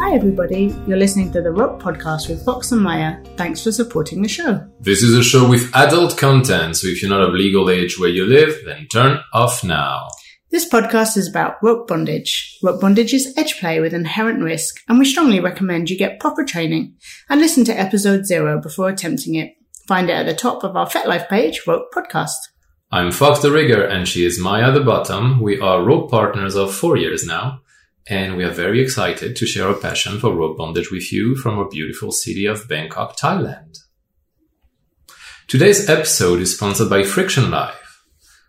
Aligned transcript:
Hi, 0.00 0.14
everybody. 0.14 0.72
You're 0.86 0.96
listening 0.96 1.32
to 1.32 1.42
the 1.42 1.50
Rope 1.50 1.82
Podcast 1.82 2.28
with 2.28 2.44
Fox 2.44 2.70
and 2.70 2.80
Maya. 2.80 3.16
Thanks 3.36 3.62
for 3.62 3.72
supporting 3.72 4.22
the 4.22 4.28
show. 4.28 4.64
This 4.78 5.02
is 5.02 5.12
a 5.12 5.24
show 5.24 5.48
with 5.48 5.74
adult 5.74 6.16
content, 6.16 6.76
so 6.76 6.86
if 6.86 7.02
you're 7.02 7.10
not 7.10 7.20
of 7.20 7.34
legal 7.34 7.68
age 7.68 7.98
where 7.98 8.08
you 8.08 8.24
live, 8.24 8.56
then 8.64 8.86
turn 8.92 9.18
off 9.34 9.64
now. 9.64 10.06
This 10.50 10.68
podcast 10.68 11.16
is 11.16 11.28
about 11.28 11.56
rope 11.62 11.88
bondage. 11.88 12.58
Rope 12.62 12.80
bondage 12.80 13.12
is 13.12 13.34
edge 13.36 13.58
play 13.58 13.80
with 13.80 13.92
inherent 13.92 14.40
risk, 14.40 14.76
and 14.88 15.00
we 15.00 15.04
strongly 15.04 15.40
recommend 15.40 15.90
you 15.90 15.98
get 15.98 16.20
proper 16.20 16.44
training 16.44 16.94
and 17.28 17.40
listen 17.40 17.64
to 17.64 17.78
episode 17.78 18.24
zero 18.24 18.60
before 18.60 18.88
attempting 18.88 19.34
it. 19.34 19.56
Find 19.88 20.08
it 20.08 20.14
at 20.14 20.26
the 20.26 20.34
top 20.34 20.62
of 20.62 20.76
our 20.76 20.86
FetLife 20.86 21.28
page, 21.28 21.62
Rope 21.66 21.92
Podcast. 21.92 22.38
I'm 22.92 23.10
Fox 23.10 23.40
the 23.40 23.50
Rigger, 23.50 23.84
and 23.84 24.06
she 24.06 24.24
is 24.24 24.40
Maya 24.40 24.70
the 24.70 24.80
Bottom. 24.80 25.40
We 25.40 25.60
are 25.60 25.82
rope 25.82 26.08
partners 26.08 26.54
of 26.54 26.72
four 26.72 26.96
years 26.96 27.26
now, 27.26 27.60
and 28.08 28.36
we 28.36 28.44
are 28.44 28.50
very 28.50 28.80
excited 28.80 29.36
to 29.36 29.46
share 29.46 29.68
our 29.68 29.74
passion 29.74 30.18
for 30.18 30.34
rope 30.34 30.56
bondage 30.56 30.90
with 30.90 31.12
you 31.12 31.36
from 31.36 31.58
our 31.58 31.68
beautiful 31.68 32.10
city 32.10 32.46
of 32.46 32.66
Bangkok, 32.66 33.16
Thailand. 33.18 33.78
Today's 35.46 35.88
episode 35.88 36.40
is 36.40 36.56
sponsored 36.56 36.88
by 36.88 37.02
Friction 37.02 37.50
Live. 37.50 38.02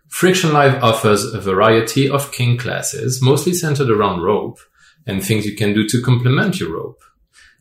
Friction 0.08 0.52
Live 0.52 0.82
offers 0.82 1.24
a 1.24 1.40
variety 1.40 2.08
of 2.08 2.32
kink 2.32 2.60
classes, 2.60 3.22
mostly 3.22 3.52
centered 3.52 3.90
around 3.90 4.22
rope 4.22 4.58
and 5.06 5.22
things 5.22 5.44
you 5.44 5.54
can 5.54 5.74
do 5.74 5.86
to 5.88 6.02
complement 6.02 6.58
your 6.58 6.72
rope, 6.72 7.00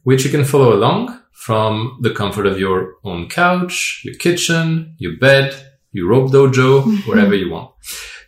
which 0.03 0.23
you 0.23 0.31
can 0.31 0.45
follow 0.45 0.73
along 0.73 1.20
from 1.34 1.97
the 2.02 2.13
comfort 2.13 2.45
of 2.45 2.59
your 2.59 2.95
own 3.03 3.27
couch, 3.27 4.02
your 4.05 4.16
kitchen, 4.16 4.95
your 4.97 5.17
bed, 5.17 5.53
your 5.91 6.09
rope 6.09 6.31
dojo, 6.31 7.05
wherever 7.08 7.36
you 7.36 7.50
want. 7.50 7.72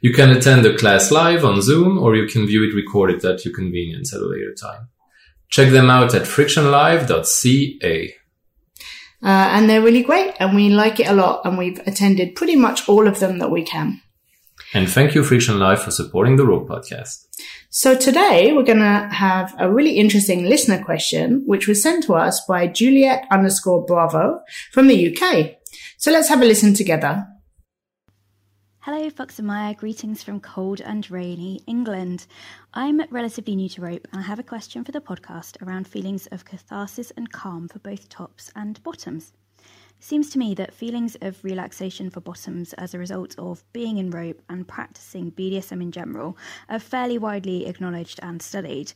You 0.02 0.14
can 0.14 0.32
attend 0.32 0.66
the 0.66 0.76
class 0.76 1.12
live 1.12 1.46
on 1.46 1.62
Zoom 1.62 2.00
or 2.00 2.16
you 2.16 2.28
can 2.28 2.48
view 2.48 2.64
it 2.64 2.76
recorded 2.76 3.24
at 3.24 3.46
your 3.46 3.54
convenience 3.54 4.14
at 4.14 4.22
a 4.22 4.26
later 4.26 4.54
time. 4.54 4.90
Check 5.50 5.72
them 5.72 5.92
out 5.92 6.16
at 6.16 6.24
frictionlive.ca. 6.24 8.16
Uh, 9.24 9.28
and 9.28 9.70
they're 9.70 9.84
really 9.84 10.02
great, 10.02 10.34
and 10.40 10.56
we 10.56 10.70
like 10.70 11.00
it 11.00 11.08
a 11.08 11.14
lot, 11.14 11.42
and 11.46 11.56
we've 11.56 11.80
attended 11.86 12.34
pretty 12.34 12.56
much 12.56 12.90
all 12.90 13.08
of 13.08 13.20
them 13.20 13.38
that 13.38 13.52
we 13.52 13.62
can. 13.62 14.02
And 14.74 14.90
thank 14.90 15.14
you, 15.14 15.24
Friction 15.24 15.60
Live, 15.60 15.84
for 15.84 15.92
supporting 15.92 16.38
the 16.38 16.46
Rope 16.46 16.68
Podcast. 16.68 17.28
So 17.70 17.96
today 17.96 18.54
we're 18.54 18.64
going 18.64 18.80
to 18.80 19.10
have 19.12 19.54
a 19.60 19.72
really 19.72 19.98
interesting 19.98 20.46
listener 20.46 20.84
question, 20.84 21.44
which 21.46 21.68
was 21.68 21.84
sent 21.84 22.06
to 22.06 22.16
us 22.16 22.44
by 22.48 22.66
Juliet 22.66 23.28
underscore 23.30 23.86
Bravo 23.86 24.42
from 24.72 24.88
the 24.88 25.16
UK. 25.16 25.58
So 25.98 26.12
let's 26.12 26.30
have 26.30 26.42
a 26.42 26.46
listen 26.46 26.74
together. 26.74 27.28
Hello, 28.86 29.12
Fox 29.12 29.38
and 29.38 29.48
Maya. 29.48 29.76
Greetings 29.76 30.24
from 30.24 30.40
cold 30.40 30.82
and 30.82 31.12
rainy 31.12 31.62
England. 31.68 32.26
I'm 32.74 33.00
relatively 33.12 33.56
new 33.56 33.70
to 33.70 33.82
rope 33.82 34.08
and 34.12 34.20
I 34.20 34.26
have 34.26 34.40
a 34.40 34.44
question 34.44 34.84
for 34.84 34.92
the 34.92 35.00
podcast 35.00 35.62
around 35.62 35.88
feelings 35.88 36.26
of 36.32 36.46
catharsis 36.46 37.12
and 37.12 37.32
calm 37.32 37.68
for 37.68 37.78
both 37.78 38.10
tops 38.10 38.52
and 38.56 38.82
bottoms. 38.82 39.34
It 39.60 39.66
seems 40.04 40.32
to 40.32 40.40
me 40.40 40.56
that 40.56 40.74
feelings 40.74 41.16
of 41.22 41.44
relaxation 41.44 42.10
for 42.10 42.22
bottoms 42.22 42.74
as 42.74 42.96
a 42.96 42.98
result 42.98 43.36
of 43.38 43.64
being 43.72 43.98
in 43.98 44.10
rope 44.10 44.42
and 44.50 44.68
practicing 44.68 45.32
BDSM 45.32 45.80
in 45.80 45.92
general 45.92 46.36
are 46.68 46.80
fairly 46.80 47.20
widely 47.20 47.68
acknowledged 47.68 48.20
and 48.24 48.42
studied. 48.42 48.94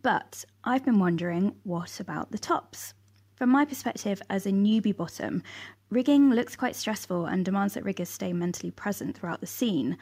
But 0.00 0.46
I've 0.64 0.86
been 0.86 0.98
wondering 0.98 1.56
what 1.64 2.00
about 2.00 2.32
the 2.32 2.38
tops? 2.38 2.94
From 3.34 3.50
my 3.50 3.66
perspective 3.66 4.22
as 4.30 4.46
a 4.46 4.50
newbie 4.50 4.96
bottom, 4.96 5.42
rigging 5.90 6.30
looks 6.30 6.56
quite 6.56 6.76
stressful 6.76 7.26
and 7.26 7.44
demands 7.44 7.74
that 7.74 7.84
riggers 7.84 8.08
stay 8.08 8.32
mentally 8.32 8.70
present 8.70 9.16
throughout 9.16 9.40
the 9.40 9.46
scene. 9.46 9.98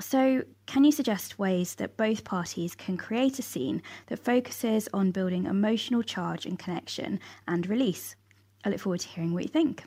So, 0.00 0.44
can 0.66 0.84
you 0.84 0.92
suggest 0.92 1.38
ways 1.40 1.74
that 1.76 1.96
both 1.96 2.22
parties 2.22 2.74
can 2.76 2.96
create 2.96 3.38
a 3.38 3.42
scene 3.42 3.82
that 4.06 4.20
focuses 4.20 4.88
on 4.94 5.10
building 5.10 5.46
emotional 5.46 6.02
charge 6.02 6.46
and 6.46 6.58
connection 6.58 7.18
and 7.48 7.66
release? 7.68 8.14
I 8.64 8.68
look 8.70 8.78
forward 8.80 9.00
to 9.00 9.08
hearing 9.08 9.34
what 9.34 9.42
you 9.42 9.48
think. 9.48 9.84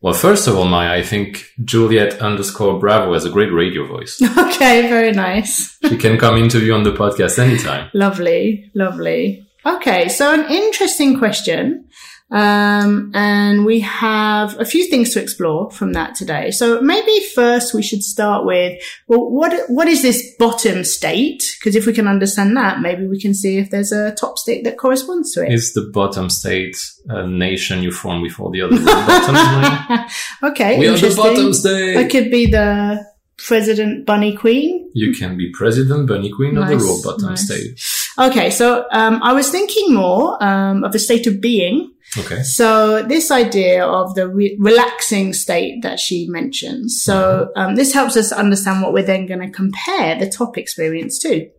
Well, 0.00 0.14
first 0.14 0.46
of 0.46 0.56
all, 0.56 0.66
Maya, 0.66 0.92
I 0.98 1.02
think 1.02 1.46
Juliet 1.64 2.20
underscore 2.20 2.78
Bravo 2.78 3.12
has 3.14 3.24
a 3.24 3.30
great 3.30 3.52
radio 3.52 3.86
voice. 3.86 4.20
Okay, 4.56 4.88
very 4.88 5.12
nice. 5.12 5.76
she 5.86 5.96
can 5.96 6.18
come 6.18 6.36
interview 6.36 6.72
on 6.72 6.82
the 6.82 6.92
podcast 6.92 7.38
anytime. 7.38 7.90
Lovely, 7.92 8.70
lovely. 8.74 9.46
Okay, 9.66 10.08
so 10.08 10.32
an 10.32 10.50
interesting 10.50 11.18
question. 11.18 11.88
Um, 12.28 13.12
and 13.14 13.64
we 13.64 13.80
have 13.80 14.58
a 14.58 14.64
few 14.64 14.88
things 14.88 15.10
to 15.14 15.22
explore 15.22 15.70
from 15.70 15.92
that 15.92 16.16
today. 16.16 16.50
So 16.50 16.80
maybe 16.80 17.20
first 17.34 17.72
we 17.72 17.82
should 17.82 18.02
start 18.02 18.44
with, 18.44 18.82
well, 19.06 19.30
what, 19.30 19.52
what 19.68 19.86
is 19.86 20.02
this 20.02 20.34
bottom 20.36 20.82
state? 20.82 21.44
Because 21.58 21.76
if 21.76 21.86
we 21.86 21.92
can 21.92 22.08
understand 22.08 22.56
that, 22.56 22.80
maybe 22.80 23.06
we 23.06 23.20
can 23.20 23.32
see 23.32 23.58
if 23.58 23.70
there's 23.70 23.92
a 23.92 24.12
top 24.14 24.38
state 24.38 24.64
that 24.64 24.76
corresponds 24.76 25.32
to 25.34 25.44
it. 25.44 25.52
Is 25.52 25.72
the 25.72 25.88
bottom 25.92 26.28
state 26.28 26.76
a 27.08 27.26
nation 27.26 27.82
you 27.82 27.92
form 27.92 28.22
before 28.22 28.50
the 28.50 28.62
other 28.62 28.84
bottoms? 28.84 30.12
okay. 30.42 30.78
we 30.78 30.88
are 30.88 30.96
the 30.96 31.14
bottom 31.14 31.52
state. 31.52 31.96
It 31.96 32.10
could 32.10 32.30
be 32.32 32.46
the 32.46 33.06
president 33.38 34.04
bunny 34.04 34.34
queen. 34.34 34.90
You 34.94 35.12
can 35.12 35.36
be 35.36 35.52
president 35.52 36.08
bunny 36.08 36.32
queen 36.32 36.54
Nice, 36.54 36.72
of 36.72 36.80
the 36.80 36.84
raw 36.84 36.96
bottom 37.04 37.28
nice. 37.30 37.44
state. 37.44 37.80
Okay. 38.18 38.50
So, 38.50 38.86
um, 38.90 39.22
I 39.22 39.32
was 39.32 39.50
thinking 39.50 39.94
more, 39.94 40.42
um, 40.42 40.82
of 40.82 40.92
a 40.94 40.98
state 40.98 41.28
of 41.28 41.40
being. 41.40 41.92
Okay. 42.18 42.42
So 42.42 43.02
this 43.02 43.30
idea 43.30 43.84
of 43.84 44.14
the 44.14 44.28
re- 44.28 44.56
relaxing 44.58 45.32
state 45.32 45.82
that 45.82 45.98
she 45.98 46.26
mentions. 46.28 47.02
So 47.02 47.50
um, 47.56 47.74
this 47.74 47.92
helps 47.92 48.16
us 48.16 48.32
understand 48.32 48.82
what 48.82 48.92
we're 48.92 49.02
then 49.04 49.26
going 49.26 49.40
to 49.40 49.50
compare 49.50 50.18
the 50.18 50.28
top 50.28 50.56
experience 50.56 51.18
to. 51.20 51.50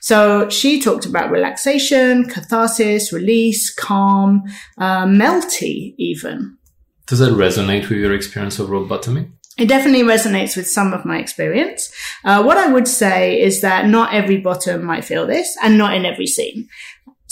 So 0.00 0.48
she 0.48 0.80
talked 0.80 1.06
about 1.06 1.30
relaxation, 1.30 2.28
catharsis, 2.28 3.12
release, 3.12 3.72
calm, 3.72 4.42
uh, 4.78 5.04
melty 5.06 5.94
even. 5.98 6.56
Does 7.06 7.20
that 7.20 7.32
resonate 7.32 7.88
with 7.88 7.98
your 7.98 8.12
experience 8.12 8.58
of 8.58 8.70
rope 8.70 8.88
bottoming? 8.88 9.38
It 9.58 9.68
definitely 9.68 10.02
resonates 10.02 10.56
with 10.56 10.66
some 10.66 10.94
of 10.94 11.04
my 11.04 11.18
experience. 11.18 11.92
Uh, 12.24 12.42
what 12.42 12.56
I 12.56 12.72
would 12.72 12.88
say 12.88 13.38
is 13.38 13.60
that 13.60 13.86
not 13.86 14.14
every 14.14 14.38
bottom 14.38 14.82
might 14.82 15.04
feel 15.04 15.26
this 15.26 15.56
and 15.62 15.76
not 15.76 15.94
in 15.94 16.06
every 16.06 16.26
scene. 16.26 16.68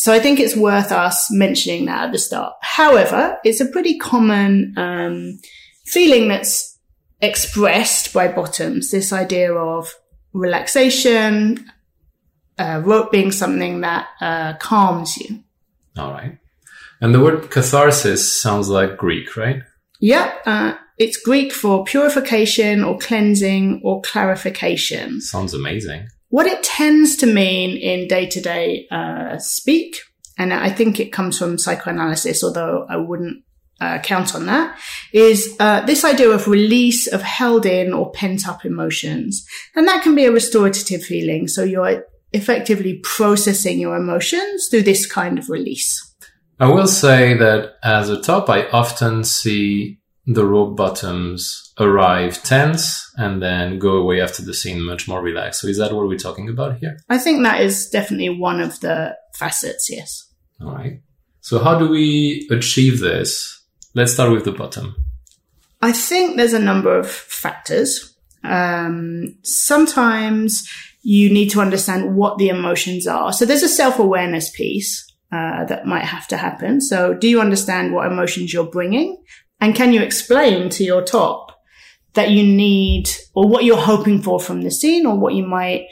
So 0.00 0.14
I 0.14 0.18
think 0.18 0.40
it's 0.40 0.56
worth 0.56 0.92
us 0.92 1.30
mentioning 1.30 1.84
that 1.84 2.04
at 2.04 2.12
the 2.12 2.18
start. 2.18 2.54
However, 2.62 3.36
it's 3.44 3.60
a 3.60 3.66
pretty 3.66 3.98
common 3.98 4.72
um, 4.78 5.38
feeling 5.84 6.26
that's 6.26 6.78
expressed 7.20 8.14
by 8.14 8.28
bottoms. 8.28 8.90
This 8.90 9.12
idea 9.12 9.52
of 9.52 9.92
relaxation, 10.32 11.70
uh, 12.58 12.80
rope 12.82 13.12
being 13.12 13.30
something 13.30 13.82
that 13.82 14.06
uh, 14.22 14.54
calms 14.54 15.18
you. 15.18 15.44
All 15.98 16.12
right. 16.12 16.38
And 17.02 17.14
the 17.14 17.20
word 17.20 17.50
catharsis 17.50 18.40
sounds 18.40 18.70
like 18.70 18.96
Greek, 18.96 19.36
right? 19.36 19.60
Yeah, 20.00 20.32
uh, 20.46 20.76
it's 20.96 21.18
Greek 21.18 21.52
for 21.52 21.84
purification 21.84 22.84
or 22.84 22.96
cleansing 22.96 23.82
or 23.84 24.00
clarification. 24.00 25.20
Sounds 25.20 25.52
amazing. 25.52 26.08
What 26.30 26.46
it 26.46 26.62
tends 26.62 27.16
to 27.16 27.26
mean 27.26 27.76
in 27.76 28.08
day 28.08 28.26
to 28.26 28.40
day 28.40 28.88
speak, 29.38 30.00
and 30.38 30.54
I 30.54 30.70
think 30.70 30.98
it 30.98 31.12
comes 31.12 31.38
from 31.38 31.58
psychoanalysis, 31.58 32.42
although 32.42 32.86
I 32.88 32.96
wouldn't 32.96 33.44
uh, 33.80 33.98
count 33.98 34.34
on 34.34 34.46
that, 34.46 34.78
is 35.12 35.56
uh, 35.58 35.80
this 35.86 36.04
idea 36.04 36.30
of 36.30 36.46
release 36.46 37.06
of 37.06 37.22
held 37.22 37.66
in 37.66 37.92
or 37.92 38.12
pent 38.12 38.46
up 38.46 38.64
emotions. 38.64 39.44
And 39.74 39.88
that 39.88 40.02
can 40.02 40.14
be 40.14 40.24
a 40.24 40.32
restorative 40.32 41.02
feeling. 41.02 41.48
So 41.48 41.64
you're 41.64 42.04
effectively 42.32 43.00
processing 43.02 43.80
your 43.80 43.96
emotions 43.96 44.68
through 44.68 44.82
this 44.82 45.10
kind 45.10 45.38
of 45.38 45.48
release. 45.48 46.06
I 46.58 46.68
will 46.68 46.86
say 46.86 47.34
that 47.38 47.76
as 47.82 48.08
a 48.10 48.20
top, 48.20 48.50
I 48.50 48.68
often 48.68 49.24
see 49.24 49.98
the 50.26 50.44
rope 50.44 50.76
bottoms 50.76 51.69
arrive 51.80 52.42
tense 52.42 53.10
and 53.16 53.42
then 53.42 53.78
go 53.78 53.96
away 53.96 54.20
after 54.20 54.42
the 54.42 54.54
scene 54.54 54.82
much 54.82 55.08
more 55.08 55.22
relaxed. 55.22 55.62
So 55.62 55.66
is 55.66 55.78
that 55.78 55.92
what 55.92 56.06
we're 56.06 56.18
talking 56.18 56.48
about 56.48 56.78
here? 56.78 56.98
I 57.08 57.18
think 57.18 57.42
that 57.42 57.60
is 57.62 57.88
definitely 57.88 58.28
one 58.28 58.60
of 58.60 58.78
the 58.80 59.16
facets, 59.34 59.88
yes. 59.90 60.28
All 60.60 60.72
right. 60.72 61.00
So 61.40 61.58
how 61.58 61.78
do 61.78 61.88
we 61.88 62.46
achieve 62.50 63.00
this? 63.00 63.64
Let's 63.94 64.12
start 64.12 64.30
with 64.30 64.44
the 64.44 64.52
bottom. 64.52 64.94
I 65.80 65.92
think 65.92 66.36
there's 66.36 66.52
a 66.52 66.58
number 66.58 66.96
of 66.96 67.10
factors. 67.10 68.14
Um, 68.44 69.36
sometimes 69.42 70.68
you 71.02 71.32
need 71.32 71.48
to 71.50 71.60
understand 71.60 72.14
what 72.14 72.36
the 72.36 72.50
emotions 72.50 73.06
are. 73.06 73.32
So 73.32 73.46
there's 73.46 73.62
a 73.62 73.68
self 73.68 73.98
awareness 73.98 74.50
piece 74.50 75.06
uh, 75.32 75.64
that 75.64 75.86
might 75.86 76.04
have 76.04 76.28
to 76.28 76.36
happen. 76.36 76.82
So 76.82 77.14
do 77.14 77.26
you 77.26 77.40
understand 77.40 77.94
what 77.94 78.06
emotions 78.06 78.52
you're 78.52 78.70
bringing? 78.70 79.22
And 79.60 79.74
can 79.74 79.92
you 79.92 80.02
explain 80.02 80.68
to 80.70 80.84
your 80.84 81.02
top 81.02 81.59
that 82.14 82.30
you 82.30 82.42
need 82.42 83.08
or 83.34 83.48
what 83.48 83.64
you're 83.64 83.76
hoping 83.76 84.20
for 84.20 84.40
from 84.40 84.62
the 84.62 84.70
scene 84.70 85.06
or 85.06 85.16
what 85.16 85.34
you 85.34 85.46
might 85.46 85.86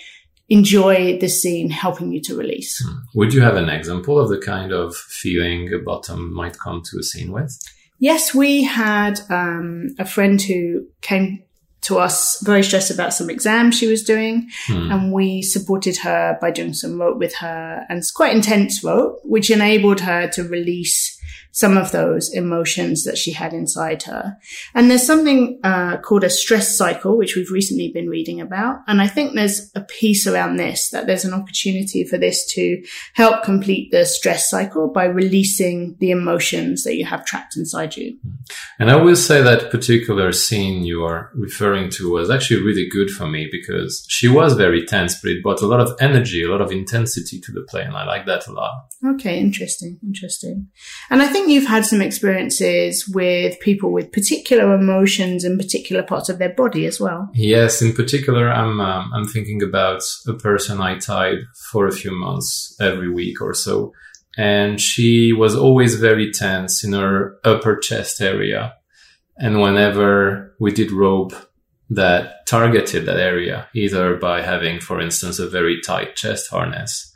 enjoy 0.49 1.19
the 1.19 1.29
scene 1.29 1.71
helping 1.71 2.13
you 2.13 2.21
to 2.23 2.37
release? 2.37 2.85
Would 3.15 3.35
you 3.35 3.41
have 3.43 3.57
an 3.57 3.69
example 3.69 4.19
of 4.19 4.29
the 4.29 4.39
kind 4.39 4.73
of 4.73 4.97
feeling 4.97 5.73
a 5.73 5.79
bottom 5.79 6.33
might 6.33 6.59
come 6.59 6.83
to 6.91 6.99
a 6.99 7.03
scene 7.03 7.33
with? 7.33 7.59
Yes, 7.99 8.35
we 8.35 8.63
had 8.63 9.21
um, 9.29 9.95
a 9.99 10.05
friend 10.05 10.41
who 10.41 10.87
came 11.01 11.43
to 11.83 11.99
us 11.99 12.41
very 12.43 12.63
stressed 12.63 12.91
about 12.91 13.15
some 13.15 13.31
exams 13.31 13.77
she 13.77 13.87
was 13.87 14.03
doing. 14.03 14.49
And 14.91 15.13
we 15.13 15.43
supported 15.43 15.99
her 15.99 16.37
by 16.41 16.51
doing 16.51 16.75
some 16.75 17.01
rope 17.01 17.19
with 17.19 17.35
her 17.37 17.87
and 17.89 17.99
it's 17.99 18.11
quite 18.11 18.35
intense 18.35 18.83
rope, 18.83 19.21
which 19.25 19.51
enabled 19.51 20.01
her 20.01 20.29
to 20.29 20.43
release 20.43 21.18
some 21.53 21.77
of 21.77 21.93
those 21.93 22.33
emotions 22.33 23.05
that 23.05 23.19
she 23.19 23.33
had 23.33 23.53
inside 23.53 24.03
her. 24.05 24.37
And 24.75 24.91
there's 24.91 25.07
something 25.07 25.59
uh, 25.65 25.99
called 25.99 26.25
a 26.25 26.31
stress 26.31 26.77
cycle, 26.77 27.17
which 27.17 27.37
we've 27.37 27.51
recently 27.51 27.91
been 27.93 28.09
reading 28.09 28.41
about. 28.41 28.81
And 28.87 29.01
I 29.01 29.09
think 29.09 29.35
there's 29.35 29.71
a 29.75 29.81
piece 29.81 30.27
around 30.27 30.57
this 30.57 30.91
that 30.91 31.07
there's 31.07 31.25
an 31.25 31.35
opportunity 31.35 32.05
for 32.05 32.19
this 32.19 32.47
to 32.55 32.83
help 33.15 33.43
complete 33.43 33.91
the 33.91 34.05
stress 34.07 34.49
cycle 34.49 34.89
by 34.89 35.05
releasing 35.05 35.97
the 36.01 36.11
emotions 36.11 36.85
that 36.85 36.97
you 36.97 37.05
have 37.05 37.25
trapped 37.25 37.57
inside 37.57 37.97
you. 37.97 38.19
And 38.79 38.91
I 38.91 38.97
will 38.97 39.17
say 39.17 39.43
that 39.43 39.71
particular 39.71 40.33
scene 40.33 40.85
you 40.85 41.05
are 41.05 41.31
referring 41.35 41.91
to 41.91 42.13
was 42.13 42.31
actually 42.31 42.63
really 42.63 42.89
good 42.89 43.11
for 43.11 43.27
me 43.27 43.49
because 43.51 44.05
she 44.09 44.29
was 44.29 44.55
very 44.55 44.85
tense, 44.85 45.21
but 45.21 45.31
it 45.31 45.43
brought 45.43 45.63
a 45.63 45.67
lot 45.67 45.81
of 45.81 45.97
energy, 46.01 46.43
a 46.43 46.51
lot 46.51 46.61
of 46.61 46.71
intensity 46.71 47.41
to 47.41 47.53
the 47.53 47.63
play. 47.63 47.83
And 47.83 47.97
I 47.97 48.05
like 48.05 48.27
that 48.27 48.47
a 48.47 48.53
lot. 48.53 48.73
Okay, 49.05 49.39
interesting, 49.39 49.99
interesting. 50.03 50.69
And 51.11 51.18
I 51.23 51.27
think 51.27 51.49
you've 51.49 51.67
had 51.67 51.87
some 51.87 52.03
experiences 52.03 53.09
with 53.09 53.59
people 53.61 53.93
with 53.93 54.13
particular 54.13 54.75
emotions 54.75 55.45
and 55.45 55.59
particular 55.59 56.03
parts 56.03 56.29
of 56.29 56.39
their 56.39 56.55
body 56.55 56.87
as 56.87 57.01
well. 57.01 57.31
Yes, 57.35 57.81
in 57.81 57.93
particular, 57.95 58.51
I'm 58.51 58.81
um, 58.81 59.11
I'm 59.15 59.27
thinking 59.27 59.63
about 59.63 60.03
a 60.27 60.35
person 60.35 60.81
I 60.81 60.99
tied 60.99 61.39
for 61.71 61.87
a 61.87 61.93
few 61.93 62.13
months 62.13 62.77
every 62.81 63.11
week 63.11 63.41
or 63.41 63.55
so, 63.55 63.93
and 64.37 64.81
she 64.81 65.33
was 65.33 65.57
always 65.57 65.95
very 65.95 66.31
tense 66.31 66.85
in 66.85 66.93
her 66.93 67.37
upper 67.45 67.77
chest 67.77 68.21
area, 68.21 68.75
and 69.39 69.61
whenever 69.61 70.55
we 70.61 70.73
did 70.73 70.93
rope 70.93 71.33
that 71.91 72.47
targeted 72.47 73.07
that 73.07 73.19
area, 73.19 73.67
either 73.75 74.17
by 74.17 74.43
having, 74.43 74.79
for 74.79 75.01
instance, 75.01 75.39
a 75.39 75.49
very 75.49 75.81
tight 75.81 76.17
chest 76.17 76.51
harness, 76.51 77.13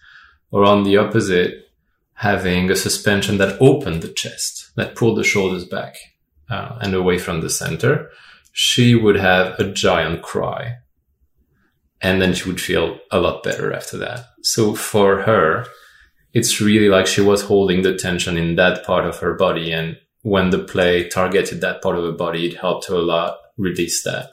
or 0.51 0.65
on 0.65 0.83
the 0.85 0.97
opposite, 0.97 1.72
having 2.15 2.71
a 2.71 2.77
suspension 2.77 3.39
that 3.39 3.61
opened 3.61 4.03
the 4.03 4.13
chest, 4.13 4.71
that 4.77 4.95
pulled 4.95 5.19
the 5.19 5.25
shoulders 5.25 5.65
back 5.65 5.97
uh, 6.51 6.79
and 6.81 6.95
away 6.95 7.19
from 7.19 7.41
the 7.41 7.51
center, 7.51 8.11
she 8.53 8.95
would 8.95 9.17
have 9.17 9.59
a 9.59 9.71
giant 9.73 10.23
cry. 10.23 10.77
And 12.01 12.21
then 12.21 12.35
she 12.35 12.49
would 12.49 12.61
feel 12.61 12.99
a 13.11 13.21
lot 13.21 13.43
better 13.43 13.73
after 13.73 13.97
that. 13.99 14.27
So 14.43 14.75
for 14.75 15.23
her, 15.23 15.67
it's 16.33 16.61
really 16.61 16.89
like 16.89 17.07
she 17.07 17.21
was 17.21 17.43
holding 17.43 17.83
the 17.83 17.97
tension 17.97 18.37
in 18.37 18.57
that 18.57 18.85
part 18.85 19.07
of 19.07 19.19
her 19.19 19.35
body. 19.35 19.73
And 19.73 19.99
when 20.23 20.51
the 20.51 20.59
play 20.59 21.09
targeted 21.09 21.61
that 21.61 21.83
part 21.83 21.97
of 21.97 22.05
her 22.05 22.13
body, 22.13 22.47
it 22.47 22.57
helped 22.59 22.89
her 22.89 22.97
a 22.97 23.03
lot 23.03 23.39
release 23.57 24.03
that. 24.05 24.31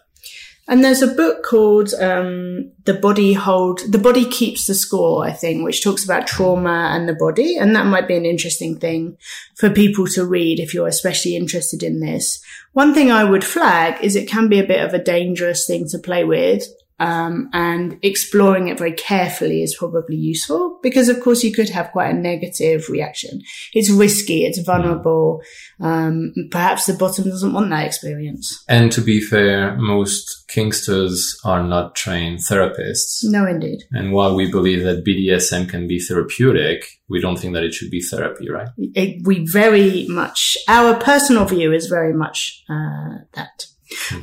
And 0.69 0.83
there's 0.83 1.01
a 1.01 1.07
book 1.07 1.43
called 1.43 1.95
um, 1.95 2.71
"The 2.85 2.93
Body 2.93 3.33
Hold," 3.33 3.81
"The 3.91 3.97
Body 3.97 4.23
Keeps 4.23 4.67
the 4.67 4.75
Score," 4.75 5.25
I 5.25 5.31
think, 5.31 5.63
which 5.63 5.83
talks 5.83 6.03
about 6.05 6.27
trauma 6.27 6.91
and 6.93 7.09
the 7.09 7.15
body, 7.15 7.57
and 7.57 7.75
that 7.75 7.87
might 7.87 8.07
be 8.07 8.15
an 8.15 8.23
interesting 8.23 8.77
thing 8.77 9.17
for 9.55 9.71
people 9.71 10.05
to 10.09 10.23
read 10.23 10.59
if 10.59 10.75
you're 10.75 10.87
especially 10.87 11.35
interested 11.35 11.81
in 11.81 12.01
this. 12.01 12.39
One 12.73 12.93
thing 12.93 13.11
I 13.11 13.23
would 13.23 13.43
flag 13.43 14.03
is 14.03 14.15
it 14.15 14.29
can 14.29 14.47
be 14.47 14.59
a 14.59 14.67
bit 14.67 14.85
of 14.85 14.93
a 14.93 15.03
dangerous 15.03 15.65
thing 15.65 15.87
to 15.89 15.97
play 15.97 16.23
with. 16.23 16.67
Um, 16.99 17.49
and 17.53 17.97
exploring 18.01 18.67
it 18.67 18.77
very 18.77 18.91
carefully 18.91 19.63
is 19.63 19.75
probably 19.77 20.17
useful 20.17 20.79
because, 20.83 21.07
of 21.07 21.21
course, 21.21 21.43
you 21.43 21.53
could 21.53 21.69
have 21.69 21.91
quite 21.91 22.13
a 22.13 22.17
negative 22.17 22.89
reaction. 22.89 23.41
It's 23.73 23.89
risky, 23.89 24.45
it's 24.45 24.59
vulnerable. 24.59 25.41
Um, 25.79 26.33
perhaps 26.51 26.85
the 26.85 26.93
bottom 26.93 27.25
doesn't 27.25 27.53
want 27.53 27.69
that 27.69 27.85
experience. 27.85 28.63
And 28.67 28.91
to 28.91 29.01
be 29.01 29.21
fair, 29.21 29.77
most 29.77 30.49
kinksters 30.49 31.35
are 31.45 31.63
not 31.63 31.95
trained 31.95 32.39
therapists. 32.39 33.23
No, 33.23 33.45
indeed. 33.45 33.83
And 33.91 34.11
while 34.11 34.35
we 34.35 34.51
believe 34.51 34.83
that 34.83 35.05
BDSM 35.05 35.69
can 35.69 35.87
be 35.87 35.99
therapeutic, 35.99 36.85
we 37.07 37.21
don't 37.21 37.37
think 37.37 37.53
that 37.53 37.63
it 37.63 37.73
should 37.73 37.91
be 37.91 38.01
therapy, 38.01 38.49
right? 38.49 38.69
It, 38.77 39.25
we 39.25 39.45
very 39.45 40.05
much, 40.07 40.57
our 40.67 40.99
personal 40.99 41.45
view 41.45 41.71
is 41.71 41.87
very 41.87 42.13
much 42.13 42.63
uh, 42.69 43.23
that. 43.33 43.65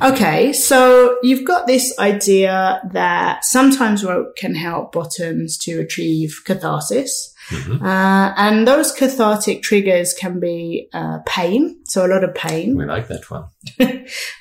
Okay, 0.01 0.53
so 0.53 1.17
you've 1.23 1.45
got 1.45 1.67
this 1.67 1.97
idea 1.99 2.81
that 2.93 3.43
sometimes 3.43 4.03
rope 4.03 4.35
can 4.35 4.55
help 4.55 4.91
bottoms 4.93 5.57
to 5.59 5.79
achieve 5.79 6.41
catharsis. 6.45 7.33
Mm-hmm. 7.49 7.85
Uh, 7.85 8.33
and 8.35 8.67
those 8.67 8.91
cathartic 8.91 9.63
triggers 9.63 10.13
can 10.13 10.39
be 10.39 10.89
uh, 10.93 11.19
pain, 11.25 11.79
so 11.85 12.05
a 12.05 12.09
lot 12.09 12.23
of 12.25 12.35
pain, 12.35 12.75
We 12.75 12.83
like 12.85 13.07
that 13.07 13.29
one. 13.31 13.45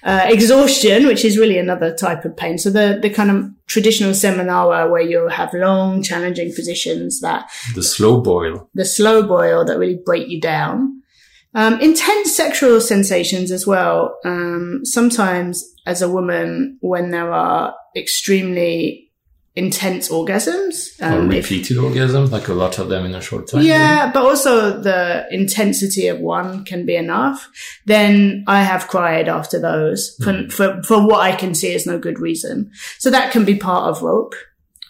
uh, 0.02 0.22
exhaustion, 0.26 1.06
which 1.06 1.24
is 1.24 1.38
really 1.38 1.58
another 1.58 1.94
type 1.94 2.24
of 2.24 2.36
pain. 2.36 2.58
So 2.58 2.70
the 2.70 2.98
the 3.00 3.10
kind 3.10 3.30
of 3.30 3.44
traditional 3.66 4.12
seminar 4.12 4.90
where 4.90 5.02
you 5.02 5.28
have 5.28 5.54
long, 5.54 6.02
challenging 6.02 6.52
positions 6.52 7.20
that 7.20 7.48
The 7.76 7.82
slow 7.82 8.20
boil. 8.20 8.68
the 8.74 8.84
slow 8.84 9.22
boil 9.22 9.64
that 9.66 9.78
really 9.78 10.00
break 10.04 10.28
you 10.28 10.40
down. 10.40 11.02
Um, 11.56 11.80
intense 11.80 12.36
sexual 12.36 12.80
sensations 12.82 13.50
as 13.50 13.66
well. 13.66 14.18
Um, 14.24 14.80
sometimes 14.84 15.64
as 15.86 16.02
a 16.02 16.08
woman, 16.08 16.76
when 16.80 17.10
there 17.10 17.32
are 17.32 17.74
extremely 17.96 19.10
intense 19.54 20.10
orgasms, 20.10 21.00
or 21.00 21.20
um, 21.20 21.32
if- 21.32 21.50
repeated 21.50 21.78
orgasms, 21.78 22.30
like 22.30 22.48
a 22.48 22.52
lot 22.52 22.78
of 22.78 22.90
them 22.90 23.06
in 23.06 23.14
a 23.14 23.22
short 23.22 23.48
time. 23.48 23.62
yeah, 23.62 24.12
but 24.12 24.22
also 24.22 24.78
the 24.82 25.26
intensity 25.30 26.08
of 26.08 26.20
one 26.20 26.62
can 26.66 26.84
be 26.84 26.94
enough. 26.94 27.48
Then 27.86 28.44
I 28.46 28.62
have 28.62 28.86
cried 28.88 29.28
after 29.28 29.58
those 29.58 30.14
for, 30.22 30.46
for, 30.50 30.82
for 30.82 31.06
what 31.06 31.20
I 31.20 31.34
can 31.34 31.54
see 31.54 31.72
is 31.72 31.86
no 31.86 31.98
good 31.98 32.18
reason. 32.20 32.70
So 32.98 33.10
that 33.10 33.32
can 33.32 33.46
be 33.46 33.56
part 33.56 33.88
of 33.88 34.02
rope. 34.02 34.34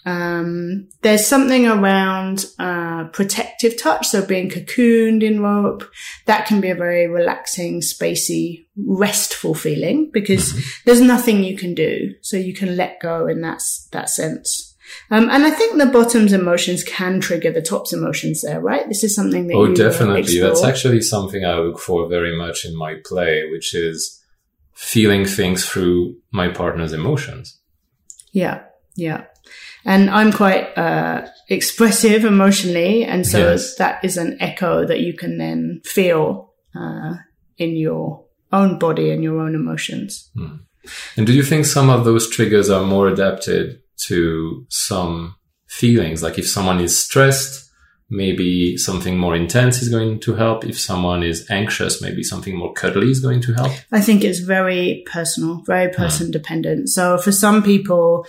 Um, 0.06 0.88
there's 1.02 1.26
something 1.26 1.66
around, 1.66 2.46
uh, 2.60 3.08
protective 3.12 3.76
touch. 3.76 4.06
So 4.06 4.24
being 4.24 4.48
cocooned 4.48 5.24
in 5.24 5.42
rope, 5.42 5.84
that 6.26 6.46
can 6.46 6.60
be 6.60 6.70
a 6.70 6.76
very 6.76 7.08
relaxing, 7.08 7.80
spacey, 7.80 8.66
restful 8.76 9.54
feeling 9.54 10.10
because 10.12 10.54
there's 10.84 11.00
nothing 11.00 11.42
you 11.42 11.56
can 11.56 11.74
do. 11.74 12.14
So 12.22 12.36
you 12.36 12.54
can 12.54 12.76
let 12.76 13.00
go 13.00 13.26
in 13.26 13.40
that, 13.40 13.60
that 13.90 14.08
sense. 14.08 14.74
Um, 15.10 15.28
and 15.28 15.44
I 15.44 15.50
think 15.50 15.76
the 15.76 15.86
bottom's 15.86 16.32
emotions 16.32 16.84
can 16.84 17.20
trigger 17.20 17.50
the 17.50 17.60
top's 17.60 17.92
emotions 17.92 18.42
there, 18.42 18.60
right? 18.60 18.88
This 18.88 19.02
is 19.02 19.14
something 19.14 19.48
that 19.48 19.54
Oh, 19.54 19.74
definitely. 19.74 20.38
That's 20.40 20.62
actually 20.62 21.00
something 21.00 21.44
I 21.44 21.56
look 21.58 21.80
for 21.80 22.08
very 22.08 22.36
much 22.36 22.64
in 22.64 22.76
my 22.76 22.94
play, 23.04 23.48
which 23.50 23.74
is 23.74 24.22
feeling 24.72 25.24
things 25.24 25.68
through 25.68 26.16
my 26.30 26.48
partner's 26.48 26.92
emotions. 26.92 27.58
Yeah, 28.30 28.62
yeah. 28.94 29.24
And 29.86 30.10
I'm 30.10 30.32
quite 30.32 30.76
uh, 30.76 31.26
expressive 31.48 32.24
emotionally, 32.24 33.04
and 33.04 33.24
so 33.24 33.38
Yes. 33.38 33.76
that 33.76 34.04
is 34.04 34.16
an 34.16 34.36
echo 34.40 34.84
that 34.84 35.00
you 35.00 35.14
can 35.14 35.38
then 35.38 35.80
feel 35.84 36.52
uh, 36.74 37.14
in 37.56 37.76
your 37.76 38.24
own 38.52 38.78
body 38.78 39.10
and 39.10 39.22
your 39.22 39.40
own 39.40 39.54
emotions. 39.54 40.30
And 41.16 41.26
do 41.26 41.32
you 41.32 41.42
think 41.44 41.66
some 41.66 41.88
of 41.88 42.04
those 42.04 42.28
triggers 42.28 42.68
are 42.68 42.84
more 42.84 43.08
adapted 43.08 43.80
to 44.08 44.66
some 44.70 45.36
feelings? 45.68 46.22
Like 46.22 46.38
if 46.38 46.48
someone 46.48 46.80
is 46.80 46.98
stressed, 46.98 47.70
maybe 48.08 48.76
something 48.76 49.18
more 49.18 49.34
intense 49.34 49.82
is 49.82 49.88
going 49.88 50.20
to 50.20 50.34
help. 50.34 50.64
If 50.64 50.78
someone 50.78 51.22
is 51.24 51.46
anxious, 51.50 52.00
maybe 52.00 52.22
something 52.22 52.56
more 52.56 52.72
cuddly 52.72 53.10
is 53.10 53.20
going 53.20 53.40
to 53.42 53.52
help. 53.54 53.72
I 53.92 54.00
think 54.00 54.22
it's 54.22 54.38
very 54.40 55.04
personal, 55.06 55.62
very 55.66 55.92
person 55.92 56.30
dependent. 56.30 56.88
So 56.88 57.18
for 57.18 57.32
some 57.32 57.62
people, 57.62 58.26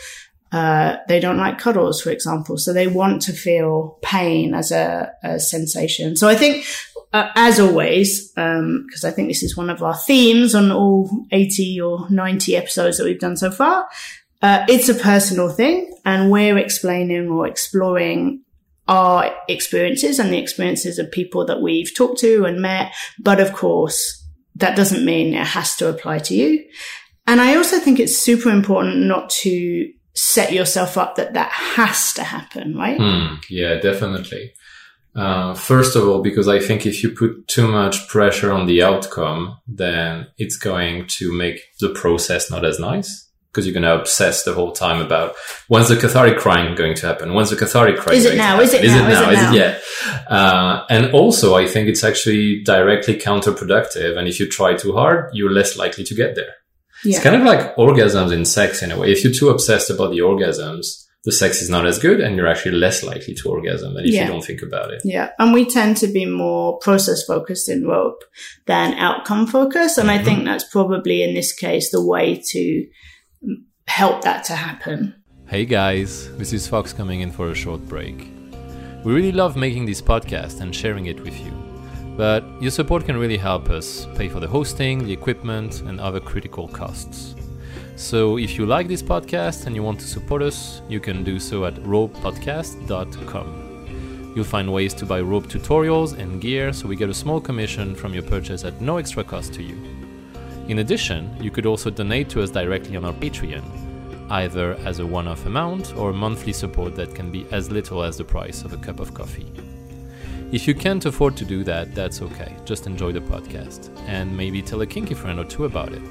uh, 0.51 0.97
they 1.07 1.19
don't 1.19 1.37
like 1.37 1.59
cuddles, 1.59 2.01
for 2.01 2.09
example. 2.09 2.57
So 2.57 2.73
they 2.73 2.87
want 2.87 3.21
to 3.23 3.33
feel 3.33 3.99
pain 4.01 4.53
as 4.53 4.71
a, 4.71 5.11
a 5.23 5.39
sensation. 5.39 6.15
So 6.15 6.27
I 6.27 6.35
think, 6.35 6.65
uh, 7.13 7.29
as 7.35 7.59
always, 7.59 8.29
because 8.29 9.03
I 9.03 9.11
think 9.11 9.27
this 9.27 9.43
is 9.43 9.57
one 9.57 9.69
of 9.69 9.83
our 9.83 9.95
themes 9.95 10.55
on 10.55 10.71
all 10.71 11.09
80 11.31 11.81
or 11.81 12.09
90 12.09 12.55
episodes 12.55 12.97
that 12.97 13.03
we've 13.03 13.19
done 13.19 13.37
so 13.37 13.51
far, 13.51 13.87
uh, 14.41 14.65
it's 14.69 14.87
a 14.87 14.93
personal 14.93 15.49
thing 15.49 15.91
and 16.05 16.31
we're 16.31 16.57
explaining 16.57 17.29
or 17.29 17.47
exploring 17.47 18.43
our 18.87 19.35
experiences 19.49 20.19
and 20.19 20.31
the 20.31 20.37
experiences 20.37 20.97
of 20.97 21.11
people 21.11 21.45
that 21.45 21.61
we've 21.61 21.93
talked 21.93 22.19
to 22.19 22.45
and 22.45 22.61
met. 22.61 22.93
But 23.19 23.39
of 23.39 23.51
course, 23.51 24.23
that 24.55 24.75
doesn't 24.75 25.05
mean 25.05 25.33
it 25.33 25.45
has 25.45 25.75
to 25.77 25.89
apply 25.89 26.19
to 26.19 26.35
you. 26.35 26.63
And 27.25 27.41
I 27.41 27.55
also 27.55 27.79
think 27.79 27.99
it's 27.99 28.17
super 28.17 28.49
important 28.49 28.99
not 28.99 29.29
to 29.41 29.91
set 30.17 30.51
yourself 30.51 30.97
up 30.97 31.15
that 31.15 31.33
that 31.33 31.51
has 31.51 32.13
to 32.13 32.23
happen, 32.23 32.75
right? 32.75 32.97
Hmm, 32.97 33.35
yeah, 33.49 33.75
definitely. 33.79 34.53
Uh, 35.15 35.53
first 35.53 35.95
of 35.95 36.07
all, 36.07 36.21
because 36.21 36.47
I 36.47 36.59
think 36.59 36.85
if 36.85 37.01
you 37.03 37.09
put 37.09 37.47
too 37.47 37.67
much 37.67 38.07
pressure 38.07 38.51
on 38.51 38.65
the 38.67 38.83
outcome, 38.83 39.57
then 39.67 40.27
it's 40.37 40.57
going 40.57 41.07
to 41.17 41.31
make 41.31 41.59
the 41.79 41.89
process 41.89 42.51
not 42.51 42.65
as 42.65 42.79
nice. 42.79 43.23
Because 43.51 43.65
you're 43.65 43.73
going 43.73 43.83
to 43.83 43.99
obsess 43.99 44.43
the 44.43 44.53
whole 44.53 44.71
time 44.71 45.01
about 45.03 45.33
when's 45.67 45.89
the 45.89 45.95
cathartic 45.95 46.37
crying 46.37 46.75
going 46.75 46.93
to 46.93 47.07
happen? 47.07 47.33
When's 47.33 47.49
the 47.49 47.55
cathartic 47.55 47.97
crying? 47.97 48.19
Is 48.19 48.25
it 48.25 48.37
now? 48.37 48.59
Is 48.59 48.71
it 48.71 48.83
Is 48.85 48.91
now? 48.91 49.07
it 49.07 49.11
Is 49.11 49.19
now? 49.19 49.29
it 49.29 49.33
Is 49.33 49.41
now? 49.41 49.51
it 49.51 49.55
yet? 49.55 49.83
Uh, 50.29 50.85
and 50.91 51.11
also, 51.11 51.55
I 51.55 51.65
think 51.65 51.87
it's 51.87 52.03
actually 52.03 52.61
directly 52.63 53.15
counterproductive. 53.15 54.15
And 54.15 54.27
if 54.27 54.39
you 54.39 54.47
try 54.47 54.75
too 54.75 54.93
hard, 54.93 55.31
you're 55.33 55.49
less 55.51 55.75
likely 55.75 56.03
to 56.03 56.13
get 56.13 56.35
there. 56.35 56.53
It's 57.03 57.19
kind 57.19 57.35
of 57.35 57.43
like 57.43 57.75
orgasms 57.75 58.33
in 58.33 58.45
sex 58.45 58.81
in 58.81 58.91
a 58.91 58.99
way. 58.99 59.11
If 59.11 59.23
you're 59.23 59.33
too 59.33 59.49
obsessed 59.49 59.89
about 59.89 60.11
the 60.11 60.19
orgasms, 60.19 61.05
the 61.23 61.31
sex 61.31 61.61
is 61.61 61.69
not 61.69 61.85
as 61.85 61.99
good 61.99 62.21
and 62.21 62.37
you're 62.37 62.47
actually 62.47 62.77
less 62.77 63.03
likely 63.03 63.33
to 63.33 63.49
orgasm 63.49 63.93
than 63.93 64.05
if 64.05 64.13
Yeah. 64.13 64.25
you 64.25 64.31
don't 64.31 64.43
think 64.43 64.61
about 64.61 64.93
it. 64.93 65.01
Yeah. 65.03 65.31
And 65.39 65.53
we 65.53 65.65
tend 65.65 65.97
to 65.97 66.07
be 66.07 66.25
more 66.25 66.77
process 66.79 67.23
focused 67.23 67.67
in 67.69 67.85
rope 67.85 68.23
than 68.65 68.93
outcome 68.93 69.45
focused. 69.45 69.97
And 69.97 70.09
I 70.09 70.15
mm-hmm. 70.15 70.25
think 70.25 70.45
that's 70.45 70.63
probably 70.63 71.23
in 71.23 71.33
this 71.33 71.51
case 71.51 71.91
the 71.91 72.05
way 72.05 72.41
to 72.51 72.87
help 73.87 74.21
that 74.21 74.43
to 74.45 74.53
happen. 74.53 75.15
Hey 75.47 75.65
guys, 75.65 76.29
this 76.37 76.53
is 76.53 76.67
Fox 76.67 76.93
coming 76.93 77.21
in 77.21 77.31
for 77.31 77.49
a 77.51 77.55
short 77.55 77.85
break. 77.87 78.29
We 79.03 79.13
really 79.13 79.31
love 79.31 79.55
making 79.55 79.85
this 79.85 80.01
podcast 80.01 80.59
and 80.61 80.75
sharing 80.75 81.05
it 81.05 81.19
with 81.21 81.37
you, 81.39 81.51
but 82.17 82.43
your 82.59 82.71
support 82.71 83.05
can 83.05 83.15
really 83.15 83.37
help 83.37 83.69
us 83.69 84.07
pay 84.15 84.27
for 84.27 84.39
the 84.39 84.47
hosting, 84.47 85.05
the 85.05 85.13
equipment, 85.13 85.81
and 85.81 86.01
other 86.01 86.19
critical 86.19 86.67
costs. 86.67 87.35
So 87.95 88.37
if 88.37 88.57
you 88.57 88.65
like 88.65 88.87
this 88.87 89.03
podcast 89.03 89.67
and 89.67 89.75
you 89.75 89.83
want 89.83 89.99
to 89.99 90.07
support 90.07 90.41
us, 90.41 90.81
you 90.89 90.99
can 90.99 91.23
do 91.23 91.39
so 91.39 91.65
at 91.65 91.75
ropepodcast.com. 91.75 94.33
You'll 94.35 94.45
find 94.45 94.71
ways 94.71 94.93
to 94.95 95.05
buy 95.05 95.21
rope 95.21 95.47
tutorials 95.47 96.17
and 96.17 96.41
gear 96.41 96.73
so 96.73 96.87
we 96.87 96.95
get 96.95 97.09
a 97.09 97.13
small 97.13 97.39
commission 97.39 97.95
from 97.95 98.13
your 98.13 98.23
purchase 98.23 98.63
at 98.63 98.81
no 98.81 98.97
extra 98.97 99.23
cost 99.23 99.53
to 99.53 99.63
you. 99.63 99.77
In 100.67 100.79
addition, 100.79 101.35
you 101.41 101.49
could 101.49 101.65
also 101.65 101.89
donate 101.89 102.29
to 102.29 102.43
us 102.43 102.51
directly 102.51 102.97
on 102.97 103.05
our 103.05 103.13
Patreon, 103.13 103.63
either 104.29 104.73
as 104.85 104.99
a 104.99 105.05
one 105.05 105.27
off 105.27 105.45
amount 105.45 105.95
or 105.95 106.13
monthly 106.13 106.53
support 106.53 106.95
that 106.95 107.15
can 107.15 107.31
be 107.31 107.47
as 107.51 107.71
little 107.71 108.03
as 108.03 108.17
the 108.17 108.23
price 108.23 108.63
of 108.63 108.73
a 108.73 108.77
cup 108.77 108.99
of 108.99 109.13
coffee. 109.13 109.51
If 110.51 110.67
you 110.67 110.73
can't 110.73 111.05
afford 111.05 111.35
to 111.37 111.45
do 111.45 111.63
that, 111.65 111.93
that's 111.93 112.21
okay. 112.21 112.55
Just 112.63 112.87
enjoy 112.87 113.11
the 113.11 113.19
podcast 113.19 113.89
and 114.07 114.35
maybe 114.35 114.61
tell 114.61 114.81
a 114.81 114.85
kinky 114.87 115.13
friend 115.13 115.39
or 115.39 115.43
two 115.45 115.65
about 115.65 115.91
it. 115.91 116.01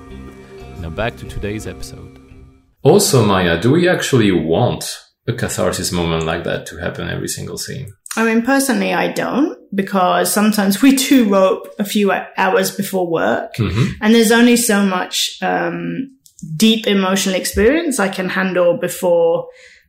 Now 0.81 0.91
back 0.91 1.17
to 1.19 1.25
today's 1.27 1.67
episode. 1.67 2.21
Also, 2.83 3.25
Maya, 3.25 3.59
do 3.61 3.71
we 3.73 3.89
actually 3.89 4.31
want 4.31 5.01
a 5.27 5.33
catharsis 5.33 5.91
moment 5.91 6.25
like 6.25 6.45
that 6.45 6.67
to 6.67 6.77
happen 6.77 7.09
every 7.09 7.29
single 7.29 7.57
scene? 7.57 7.89
I 8.15 8.25
mean, 8.25 8.43
personally, 8.43 8.93
I 8.93 9.11
don't 9.13 9.57
because 9.75 10.33
sometimes 10.33 10.83
we 10.83 10.97
do 10.97 11.29
rope 11.31 11.69
a 11.79 11.85
few 11.85 12.13
hours 12.37 12.71
before 12.77 13.11
work 13.11 13.55
Mm-hmm. 13.57 13.93
and 14.03 14.15
there's 14.15 14.33
only 14.33 14.57
so 14.57 14.85
much, 14.85 15.39
um, 15.43 16.13
deep 16.57 16.87
emotional 16.87 17.35
experience 17.35 17.99
I 17.99 18.11
can 18.11 18.29
handle 18.29 18.79
before, 18.79 19.49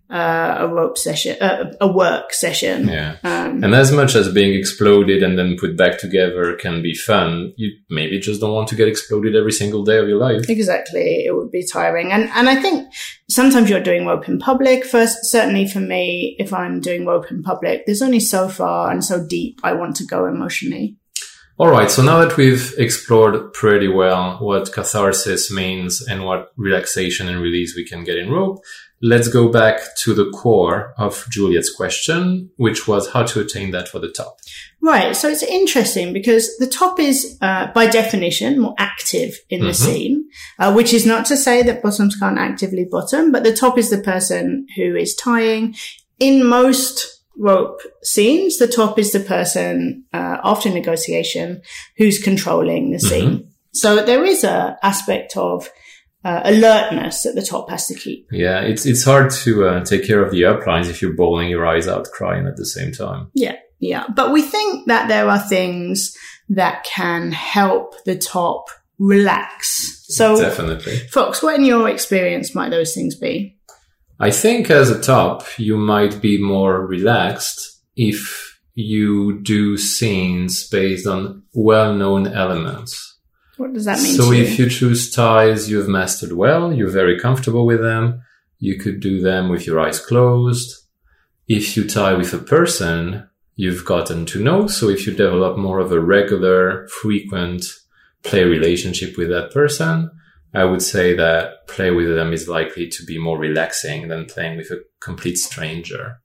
uh, 0.10 0.56
a 0.60 0.68
rope 0.68 0.98
session, 0.98 1.36
uh, 1.42 1.74
a 1.82 1.92
work 1.92 2.34
session. 2.34 2.88
Yeah. 2.88 3.18
Um, 3.24 3.64
And 3.64 3.76
as 3.76 3.92
much 3.92 4.16
as 4.16 4.32
being 4.32 4.54
exploded 4.54 5.22
and 5.22 5.38
then 5.38 5.58
put 5.60 5.76
back 5.76 5.98
together 6.00 6.56
can 6.56 6.82
be 6.82 6.94
fun, 6.94 7.54
you 7.58 7.72
maybe 7.90 8.20
just 8.20 8.40
don't 8.40 8.54
want 8.54 8.70
to 8.70 8.76
get 8.76 8.88
exploded 8.88 9.36
every 9.36 9.52
single 9.52 9.84
day 9.84 9.98
of 9.98 10.08
your 10.08 10.20
life. 10.20 10.50
Exactly. 10.50 11.26
It 11.26 11.36
would 11.36 11.52
be 11.52 11.66
tiring. 11.66 12.12
And, 12.12 12.30
and 12.36 12.48
I 12.48 12.56
think 12.56 12.88
sometimes 13.30 13.70
you're 13.70 13.84
doing 13.84 14.06
rope 14.06 14.30
in 14.30 14.40
public. 14.40 14.86
First, 14.86 15.18
certainly 15.24 15.68
for 15.68 15.80
me, 15.82 16.36
if 16.40 16.54
I'm 16.54 16.80
doing 16.80 17.06
rope 17.06 17.30
in 17.30 17.44
public, 17.44 17.86
there's 17.86 18.02
only 18.02 18.22
so 18.22 18.48
far 18.48 18.92
and 18.92 19.04
so 19.04 19.26
deep 19.26 19.60
I 19.64 19.74
want 19.74 19.98
to 19.98 20.06
go 20.06 20.26
emotionally. 20.26 20.96
All 21.60 21.72
right. 21.72 21.90
So 21.90 22.04
now 22.04 22.20
that 22.24 22.38
we've 22.38 22.72
explored 22.78 23.52
pretty 23.52 23.88
well 23.88 24.38
what 24.38 24.72
catharsis 24.72 25.52
means 25.52 26.06
and 26.08 26.24
what 26.24 26.52
relaxation 26.56 27.28
and 27.28 27.42
release 27.42 27.76
we 27.76 27.84
can 27.84 28.04
get 28.04 28.16
in 28.16 28.32
rope, 28.32 28.60
let's 29.02 29.28
go 29.28 29.48
back 29.48 29.80
to 29.98 30.14
the 30.14 30.30
core 30.32 30.94
of 30.98 31.26
Juliet's 31.30 31.74
question, 31.74 32.50
which 32.58 32.88
was 32.88 33.12
how 33.12 33.24
to 33.24 33.40
attain 33.40 33.72
that 33.72 33.88
for 33.88 34.00
the 34.00 34.10
top. 34.10 34.40
Right. 34.82 35.16
So 35.16 35.28
it's 35.30 35.44
interesting 35.44 36.14
because 36.14 36.58
the 36.58 36.68
top 36.68 37.00
is, 37.00 37.38
uh, 37.42 37.68
by 37.74 37.88
definition, 37.88 38.60
more 38.60 38.74
active 38.78 39.38
in 39.50 39.62
the 39.62 39.72
Mhm. 39.72 39.76
scene, 39.76 40.26
uh, 40.60 40.74
which 40.74 40.94
is 40.94 41.06
not 41.06 41.26
to 41.28 41.38
say 41.38 41.62
that 41.64 41.84
bottoms 41.84 42.16
can't 42.16 42.40
actively 42.40 42.86
bottom, 42.86 43.32
but 43.32 43.44
the 43.44 43.56
top 43.56 43.78
is 43.78 43.90
the 43.90 43.98
person 44.00 44.66
who 44.76 44.96
is 44.96 45.14
tying. 45.16 45.76
In 46.20 46.44
most 46.44 47.22
rope 47.38 47.80
scenes, 48.02 48.58
the 48.58 48.68
top 48.68 48.98
is 48.98 49.12
the 49.12 49.20
person, 49.20 50.04
uh, 50.12 50.38
after 50.44 50.70
negotiation 50.70 51.62
who's 51.98 52.18
controlling 52.18 52.92
the 52.92 53.00
scene. 53.00 53.48
So 53.74 54.04
there 54.04 54.26
is 54.26 54.44
a 54.44 54.78
aspect 54.82 55.38
of, 55.38 55.70
uh, 56.28 56.42
alertness 56.44 57.24
that 57.24 57.36
the 57.36 57.42
top 57.42 57.70
has 57.70 57.88
to 57.88 57.96
keep. 57.96 58.28
Yeah. 58.32 58.60
It's, 58.60 58.86
it's 58.86 59.06
hard 59.06 59.32
to 59.44 59.66
uh, 59.66 59.86
take 59.86 60.06
care 60.06 60.22
of 60.22 60.32
the 60.32 60.42
uplines 60.42 60.90
if 60.90 61.02
you're 61.02 61.14
bawling 61.14 61.50
your 61.50 61.66
eyes 61.66 61.88
out 61.88 62.06
crying 62.12 62.48
at 62.48 62.58
the 62.58 62.66
same 62.66 62.92
time. 62.92 63.32
Yeah, 63.34 63.56
yeah. 63.80 64.08
But 64.14 64.34
we 64.34 64.42
think 64.42 64.88
that 64.88 65.08
there 65.08 65.30
are 65.30 65.40
things 65.40 66.14
that 66.50 66.84
can 66.84 67.32
help 67.32 68.04
the 68.04 68.18
top 68.18 68.70
relax. 69.00 70.04
So, 70.10 70.42
Definitely. 70.42 70.98
Fox, 71.12 71.42
what 71.42 71.56
in 71.56 71.64
your 71.64 71.88
experience 71.88 72.54
might 72.54 72.72
those 72.72 72.94
things 72.94 73.16
be? 73.16 73.58
I 74.20 74.32
think 74.32 74.70
as 74.70 74.90
a 74.90 75.02
top, 75.02 75.46
you 75.58 75.78
might 75.78 76.22
be 76.22 76.42
more 76.42 76.86
relaxed 76.86 77.80
if 77.96 78.60
you 78.74 79.42
do 79.44 79.78
scenes 79.78 80.68
based 80.68 81.08
on 81.08 81.44
well-known 81.54 82.28
elements. 82.28 83.07
What 83.58 83.74
does 83.74 83.86
that 83.86 84.02
mean 84.02 84.16
So 84.16 84.32
if 84.32 84.58
you? 84.58 84.66
you 84.66 84.72
choose 84.72 85.12
ties 85.12 85.70
you've 85.70 85.90
mastered 85.90 86.34
well, 86.34 86.72
you're 86.72 86.90
very 86.90 87.20
comfortable 87.20 87.66
with 87.66 87.82
them, 87.82 88.22
you 88.60 88.78
could 88.78 89.00
do 89.00 89.22
them 89.22 89.50
with 89.50 89.66
your 89.68 89.80
eyes 89.80 90.00
closed. 90.00 90.84
If 91.48 91.76
you 91.76 91.88
tie 91.88 92.14
with 92.14 92.34
a 92.34 92.40
person 92.40 93.28
you've 93.56 93.86
gotten 93.86 94.26
to 94.28 94.44
know, 94.44 94.68
so 94.68 94.90
if 94.90 95.08
you 95.08 95.14
develop 95.14 95.58
more 95.58 95.80
of 95.80 95.92
a 95.92 96.00
regular, 96.00 96.88
frequent 96.88 97.66
play 98.24 98.44
relationship 98.44 99.18
with 99.18 99.30
that 99.30 99.52
person, 99.52 100.12
I 100.54 100.66
would 100.66 100.82
say 100.82 101.16
that 101.16 101.68
play 101.68 101.92
with 101.92 102.14
them 102.16 102.34
is 102.34 102.48
likely 102.48 102.88
to 102.90 103.06
be 103.06 103.18
more 103.18 103.38
relaxing 103.38 104.08
than 104.08 104.26
playing 104.26 104.58
with 104.58 104.72
a 104.72 104.84
complete 105.00 105.38
stranger. 105.38 106.20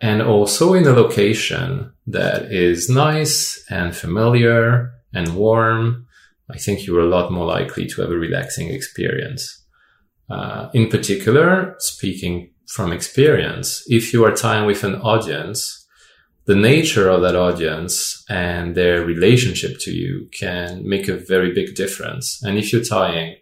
And 0.00 0.22
also 0.22 0.74
in 0.74 0.86
a 0.86 0.92
location 0.92 1.92
that 2.06 2.52
is 2.52 2.88
nice 2.88 3.64
and 3.70 3.94
familiar 3.94 4.92
and 5.12 5.34
warm, 5.36 6.03
I 6.50 6.58
think 6.58 6.86
you're 6.86 7.00
a 7.00 7.08
lot 7.08 7.32
more 7.32 7.46
likely 7.46 7.86
to 7.86 8.02
have 8.02 8.10
a 8.10 8.18
relaxing 8.18 8.70
experience. 8.70 9.64
Uh, 10.30 10.68
in 10.74 10.88
particular, 10.88 11.74
speaking 11.78 12.50
from 12.66 12.92
experience, 12.92 13.84
if 13.88 14.12
you 14.12 14.24
are 14.24 14.34
tying 14.34 14.66
with 14.66 14.84
an 14.84 14.96
audience, 14.96 15.86
the 16.46 16.54
nature 16.54 17.08
of 17.08 17.22
that 17.22 17.36
audience 17.36 18.24
and 18.28 18.74
their 18.74 19.04
relationship 19.04 19.78
to 19.80 19.90
you 19.90 20.28
can 20.38 20.86
make 20.86 21.08
a 21.08 21.16
very 21.16 21.52
big 21.52 21.74
difference. 21.74 22.42
And 22.42 22.58
if 22.58 22.72
you're 22.72 22.84
tying 22.84 23.36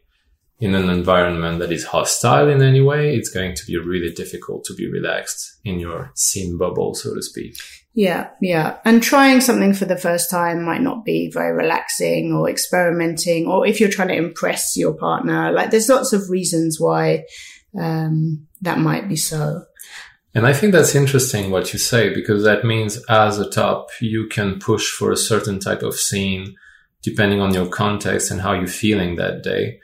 in 0.61 0.76
an 0.76 0.88
environment 0.88 1.59
that 1.59 1.73
is 1.73 1.87
hostile 1.87 2.49
in 2.49 2.62
any 2.62 2.80
way, 2.80 3.16
it's 3.16 3.28
going 3.28 3.54
to 3.56 3.66
be 3.66 3.76
really 3.76 4.12
difficult 4.12 4.64
to 4.64 4.75
be 4.75 4.88
relaxed 4.88 5.59
in 5.64 5.80
your 5.80 6.12
scene 6.14 6.56
bubble, 6.56 6.94
so 6.94 7.14
to 7.14 7.23
speak. 7.23 7.56
Yeah, 7.94 8.30
yeah. 8.40 8.78
And 8.84 9.02
trying 9.02 9.42
something 9.42 9.75
for 9.75 9.84
the 9.84 9.99
first 9.99 10.30
time 10.30 10.64
might 10.64 10.80
not 10.80 11.04
be 11.04 11.30
very 11.30 11.52
relaxing 11.52 12.32
or 12.32 12.49
experimenting, 12.49 13.46
or 13.46 13.66
if 13.66 13.80
you're 13.80 13.90
trying 13.90 14.08
to 14.08 14.16
impress 14.16 14.76
your 14.76 14.94
partner, 14.94 15.52
like 15.52 15.70
there's 15.70 15.90
lots 15.90 16.12
of 16.14 16.30
reasons 16.30 16.80
why 16.80 17.25
um, 17.78 18.46
that 18.62 18.78
might 18.78 19.08
be 19.08 19.16
so. 19.16 19.64
And 20.34 20.46
I 20.46 20.54
think 20.54 20.72
that's 20.72 20.94
interesting 20.94 21.50
what 21.50 21.75
you 21.75 21.78
say, 21.78 22.14
because 22.14 22.44
that 22.44 22.64
means 22.64 22.96
as 23.11 23.38
a 23.38 23.50
top, 23.50 23.90
you 24.00 24.26
can 24.28 24.58
push 24.58 24.88
for 24.90 25.12
a 25.12 25.16
certain 25.16 25.58
type 25.58 25.82
of 25.82 25.94
scene 25.94 26.54
depending 27.02 27.40
on 27.40 27.52
your 27.52 27.66
context 27.66 28.30
and 28.30 28.40
how 28.40 28.52
you're 28.52 28.68
feeling 28.68 29.16
that 29.16 29.42
day. 29.42 29.80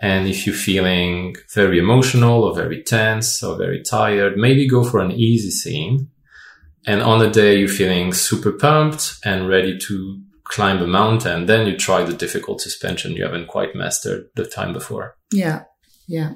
And 0.00 0.26
if 0.26 0.46
you're 0.46 0.56
feeling 0.56 1.36
very 1.54 1.78
emotional 1.78 2.42
or 2.42 2.54
very 2.56 2.82
tense 2.82 3.42
or 3.42 3.56
very 3.56 3.82
tired, 3.82 4.36
maybe 4.36 4.66
go 4.66 4.82
for 4.82 4.98
an 4.98 5.12
easy 5.12 5.50
scene. 5.50 6.08
And 6.86 7.02
on 7.02 7.22
a 7.22 7.30
day 7.30 7.58
you're 7.58 7.68
feeling 7.68 8.12
super 8.12 8.52
pumped 8.52 9.18
and 9.24 9.48
ready 9.48 9.78
to 9.86 10.20
climb 10.44 10.82
a 10.82 10.86
mountain, 10.86 11.46
then 11.46 11.66
you 11.66 11.76
try 11.76 12.02
the 12.04 12.12
difficult 12.12 12.60
suspension 12.60 13.12
you 13.12 13.24
haven't 13.24 13.48
quite 13.48 13.74
mastered 13.74 14.28
the 14.34 14.44
time 14.44 14.72
before. 14.72 15.16
Yeah, 15.32 15.64
yeah. 16.06 16.32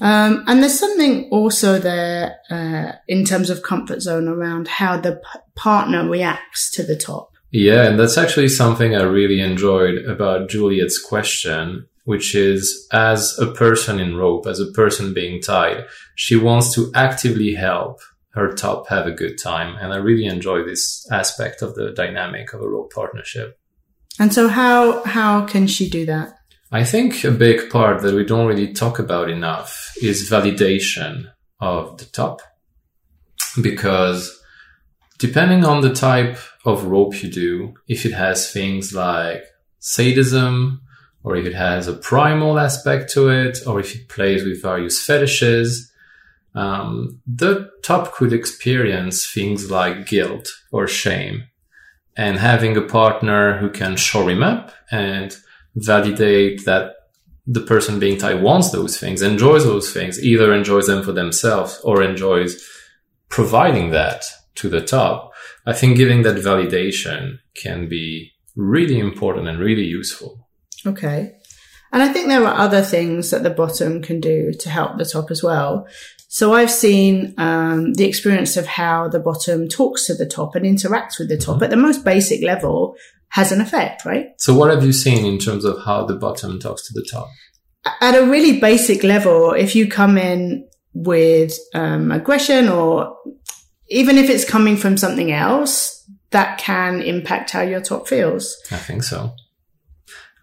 Um, 0.00 0.44
and 0.46 0.62
there's 0.62 0.78
something 0.78 1.28
also 1.30 1.78
there 1.78 2.36
uh, 2.50 2.92
in 3.08 3.24
terms 3.24 3.50
of 3.50 3.62
comfort 3.62 4.00
zone 4.00 4.28
around 4.28 4.68
how 4.68 4.98
the 4.98 5.16
p- 5.16 5.40
partner 5.54 6.08
reacts 6.08 6.70
to 6.72 6.82
the 6.82 6.96
top. 6.96 7.30
Yeah, 7.50 7.86
and 7.86 7.98
that's 7.98 8.18
actually 8.18 8.48
something 8.48 8.96
I 8.96 9.02
really 9.02 9.40
enjoyed 9.40 10.04
about 10.06 10.48
Juliet's 10.48 11.00
question, 11.00 11.86
which 12.04 12.34
is 12.34 12.88
as 12.92 13.38
a 13.38 13.46
person 13.46 14.00
in 14.00 14.16
rope, 14.16 14.46
as 14.46 14.58
a 14.58 14.72
person 14.72 15.14
being 15.14 15.40
tied, 15.40 15.84
she 16.16 16.34
wants 16.34 16.74
to 16.74 16.90
actively 16.94 17.54
help 17.54 18.00
her 18.34 18.52
top 18.52 18.88
have 18.88 19.06
a 19.06 19.12
good 19.12 19.38
time. 19.38 19.76
And 19.76 19.92
I 19.92 19.96
really 19.96 20.26
enjoy 20.26 20.64
this 20.64 21.06
aspect 21.10 21.62
of 21.62 21.74
the 21.74 21.92
dynamic 21.92 22.52
of 22.52 22.60
a 22.60 22.68
rope 22.68 22.92
partnership. 22.92 23.58
And 24.18 24.32
so, 24.32 24.48
how 24.48 25.02
how 25.04 25.44
can 25.46 25.66
she 25.66 25.88
do 25.88 26.06
that? 26.06 26.34
I 26.70 26.84
think 26.84 27.24
a 27.24 27.30
big 27.30 27.70
part 27.70 28.02
that 28.02 28.14
we 28.14 28.24
don't 28.24 28.46
really 28.46 28.72
talk 28.72 28.98
about 28.98 29.30
enough 29.30 29.94
is 30.02 30.28
validation 30.30 31.30
of 31.60 31.98
the 31.98 32.06
top. 32.06 32.42
Because 33.60 34.40
depending 35.18 35.64
on 35.64 35.80
the 35.80 35.94
type 35.94 36.38
of 36.64 36.84
rope 36.84 37.22
you 37.22 37.30
do, 37.30 37.74
if 37.88 38.04
it 38.04 38.12
has 38.12 38.52
things 38.52 38.92
like 38.92 39.44
sadism 39.78 40.80
or 41.24 41.36
if 41.36 41.46
it 41.46 41.54
has 41.54 41.88
a 41.88 41.94
primal 41.94 42.58
aspect 42.58 43.10
to 43.10 43.30
it, 43.30 43.66
or 43.66 43.80
if 43.80 43.96
it 43.96 44.08
plays 44.08 44.44
with 44.44 44.62
various 44.62 45.02
fetishes. 45.02 45.90
Um, 46.54 47.20
the 47.26 47.70
top 47.82 48.14
could 48.14 48.32
experience 48.32 49.26
things 49.30 49.70
like 49.70 50.06
guilt 50.06 50.48
or 50.70 50.86
shame 50.86 51.44
and 52.16 52.38
having 52.38 52.76
a 52.76 52.82
partner 52.82 53.58
who 53.58 53.70
can 53.70 53.96
shore 53.96 54.30
him 54.30 54.42
up 54.42 54.72
and 54.90 55.36
validate 55.74 56.64
that 56.64 56.94
the 57.46 57.60
person 57.60 57.98
being 57.98 58.16
tied 58.16 58.42
wants 58.42 58.70
those 58.70 58.98
things, 58.98 59.20
enjoys 59.20 59.64
those 59.64 59.92
things, 59.92 60.22
either 60.22 60.54
enjoys 60.54 60.86
them 60.86 61.02
for 61.02 61.12
themselves 61.12 61.80
or 61.80 62.02
enjoys 62.02 62.64
providing 63.28 63.90
that 63.90 64.24
to 64.54 64.68
the 64.68 64.80
top. 64.80 65.32
I 65.66 65.72
think 65.72 65.96
giving 65.96 66.22
that 66.22 66.36
validation 66.36 67.38
can 67.54 67.88
be 67.88 68.32
really 68.54 68.98
important 68.98 69.48
and 69.48 69.58
really 69.58 69.84
useful. 69.84 70.48
Okay. 70.86 71.34
And 71.92 72.02
I 72.02 72.12
think 72.12 72.28
there 72.28 72.44
are 72.44 72.58
other 72.58 72.82
things 72.82 73.30
that 73.30 73.42
the 73.42 73.50
bottom 73.50 74.02
can 74.02 74.20
do 74.20 74.52
to 74.52 74.68
help 74.68 74.98
the 74.98 75.04
top 75.04 75.30
as 75.30 75.42
well. 75.42 75.86
So 76.34 76.52
I've 76.52 76.72
seen 76.72 77.32
um, 77.38 77.94
the 77.94 78.06
experience 78.06 78.56
of 78.56 78.66
how 78.66 79.06
the 79.06 79.20
bottom 79.20 79.68
talks 79.68 80.04
to 80.06 80.14
the 80.14 80.26
top 80.26 80.56
and 80.56 80.66
interacts 80.66 81.16
with 81.16 81.28
the 81.28 81.38
top 81.38 81.54
Mm-hmm. 81.54 81.62
at 81.62 81.70
the 81.70 81.76
most 81.76 82.04
basic 82.04 82.42
level 82.42 82.96
has 83.28 83.52
an 83.52 83.60
effect, 83.60 84.04
right? 84.04 84.30
So 84.38 84.52
what 84.52 84.68
have 84.70 84.84
you 84.84 84.92
seen 84.92 85.24
in 85.24 85.38
terms 85.38 85.64
of 85.64 85.84
how 85.84 86.04
the 86.04 86.16
bottom 86.16 86.58
talks 86.58 86.88
to 86.88 86.92
the 86.92 87.06
top? 87.08 87.28
At 88.00 88.16
a 88.16 88.26
really 88.26 88.58
basic 88.58 89.04
level, 89.04 89.52
if 89.52 89.76
you 89.76 89.86
come 89.86 90.18
in 90.18 90.68
with 90.92 91.56
um, 91.72 92.10
aggression 92.10 92.68
or 92.68 93.16
even 93.88 94.18
if 94.18 94.28
it's 94.28 94.44
coming 94.44 94.76
from 94.76 94.96
something 94.96 95.30
else, 95.30 96.04
that 96.30 96.58
can 96.58 97.00
impact 97.00 97.52
how 97.52 97.60
your 97.60 97.80
top 97.80 98.08
feels. 98.08 98.56
I 98.72 98.78
think 98.78 99.04
so. 99.04 99.36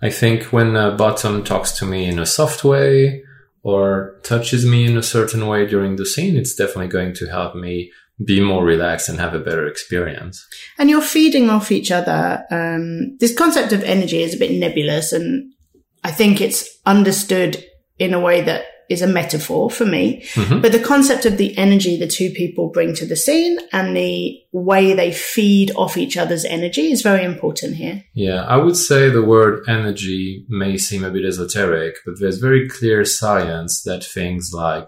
I 0.02 0.10
think 0.10 0.54
when 0.54 0.78
a 0.78 0.96
bottom 0.96 1.44
talks 1.44 1.74
to 1.80 1.86
me 1.86 2.06
in 2.06 2.18
a 2.18 2.26
soft 2.26 2.64
way 2.64 3.26
or 3.64 4.20
touches 4.24 4.66
me 4.66 4.86
in 4.86 4.98
a 4.98 5.04
certain 5.04 5.46
way 5.48 5.66
during 5.66 5.96
the 5.96 6.06
scene, 6.06 6.36
it's 6.36 6.56
definitely 6.56 6.88
going 6.88 7.14
to 7.14 7.28
help 7.28 7.56
me 7.56 7.92
be 8.24 8.40
more 8.40 8.64
relaxed 8.64 9.10
and 9.10 9.20
have 9.20 9.34
a 9.34 9.40
better 9.40 9.68
experience. 9.68 10.46
and 10.78 10.90
you're 10.90 11.02
feeding 11.02 11.50
off 11.50 11.72
each 11.72 11.92
other. 11.92 12.44
Um, 12.52 13.18
this 13.18 13.36
concept 13.36 13.74
of 13.74 13.84
energy 13.84 14.22
is 14.22 14.36
a 14.36 14.40
bit 14.40 14.52
nebulous, 14.52 15.12
and 15.12 15.52
I 16.04 16.12
think 16.12 16.42
it's 16.42 16.68
understood 16.86 17.64
in 17.98 18.14
a 18.14 18.20
way 18.20 18.42
that 18.42 18.66
is 18.92 19.02
a 19.02 19.08
metaphor 19.08 19.70
for 19.70 19.86
me. 19.86 20.24
Mhm. 20.34 20.62
But 20.62 20.72
the 20.72 20.80
concept 20.80 21.26
of 21.26 21.38
the 21.38 21.58
energy 21.58 21.98
the 21.98 22.08
two 22.08 22.30
people 22.32 22.70
bring 22.70 22.94
to 22.96 23.06
the 23.06 23.16
scene 23.16 23.58
and 23.72 23.96
the 23.96 24.38
way 24.52 24.94
they 24.94 25.12
feed 25.12 25.72
off 25.76 25.98
each 25.98 26.18
other's 26.18 26.46
energy 26.46 26.92
is 26.92 27.02
very 27.02 27.24
important 27.24 27.76
here. 27.76 28.04
Yeah, 28.14 28.42
I 28.44 28.58
would 28.58 28.76
say 28.76 29.10
the 29.10 29.24
word 29.24 29.64
energy 29.68 30.46
may 30.50 30.78
seem 30.78 31.04
a 31.04 31.12
bit 31.12 31.26
esoteric, 31.26 31.96
but 32.06 32.20
there's 32.20 32.38
very 32.38 32.68
clear 32.68 33.06
science 33.06 33.82
that 33.84 34.04
things 34.04 34.52
like 34.54 34.88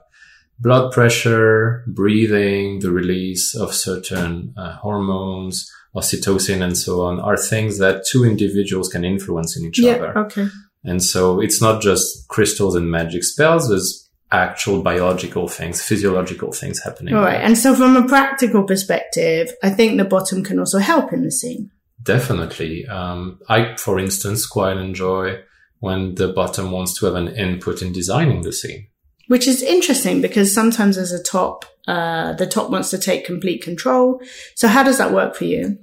blood 0.60 0.92
pressure, 0.92 1.84
breathing, 1.88 2.80
the 2.80 2.92
release 2.92 3.56
of 3.56 3.74
certain 3.74 4.54
uh, 4.58 4.74
hormones, 4.78 5.70
oxytocin, 5.96 6.62
and 6.62 6.78
so 6.78 7.02
on 7.02 7.20
are 7.20 7.38
things 7.38 7.78
that 7.80 8.06
two 8.10 8.24
individuals 8.24 8.90
can 8.90 9.04
influence 9.04 9.58
in 9.58 9.66
each 9.66 9.80
other. 9.84 10.18
Okay. 10.18 10.48
And 10.84 11.02
so 11.02 11.40
it's 11.40 11.62
not 11.62 11.82
just 11.82 12.28
crystals 12.28 12.76
and 12.76 12.90
magic 12.92 13.24
spells. 13.24 13.70
There's 13.70 14.10
actual 14.32 14.82
biological 14.82 15.48
things, 15.48 15.82
physiological 15.82 16.52
things 16.52 16.84
happening. 16.84 17.14
All 17.14 17.22
right. 17.22 17.34
there. 17.38 17.42
And 17.44 17.58
so, 17.58 17.76
from 17.76 17.96
a 17.96 18.08
practical 18.08 18.64
perspective, 18.64 19.54
I 19.64 19.70
think 19.70 19.98
the 19.98 20.06
bottom 20.06 20.44
can 20.44 20.60
also 20.60 20.80
help 20.80 21.14
in 21.14 21.24
the 21.24 21.32
scene. 21.32 21.72
Definitely. 22.02 22.86
Um, 22.88 23.40
I, 23.48 23.76
for 23.78 24.00
instance, 24.00 24.46
quite 24.46 24.78
enjoy 24.78 25.42
when 25.80 26.16
the 26.16 26.30
bottom 26.30 26.72
wants 26.72 26.98
to 27.00 27.06
have 27.06 27.16
an 27.16 27.30
input 27.30 27.82
in 27.82 27.94
designing 27.94 28.42
the 28.42 28.54
scene. 28.54 28.88
which 29.28 29.48
is 29.48 29.62
interesting 29.62 30.22
because 30.22 30.54
sometimes 30.54 30.98
as 30.98 31.12
a 31.12 31.24
top, 31.24 31.66
uh, 31.88 32.34
the 32.34 32.48
top 32.48 32.70
wants 32.70 32.90
to 32.90 32.98
take 32.98 33.26
complete 33.26 33.62
control. 33.62 34.22
So 34.56 34.68
how 34.68 34.84
does 34.84 34.98
that 34.98 35.14
work 35.14 35.36
for 35.36 35.46
you? 35.46 35.78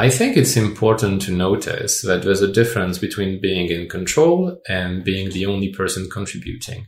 I 0.00 0.08
think 0.08 0.38
it's 0.38 0.56
important 0.56 1.20
to 1.22 1.30
notice 1.30 2.00
that 2.00 2.22
there's 2.22 2.40
a 2.40 2.50
difference 2.50 2.96
between 2.96 3.38
being 3.38 3.70
in 3.70 3.86
control 3.86 4.58
and 4.66 5.04
being 5.04 5.28
the 5.28 5.44
only 5.44 5.74
person 5.74 6.08
contributing. 6.08 6.86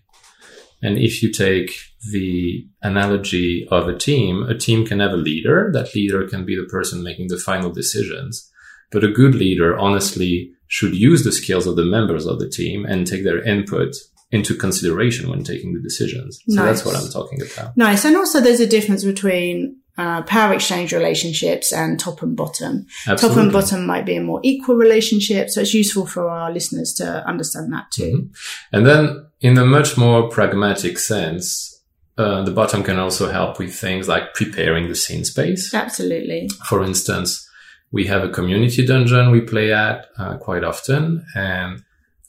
And 0.82 0.96
if 0.96 1.22
you 1.22 1.30
take 1.30 1.72
the 2.10 2.66
analogy 2.80 3.68
of 3.70 3.86
a 3.86 3.98
team, 3.98 4.44
a 4.44 4.56
team 4.56 4.86
can 4.86 5.00
have 5.00 5.10
a 5.10 5.18
leader. 5.18 5.70
That 5.74 5.94
leader 5.94 6.26
can 6.26 6.46
be 6.46 6.56
the 6.56 6.64
person 6.64 7.02
making 7.02 7.28
the 7.28 7.36
final 7.36 7.70
decisions. 7.70 8.50
But 8.90 9.04
a 9.04 9.12
good 9.12 9.34
leader 9.34 9.76
honestly 9.76 10.50
should 10.68 10.94
use 10.94 11.22
the 11.22 11.32
skills 11.32 11.66
of 11.66 11.76
the 11.76 11.84
members 11.84 12.24
of 12.24 12.38
the 12.38 12.48
team 12.48 12.86
and 12.86 13.06
take 13.06 13.24
their 13.24 13.42
input 13.42 13.94
into 14.30 14.54
consideration 14.54 15.28
when 15.28 15.44
taking 15.44 15.74
the 15.74 15.82
decisions. 15.82 16.40
So 16.48 16.64
that's 16.64 16.86
what 16.86 16.96
I'm 16.96 17.10
talking 17.10 17.40
about. 17.42 17.76
Nice. 17.76 18.06
And 18.06 18.16
also 18.16 18.40
there's 18.40 18.60
a 18.60 18.66
difference 18.66 19.04
between 19.04 19.81
uh, 19.98 20.22
power 20.22 20.54
exchange 20.54 20.92
relationships 20.92 21.72
and 21.72 22.00
top 22.00 22.22
and 22.22 22.36
bottom. 22.36 22.86
Top 23.04 23.36
and 23.36 23.52
bottom 23.52 23.86
might 23.86 24.06
be 24.06 24.16
a 24.16 24.22
more 24.22 24.40
equal 24.42 24.76
relationship. 24.76 25.50
So 25.50 25.60
it's 25.60 25.74
useful 25.74 26.06
for 26.06 26.28
our 26.28 26.50
listeners 26.50 26.94
to 26.94 27.26
understand 27.26 27.72
that 27.72 27.90
too. 27.92 28.02
Mhm. 28.02 28.28
And 28.72 28.86
then 28.86 29.26
in 29.40 29.58
a 29.58 29.66
much 29.66 29.98
more 29.98 30.28
pragmatic 30.28 30.98
sense, 30.98 31.80
uh, 32.16 32.42
the 32.42 32.50
bottom 32.50 32.82
can 32.82 32.98
also 32.98 33.30
help 33.30 33.58
with 33.58 33.74
things 33.74 34.08
like 34.08 34.34
preparing 34.34 34.88
the 34.88 34.94
scene 34.94 35.24
space. 35.24 35.74
Absolutely. 35.74 36.48
For 36.68 36.82
instance, 36.82 37.46
we 37.90 38.06
have 38.06 38.24
a 38.24 38.28
community 38.28 38.86
dungeon 38.86 39.30
we 39.30 39.42
play 39.42 39.72
at 39.72 40.06
uh, 40.18 40.36
quite 40.38 40.64
often. 40.64 41.24
And 41.34 41.82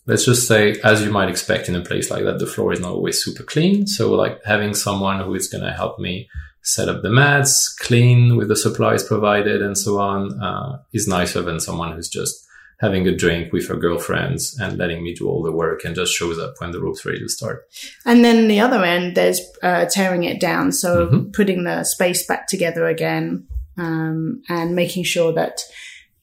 let's 0.06 0.26
just 0.26 0.48
say, 0.48 0.76
as 0.84 1.02
you 1.04 1.12
might 1.12 1.30
expect 1.30 1.70
in 1.70 1.76
a 1.76 1.82
place 1.82 2.12
like 2.12 2.26
that, 2.26 2.40
the 2.40 2.46
floor 2.46 2.74
is 2.74 2.82
not 2.82 2.92
always 2.92 3.24
super 3.24 3.44
clean. 3.44 3.88
So 3.88 4.12
like 4.14 4.44
having 4.44 4.74
someone 4.74 5.22
who 5.22 5.34
is 5.36 5.48
going 5.48 5.64
to 5.64 5.72
help 5.72 6.00
me 6.00 6.28
set 6.64 6.90
up 6.90 7.02
the 7.02 7.10
mats, 7.10 7.74
clean 7.74 8.36
with 8.38 8.48
the 8.48 8.56
supplies 8.56 9.04
provided 9.04 9.62
and 9.62 9.78
so 9.78 10.00
on, 10.00 10.42
uh, 10.42 10.80
is 10.94 11.08
nicer 11.08 11.42
than 11.42 11.60
someone 11.60 11.92
who's 11.94 12.10
just 12.10 12.46
having 12.80 13.08
a 13.08 13.16
drink 13.16 13.54
with 13.54 13.68
her 13.68 13.76
girlfriends 13.76 14.58
and 14.60 14.78
letting 14.78 15.04
me 15.04 15.14
do 15.14 15.28
all 15.28 15.42
the 15.44 15.52
work 15.52 15.86
and 15.86 15.96
just 15.96 16.12
shows 16.14 16.38
up 16.40 16.54
when 16.58 16.72
the 16.72 16.82
rope's 16.82 17.06
ready 17.06 17.20
to 17.20 17.30
start. 17.30 17.66
And 18.06 18.26
then 18.26 18.48
the 18.48 18.60
other 18.60 18.84
end, 18.84 19.16
there's 19.16 19.40
uh, 19.62 19.86
tearing 19.86 20.24
it 20.24 20.42
down. 20.42 20.72
So 20.72 21.08
Mhm. 21.08 21.34
putting 21.34 21.64
the 21.64 21.84
space 21.84 22.26
back 22.28 22.48
together 22.48 22.88
again 22.88 23.46
um, 23.78 24.42
and 24.50 24.76
making 24.76 25.04
sure 25.04 25.32
that 25.34 25.62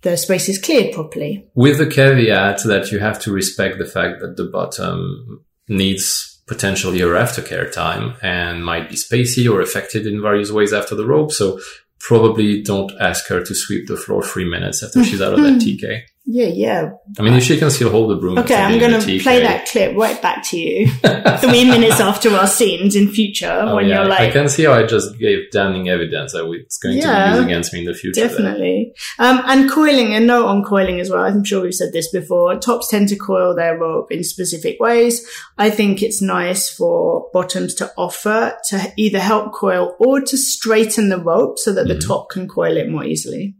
the 0.02 0.16
space 0.16 0.48
is 0.48 0.58
cleared 0.58 0.92
properly. 0.94 1.46
with 1.54 1.78
the 1.78 1.86
caveat 1.86 2.62
that 2.64 2.90
you 2.90 2.98
have 2.98 3.18
to 3.20 3.32
respect 3.32 3.78
the 3.78 3.84
fact 3.86 4.20
that 4.20 4.36
the 4.36 4.44
bottom 4.44 5.44
needs 5.68 6.29
potentially 6.50 6.98
your 6.98 7.14
aftercare 7.14 7.70
time 7.70 8.16
and 8.22 8.64
might 8.64 8.88
be 8.88 8.96
spacey 8.96 9.48
or 9.48 9.60
affected 9.60 10.04
in 10.04 10.20
various 10.20 10.50
ways 10.50 10.72
after 10.72 10.96
the 10.96 11.06
rope. 11.06 11.30
So 11.30 11.60
probably 12.00 12.60
don't 12.60 12.90
ask 13.00 13.28
her 13.28 13.40
to 13.44 13.54
sweep 13.54 13.86
the 13.86 13.96
floor 13.96 14.24
three 14.24 14.44
minutes 14.44 14.82
after 14.82 15.04
she's 15.04 15.22
out 15.22 15.34
of 15.34 15.42
that 15.42 15.52
hmm. 15.52 15.58
TK. 15.58 16.02
Yeah, 16.26 16.46
yeah. 16.46 16.90
I 17.18 17.22
mean, 17.22 17.32
if 17.34 17.42
she 17.42 17.58
can 17.58 17.70
still 17.70 17.90
hold 17.90 18.10
the 18.10 18.14
broom. 18.16 18.38
Okay, 18.38 18.54
I'm 18.54 18.78
going 18.78 19.00
to 19.00 19.18
play 19.20 19.40
that 19.42 19.66
clip 19.66 19.96
right 19.96 20.20
back 20.22 20.44
to 20.50 20.58
you 20.58 20.86
three 21.38 21.64
minutes 21.64 21.98
after 21.98 22.30
our 22.30 22.46
scenes 22.46 22.94
in 22.94 23.08
future 23.10 23.50
oh, 23.50 23.74
when 23.76 23.88
yeah, 23.88 24.00
you're 24.02 24.08
like. 24.08 24.20
I 24.20 24.30
can 24.30 24.48
see 24.48 24.64
how 24.64 24.74
I 24.74 24.86
just 24.86 25.18
gave 25.18 25.50
damning 25.50 25.88
evidence 25.88 26.32
that 26.32 26.48
it's 26.52 26.78
going 26.78 27.00
to 27.00 27.06
Yeah. 27.06 27.30
be 27.32 27.36
used 27.38 27.46
against 27.48 27.72
me 27.72 27.80
in 27.80 27.84
the 27.86 27.94
future. 27.94 28.20
Definitely. 28.20 28.92
Um, 29.18 29.42
and 29.46 29.68
coiling, 29.70 30.14
a 30.14 30.20
note 30.20 30.46
on 30.46 30.62
coiling 30.62 31.00
as 31.00 31.10
well. 31.10 31.24
I'm 31.24 31.42
sure 31.42 31.62
we've 31.62 31.74
said 31.74 31.92
this 31.92 32.12
before. 32.12 32.56
Tops 32.60 32.88
tend 32.88 33.08
to 33.08 33.16
coil 33.16 33.56
their 33.56 33.76
rope 33.76 34.12
in 34.12 34.22
specific 34.22 34.78
ways. 34.78 35.26
I 35.58 35.70
think 35.70 36.00
it's 36.00 36.22
nice 36.22 36.70
for 36.70 37.28
bottoms 37.32 37.74
to 37.76 37.90
offer 37.96 38.56
to 38.68 38.92
either 38.96 39.18
help 39.18 39.52
coil 39.52 39.96
or 39.98 40.20
to 40.20 40.36
straighten 40.36 41.08
the 41.08 41.18
rope 41.18 41.58
so 41.58 41.72
that 41.72 41.88
the 41.88 41.94
Mhm. 41.94 42.06
top 42.06 42.30
can 42.30 42.46
coil 42.46 42.76
it 42.76 42.88
more 42.88 43.04
easily. 43.04 43.56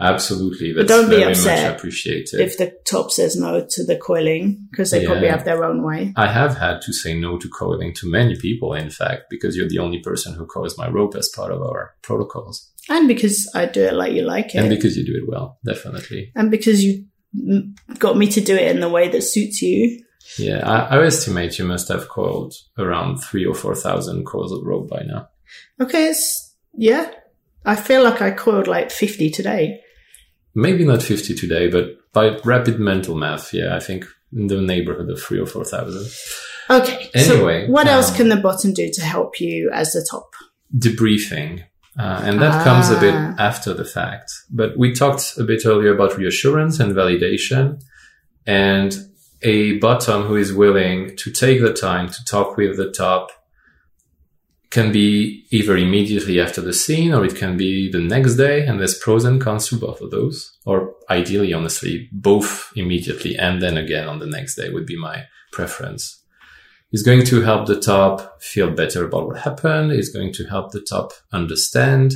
Absolutely. 0.00 0.72
But 0.72 0.86
That's 0.86 1.00
don't 1.00 1.10
be 1.10 1.16
very 1.16 1.32
upset 1.32 1.70
much 1.70 1.78
appreciated. 1.78 2.40
If 2.40 2.56
the 2.56 2.72
top 2.84 3.10
says 3.10 3.36
no 3.36 3.66
to 3.68 3.84
the 3.84 3.96
coiling, 3.96 4.68
because 4.70 4.90
they 4.90 5.04
probably 5.04 5.28
have 5.28 5.44
their 5.44 5.64
own 5.64 5.82
way. 5.82 6.12
I 6.16 6.28
have 6.28 6.56
had 6.56 6.80
to 6.82 6.92
say 6.92 7.18
no 7.18 7.36
to 7.38 7.48
coiling 7.48 7.94
to 7.94 8.10
many 8.10 8.36
people, 8.36 8.74
in 8.74 8.90
fact, 8.90 9.24
because 9.28 9.56
you're 9.56 9.68
the 9.68 9.80
only 9.80 9.98
person 10.00 10.34
who 10.34 10.46
coils 10.46 10.78
my 10.78 10.88
rope 10.88 11.16
as 11.16 11.28
part 11.34 11.52
of 11.52 11.62
our 11.62 11.94
protocols. 12.02 12.70
And 12.88 13.08
because 13.08 13.50
I 13.54 13.66
do 13.66 13.84
it 13.84 13.94
like 13.94 14.12
you 14.12 14.22
like 14.22 14.54
it. 14.54 14.58
And 14.58 14.70
because 14.70 14.96
you 14.96 15.04
do 15.04 15.16
it 15.16 15.28
well, 15.28 15.58
definitely. 15.64 16.32
and 16.36 16.50
because 16.50 16.82
you 16.82 17.04
got 17.98 18.16
me 18.16 18.28
to 18.28 18.40
do 18.40 18.54
it 18.54 18.70
in 18.70 18.80
the 18.80 18.88
way 18.88 19.08
that 19.08 19.22
suits 19.22 19.60
you. 19.62 20.02
Yeah, 20.38 20.68
I, 20.68 20.96
I 20.96 21.04
estimate 21.04 21.58
you 21.58 21.64
must 21.64 21.88
have 21.88 22.08
coiled 22.08 22.54
around 22.78 23.18
three 23.18 23.46
or 23.46 23.54
4,000 23.54 24.24
coils 24.24 24.52
of 24.52 24.64
rope 24.64 24.88
by 24.88 25.02
now. 25.02 25.28
Okay, 25.80 26.08
it's, 26.08 26.54
yeah. 26.74 27.10
I 27.64 27.76
feel 27.76 28.02
like 28.04 28.22
I 28.22 28.30
coiled 28.30 28.68
like 28.68 28.90
50 28.90 29.30
today. 29.30 29.80
Maybe 30.54 30.84
not 30.84 31.02
50 31.02 31.34
today, 31.34 31.68
but 31.68 31.96
by 32.12 32.36
rapid 32.44 32.78
mental 32.80 33.14
math, 33.14 33.52
yeah, 33.52 33.76
I 33.76 33.80
think 33.80 34.06
in 34.32 34.48
the 34.48 34.60
neighborhood 34.60 35.10
of 35.10 35.20
three 35.20 35.38
or 35.38 35.46
4,000. 35.46 36.06
Okay. 36.70 37.10
Anyway, 37.14 37.66
so 37.66 37.72
what 37.72 37.86
else 37.86 38.10
um, 38.10 38.16
can 38.16 38.28
the 38.28 38.36
bottom 38.36 38.72
do 38.74 38.90
to 38.92 39.00
help 39.02 39.40
you 39.40 39.70
as 39.72 39.92
the 39.92 40.06
top? 40.10 40.30
Debriefing. 40.76 41.64
Uh, 41.98 42.20
and 42.24 42.40
that 42.40 42.62
comes 42.64 42.90
a 42.90 43.00
bit 43.00 43.14
Ah. 43.14 43.34
after 43.38 43.74
the 43.74 43.84
fact. 43.84 44.30
But 44.50 44.76
we 44.76 44.92
talked 44.92 45.36
a 45.38 45.44
bit 45.44 45.62
earlier 45.66 45.92
about 45.94 46.16
reassurance 46.16 46.78
and 46.78 46.94
validation. 46.94 47.80
And 48.46 48.96
a 49.42 49.78
bottom 49.78 50.22
who 50.24 50.36
is 50.36 50.52
willing 50.52 51.16
to 51.16 51.30
take 51.32 51.60
the 51.60 51.72
time 51.72 52.08
to 52.08 52.24
talk 52.24 52.56
with 52.56 52.76
the 52.76 52.90
top 52.90 53.30
can 54.70 54.92
be 54.92 55.46
either 55.50 55.76
immediately 55.76 56.40
after 56.40 56.60
the 56.60 56.74
scene 56.74 57.14
or 57.14 57.24
it 57.24 57.36
can 57.36 57.56
be 57.56 57.90
the 57.90 58.00
next 58.00 58.34
day 58.34 58.66
and 58.66 58.78
there's 58.78 58.98
pros 58.98 59.24
and 59.24 59.40
cons 59.40 59.68
to 59.68 59.76
both 59.76 60.00
of 60.00 60.10
those. 60.10 60.56
Or 60.66 60.94
ideally 61.08 61.52
honestly 61.52 62.08
both 62.12 62.70
immediately 62.76 63.36
and 63.36 63.62
then 63.62 63.78
again 63.78 64.08
on 64.08 64.18
the 64.18 64.26
next 64.26 64.56
day 64.56 64.70
would 64.70 64.86
be 64.86 64.98
my 64.98 65.24
preference. 65.52 66.22
It's 66.92 67.02
going 67.02 67.24
to 67.24 67.42
help 67.42 67.66
the 67.66 67.80
top 67.80 68.42
feel 68.42 68.70
better 68.70 69.06
about 69.06 69.26
what 69.26 69.38
happened. 69.38 69.92
It's 69.92 70.10
going 70.10 70.32
to 70.34 70.44
help 70.44 70.72
the 70.72 70.80
top 70.80 71.12
understand. 71.32 72.14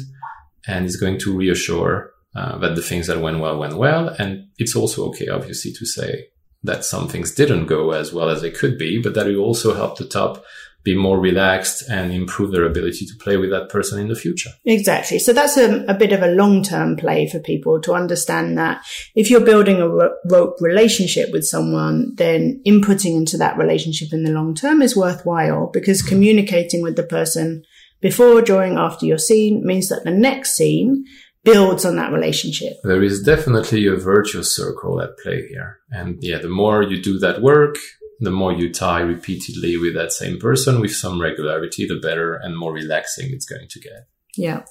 And 0.67 0.85
it's 0.85 0.97
going 0.97 1.19
to 1.21 1.37
reassure 1.37 2.11
uh, 2.37 2.57
that 2.59 2.77
the 2.77 2.83
things 2.83 3.07
that 3.07 3.21
went 3.21 3.41
well 3.41 3.59
went 3.59 3.77
well. 3.77 4.09
And 4.19 4.49
it's 4.59 4.77
also 4.77 5.07
okay 5.09 5.29
obviously 5.29 5.73
to 5.73 5.87
say 5.87 6.27
that 6.65 6.85
some 6.85 7.09
things 7.09 7.35
didn't 7.35 7.67
go 7.67 7.91
as 7.91 8.13
well 8.13 8.29
as 8.29 8.41
they 8.41 8.51
could 8.51 8.79
be 8.79 9.01
but 9.01 9.15
that 9.15 9.27
will 9.27 9.39
also 9.39 9.75
help 9.75 9.99
the 9.99 10.07
top 10.07 10.45
be 10.85 10.97
more 10.97 11.19
relaxed 11.19 11.89
and 11.89 12.13
improve 12.13 12.51
their 12.51 12.65
ability 12.65 13.07
to 13.07 13.15
play 13.17 13.37
with 13.37 13.51
that 13.51 13.69
person 13.69 14.01
in 14.01 14.09
the 14.09 14.17
future. 14.17 14.51
Exactly. 14.65 15.19
So 15.19 15.33
that's 15.33 15.57
a, 15.57 15.85
a 15.87 15.95
bit 15.95 16.13
of 16.13 16.23
a 16.23 16.33
long 16.33 16.63
term 16.63 16.97
play 16.97 17.29
for 17.29 17.39
people 17.39 17.81
to 17.83 17.95
understand 17.95 18.59
that 18.59 18.85
if 19.15 19.31
you're 19.31 19.41
building 19.41 19.81
a 19.81 19.89
rope 19.89 20.57
relationship 20.61 21.31
with 21.33 21.45
someone, 21.45 22.15
then 22.17 22.61
inputting 22.67 23.17
into 23.17 23.37
that 23.39 23.57
relationship 23.57 24.13
in 24.13 24.25
the 24.25 24.33
long 24.33 24.55
term 24.55 24.83
is 24.83 24.97
worthwhile 24.97 25.71
because 25.73 26.03
communicating 26.03 26.83
with 26.83 26.97
the 26.97 27.05
person 27.05 27.65
before, 28.01 28.43
during, 28.43 28.77
after 28.77 29.07
your 29.07 29.19
scene 29.19 29.65
means 29.65 29.89
that 29.89 30.03
the 30.05 30.11
next 30.11 30.57
scene 30.57 31.05
builds 31.45 31.85
on 31.85 31.97
that 31.97 32.13
relationship. 32.13 32.75
There 32.83 33.03
is 33.03 33.23
definitely 33.23 33.87
a 33.87 33.97
virtuous 33.97 34.55
circle 34.55 35.01
at 35.01 35.17
play 35.19 35.47
here. 35.49 35.79
And 35.91 36.19
yeah, 36.21 36.39
the 36.39 36.49
more 36.49 36.83
you 36.83 37.01
do 37.01 37.19
that 37.21 37.43
work, 37.43 37.77
the 38.23 38.31
more 38.31 38.53
you 38.53 38.73
tie 38.73 39.01
repeatedly 39.01 39.77
with 39.77 39.95
that 39.95 40.13
same 40.13 40.39
person 40.39 40.81
with 40.81 40.95
some 40.95 41.21
regularity, 41.21 41.87
the 41.87 41.97
better 41.97 42.35
and 42.35 42.57
more 42.57 42.73
relaxing 42.73 43.31
it's 43.33 43.45
going 43.45 43.67
to 43.69 43.81
get. 43.81 44.07
Yeah. 44.37 44.65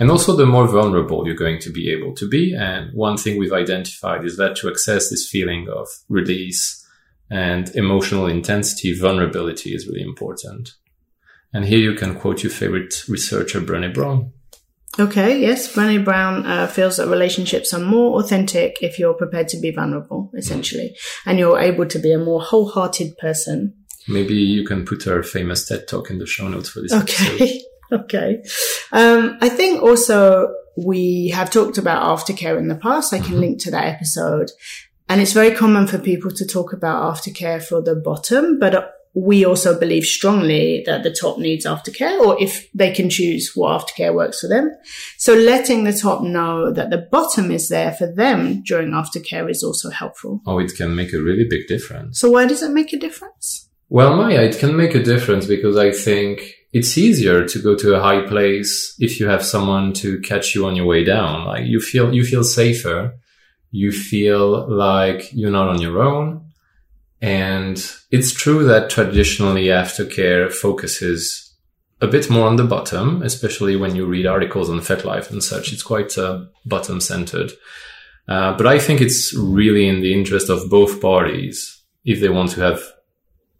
And 0.00 0.10
also 0.10 0.34
the 0.34 0.44
more 0.44 0.66
vulnerable 0.66 1.24
you're 1.24 1.36
going 1.36 1.60
to 1.60 1.70
be 1.70 1.90
able 1.90 2.14
to 2.16 2.28
be. 2.28 2.54
And 2.54 2.92
one 2.92 3.16
thing 3.16 3.38
we've 3.38 3.52
identified 3.52 4.24
is 4.24 4.36
that 4.38 4.56
to 4.56 4.68
access 4.68 5.08
this 5.08 5.28
feeling 5.28 5.68
of 5.68 5.88
release 6.08 6.84
and 7.30 7.74
emotional 7.76 8.26
intensity, 8.26 8.98
vulnerability 8.98 9.72
is 9.72 9.86
really 9.86 10.02
important. 10.02 10.74
And 11.52 11.64
here 11.64 11.78
you 11.78 11.94
can 11.94 12.18
quote 12.18 12.42
your 12.42 12.52
favorite 12.52 13.08
researcher, 13.08 13.60
Brené 13.60 13.94
Brown. 13.94 14.32
Okay, 14.98 15.40
yes. 15.40 15.72
Brené 15.74 16.02
Brown 16.02 16.46
uh, 16.46 16.66
feels 16.66 16.96
that 16.96 17.08
relationships 17.08 17.74
are 17.74 17.80
more 17.80 18.20
authentic 18.20 18.78
if 18.80 18.98
you're 18.98 19.14
prepared 19.14 19.48
to 19.48 19.58
be 19.58 19.70
vulnerable, 19.70 20.30
essentially, 20.36 20.96
and 21.26 21.38
you're 21.38 21.58
able 21.58 21.86
to 21.86 21.98
be 21.98 22.12
a 22.12 22.18
more 22.18 22.40
wholehearted 22.40 23.16
person. 23.18 23.74
Maybe 24.08 24.34
you 24.34 24.64
can 24.64 24.84
put 24.84 25.02
her 25.02 25.22
famous 25.22 25.66
TED 25.66 25.88
talk 25.88 26.10
in 26.10 26.18
the 26.18 26.26
show 26.26 26.48
notes 26.48 26.68
for 26.68 26.80
this 26.80 26.92
okay. 26.92 27.34
episode. 27.34 27.60
okay. 28.04 28.42
Um, 28.92 29.36
I 29.40 29.48
think 29.48 29.82
also 29.82 30.54
we 30.76 31.28
have 31.28 31.50
talked 31.50 31.78
about 31.78 32.18
aftercare 32.18 32.58
in 32.58 32.68
the 32.68 32.76
past. 32.76 33.12
I 33.12 33.18
can 33.18 33.26
mm-hmm. 33.26 33.40
link 33.40 33.62
to 33.62 33.70
that 33.72 33.86
episode. 33.86 34.50
And 35.08 35.20
it's 35.20 35.32
very 35.32 35.54
common 35.54 35.86
for 35.86 35.98
people 35.98 36.30
to 36.32 36.44
talk 36.44 36.72
about 36.72 37.14
aftercare 37.14 37.62
for 37.62 37.80
the 37.80 37.94
bottom, 37.94 38.58
but 38.58 38.95
we 39.16 39.46
also 39.46 39.80
believe 39.80 40.04
strongly 40.04 40.82
that 40.84 41.02
the 41.02 41.10
top 41.10 41.38
needs 41.38 41.64
aftercare 41.64 42.20
or 42.20 42.40
if 42.40 42.70
they 42.74 42.92
can 42.92 43.08
choose 43.08 43.52
what 43.54 43.80
aftercare 43.80 44.14
works 44.14 44.40
for 44.40 44.46
them. 44.46 44.70
So 45.16 45.32
letting 45.32 45.84
the 45.84 45.94
top 45.94 46.22
know 46.22 46.70
that 46.70 46.90
the 46.90 47.08
bottom 47.10 47.50
is 47.50 47.70
there 47.70 47.92
for 47.92 48.12
them 48.12 48.62
during 48.62 48.90
aftercare 48.90 49.50
is 49.50 49.64
also 49.64 49.88
helpful. 49.88 50.42
Oh, 50.46 50.58
it 50.58 50.74
can 50.76 50.94
make 50.94 51.14
a 51.14 51.22
really 51.22 51.46
big 51.48 51.66
difference. 51.66 52.20
So 52.20 52.30
why 52.30 52.44
does 52.44 52.62
it 52.62 52.72
make 52.72 52.92
a 52.92 52.98
difference? 52.98 53.70
Well, 53.88 54.14
Maya, 54.16 54.42
it 54.42 54.58
can 54.58 54.76
make 54.76 54.94
a 54.94 55.02
difference 55.02 55.46
because 55.46 55.78
I 55.78 55.92
think 55.92 56.52
it's 56.74 56.98
easier 56.98 57.46
to 57.46 57.58
go 57.58 57.74
to 57.74 57.94
a 57.94 58.02
high 58.02 58.20
place 58.26 58.94
if 58.98 59.18
you 59.18 59.28
have 59.28 59.42
someone 59.42 59.94
to 59.94 60.20
catch 60.20 60.54
you 60.54 60.66
on 60.66 60.76
your 60.76 60.84
way 60.84 61.04
down. 61.04 61.46
Like 61.46 61.64
you 61.64 61.80
feel, 61.80 62.12
you 62.12 62.22
feel 62.22 62.44
safer. 62.44 63.14
You 63.70 63.92
feel 63.92 64.70
like 64.70 65.30
you're 65.32 65.50
not 65.50 65.68
on 65.68 65.80
your 65.80 66.02
own 66.02 66.45
and 67.20 67.76
it's 68.10 68.32
true 68.32 68.64
that 68.64 68.90
traditionally 68.90 69.66
aftercare 69.66 70.52
focuses 70.52 71.54
a 72.00 72.06
bit 72.06 72.28
more 72.28 72.46
on 72.46 72.56
the 72.56 72.64
bottom, 72.64 73.22
especially 73.22 73.74
when 73.74 73.96
you 73.96 74.04
read 74.06 74.26
articles 74.26 74.68
on 74.68 74.80
FetLife 74.80 75.30
and 75.30 75.42
such. 75.42 75.72
It's 75.72 75.82
quite 75.82 76.16
uh, 76.18 76.44
bottom 76.66 77.00
centered. 77.00 77.52
Uh, 78.28 78.56
but 78.56 78.66
I 78.66 78.78
think 78.78 79.00
it's 79.00 79.34
really 79.34 79.88
in 79.88 80.00
the 80.02 80.12
interest 80.12 80.50
of 80.50 80.68
both 80.68 81.00
parties 81.00 81.82
if 82.04 82.20
they 82.20 82.28
want 82.28 82.50
to 82.50 82.60
have 82.60 82.82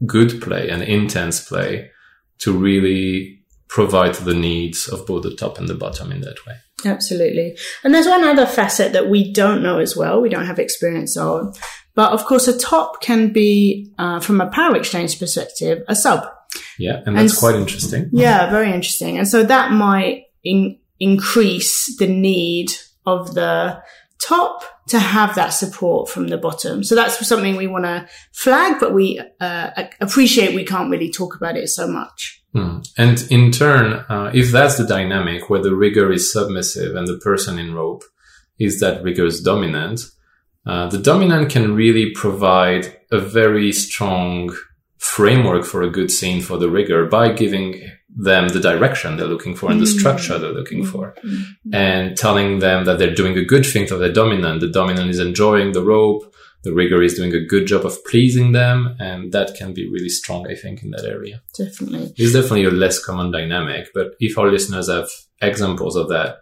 good 0.04 0.42
play 0.42 0.68
and 0.68 0.82
intense 0.82 1.46
play 1.46 1.90
to 2.38 2.52
really 2.52 3.42
provide 3.68 4.14
the 4.14 4.34
needs 4.34 4.88
of 4.88 5.06
both 5.06 5.22
the 5.22 5.34
top 5.34 5.58
and 5.58 5.68
the 5.68 5.74
bottom 5.74 6.12
in 6.12 6.20
that 6.20 6.44
way. 6.46 6.54
Absolutely. 6.84 7.56
And 7.82 7.94
there's 7.94 8.06
one 8.06 8.22
other 8.22 8.46
facet 8.46 8.92
that 8.92 9.08
we 9.08 9.32
don't 9.32 9.62
know 9.62 9.78
as 9.78 9.96
well, 9.96 10.20
we 10.20 10.28
don't 10.28 10.46
have 10.46 10.58
experience 10.58 11.16
on, 11.16 11.54
but 11.96 12.12
of 12.12 12.24
course, 12.26 12.46
a 12.46 12.56
top 12.56 13.00
can 13.00 13.32
be, 13.32 13.92
uh, 13.98 14.20
from 14.20 14.40
a 14.40 14.48
power 14.50 14.76
exchange 14.76 15.18
perspective, 15.18 15.82
a 15.88 15.96
sub. 15.96 16.28
Yeah, 16.78 17.02
and 17.06 17.16
that's 17.16 17.32
and, 17.32 17.40
quite 17.40 17.54
interesting. 17.56 18.10
Yeah, 18.12 18.50
very 18.50 18.72
interesting. 18.72 19.18
And 19.18 19.26
so 19.26 19.42
that 19.42 19.72
might 19.72 20.24
in, 20.44 20.78
increase 21.00 21.96
the 21.98 22.06
need 22.06 22.70
of 23.06 23.34
the 23.34 23.82
top 24.18 24.62
to 24.88 24.98
have 24.98 25.34
that 25.34 25.48
support 25.48 26.08
from 26.08 26.28
the 26.28 26.38
bottom. 26.38 26.84
So 26.84 26.94
that's 26.94 27.26
something 27.26 27.56
we 27.56 27.66
want 27.66 27.86
to 27.86 28.06
flag, 28.32 28.76
but 28.78 28.94
we 28.94 29.20
uh, 29.40 29.70
appreciate 30.00 30.54
we 30.54 30.64
can't 30.64 30.90
really 30.90 31.10
talk 31.10 31.34
about 31.34 31.56
it 31.56 31.68
so 31.68 31.88
much. 31.88 32.42
Hmm. 32.52 32.78
And 32.96 33.26
in 33.30 33.52
turn, 33.52 34.04
uh, 34.08 34.30
if 34.32 34.52
that's 34.52 34.78
the 34.78 34.86
dynamic 34.86 35.50
where 35.50 35.62
the 35.62 35.74
rigger 35.74 36.12
is 36.12 36.32
submissive 36.32 36.94
and 36.94 37.06
the 37.06 37.18
person 37.18 37.58
in 37.58 37.74
rope 37.74 38.04
is 38.58 38.80
that 38.80 39.02
rigger's 39.02 39.40
dominant, 39.40 40.00
uh, 40.66 40.88
the 40.88 40.98
dominant 40.98 41.50
can 41.50 41.74
really 41.74 42.10
provide 42.10 42.98
a 43.12 43.18
very 43.18 43.72
strong 43.72 44.54
framework 44.98 45.64
for 45.64 45.82
a 45.82 45.90
good 45.90 46.10
scene 46.10 46.42
for 46.42 46.58
the 46.58 46.68
rigger 46.68 47.06
by 47.06 47.30
giving 47.32 47.80
them 48.16 48.48
the 48.48 48.60
direction 48.60 49.16
they're 49.16 49.26
looking 49.26 49.54
for 49.54 49.70
and 49.70 49.80
the 49.80 49.84
mm-hmm. 49.84 49.98
structure 49.98 50.38
they're 50.38 50.52
looking 50.52 50.84
for 50.84 51.14
mm-hmm. 51.22 51.74
and 51.74 52.16
telling 52.16 52.60
them 52.60 52.84
that 52.86 52.98
they're 52.98 53.14
doing 53.14 53.36
a 53.36 53.44
good 53.44 53.64
thing 53.64 53.86
for 53.86 53.96
the 53.96 54.08
dominant. 54.08 54.60
The 54.60 54.68
dominant 54.68 55.10
is 55.10 55.18
enjoying 55.18 55.72
the 55.72 55.84
rope. 55.84 56.34
The 56.64 56.72
rigger 56.72 57.02
is 57.02 57.14
doing 57.14 57.32
a 57.34 57.44
good 57.44 57.66
job 57.66 57.84
of 57.84 58.02
pleasing 58.06 58.52
them. 58.52 58.96
And 58.98 59.32
that 59.32 59.54
can 59.54 59.74
be 59.74 59.88
really 59.88 60.08
strong, 60.08 60.50
I 60.50 60.54
think, 60.54 60.82
in 60.82 60.90
that 60.90 61.04
area. 61.04 61.42
Definitely. 61.56 62.14
It's 62.16 62.32
definitely 62.32 62.64
a 62.64 62.70
less 62.70 63.04
common 63.04 63.30
dynamic, 63.30 63.88
but 63.94 64.14
if 64.18 64.36
our 64.38 64.50
listeners 64.50 64.88
have 64.88 65.08
examples 65.42 65.94
of 65.94 66.08
that 66.08 66.38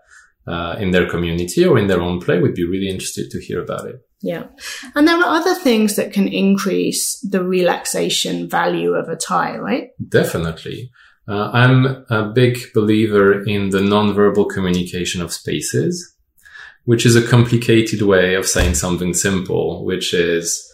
uh, 0.47 0.77
in 0.79 0.93
their 0.93 1.09
community 1.09 1.65
or 1.65 1.77
in 1.77 1.89
their 1.89 2.01
own 2.01 2.21
play, 2.21 2.41
we'd 2.41 2.55
be 2.55 2.67
really 2.67 2.89
interested 2.89 3.31
to 3.33 3.41
hear 3.41 3.63
about 3.63 3.87
it. 3.87 3.97
Yeah. 4.25 4.47
And 4.95 5.07
there 5.07 5.19
are 5.19 5.37
other 5.37 5.55
things 5.55 5.97
that 5.97 6.15
can 6.15 6.29
increase 6.29 7.21
the 7.21 7.45
relaxation 7.45 8.49
value 8.49 8.95
of 8.95 9.11
a 9.11 9.17
tie, 9.17 9.59
right? 9.59 9.91
Definitely. 10.09 10.91
Uh, 11.29 11.51
I'm 11.53 12.07
a 12.09 12.33
big 12.35 12.59
believer 12.73 13.45
in 13.45 13.69
the 13.69 13.81
nonverbal 13.81 14.49
communication 14.49 15.21
of 15.21 15.31
spaces, 15.31 16.17
which 16.85 17.05
is 17.05 17.17
a 17.17 17.27
complicated 17.27 18.01
way 18.01 18.35
of 18.35 18.47
saying 18.47 18.77
something 18.77 19.13
simple, 19.13 19.85
which 19.85 20.15
is 20.15 20.73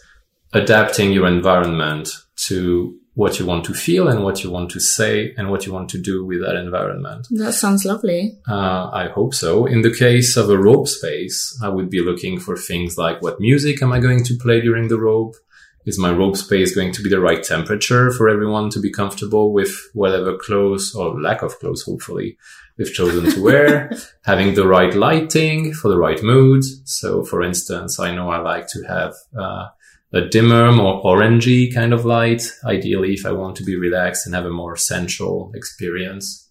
adapting 0.53 1.11
your 1.11 1.27
environment 1.27 2.09
to 2.47 2.97
what 3.13 3.39
you 3.39 3.45
want 3.45 3.65
to 3.65 3.73
feel 3.73 4.07
and 4.07 4.23
what 4.23 4.43
you 4.43 4.49
want 4.49 4.71
to 4.71 4.79
say 4.79 5.33
and 5.37 5.49
what 5.49 5.65
you 5.65 5.73
want 5.73 5.89
to 5.89 6.01
do 6.01 6.25
with 6.25 6.41
that 6.41 6.55
environment. 6.55 7.27
That 7.31 7.53
sounds 7.53 7.83
lovely. 7.83 8.37
Uh, 8.47 8.89
I 8.91 9.09
hope 9.09 9.33
so. 9.33 9.65
In 9.65 9.81
the 9.81 9.93
case 9.93 10.37
of 10.37 10.49
a 10.49 10.57
rope 10.57 10.87
space, 10.87 11.59
I 11.61 11.67
would 11.67 11.89
be 11.89 12.01
looking 12.01 12.39
for 12.39 12.55
things 12.55 12.97
like 12.97 13.21
what 13.21 13.41
music 13.41 13.81
am 13.83 13.91
I 13.91 13.99
going 13.99 14.23
to 14.23 14.37
play 14.37 14.61
during 14.61 14.87
the 14.87 14.99
rope? 14.99 15.35
Is 15.83 15.99
my 15.99 16.11
rope 16.11 16.37
space 16.37 16.75
going 16.75 16.91
to 16.93 17.01
be 17.01 17.09
the 17.09 17.19
right 17.19 17.43
temperature 17.43 18.11
for 18.11 18.29
everyone 18.29 18.69
to 18.69 18.79
be 18.79 18.91
comfortable 18.91 19.51
with 19.51 19.75
whatever 19.93 20.37
clothes 20.37 20.93
or 20.93 21.19
lack 21.19 21.41
of 21.41 21.57
clothes, 21.57 21.81
hopefully, 21.81 22.37
we've 22.77 22.93
chosen 22.93 23.29
to 23.31 23.43
wear? 23.43 23.91
Having 24.25 24.53
the 24.53 24.67
right 24.67 24.93
lighting 24.93 25.73
for 25.73 25.89
the 25.89 25.97
right 25.97 26.21
mood. 26.21 26.63
So, 26.87 27.23
for 27.23 27.41
instance, 27.41 27.99
I 27.99 28.13
know 28.13 28.29
I 28.29 28.37
like 28.37 28.67
to 28.69 28.83
have, 28.83 29.15
uh, 29.35 29.69
a 30.13 30.21
dimmer, 30.21 30.71
more 30.71 31.01
orangey 31.03 31.73
kind 31.73 31.93
of 31.93 32.05
light. 32.05 32.43
Ideally, 32.65 33.13
if 33.13 33.25
I 33.25 33.31
want 33.31 33.55
to 33.57 33.63
be 33.63 33.75
relaxed 33.75 34.25
and 34.25 34.35
have 34.35 34.45
a 34.45 34.49
more 34.49 34.75
sensual 34.75 35.51
experience. 35.55 36.47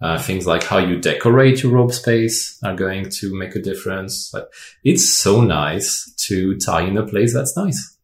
Uh, 0.00 0.18
things 0.18 0.46
like 0.46 0.64
how 0.64 0.78
you 0.78 0.98
decorate 0.98 1.62
your 1.62 1.72
rope 1.72 1.92
space 1.92 2.58
are 2.62 2.74
going 2.74 3.10
to 3.10 3.36
make 3.36 3.54
a 3.54 3.60
difference. 3.60 4.30
But 4.32 4.50
it's 4.82 5.08
so 5.08 5.42
nice 5.42 6.10
to 6.28 6.56
tie 6.56 6.82
in 6.82 6.96
a 6.96 7.06
place 7.06 7.34
that's 7.34 7.56
nice. 7.56 7.98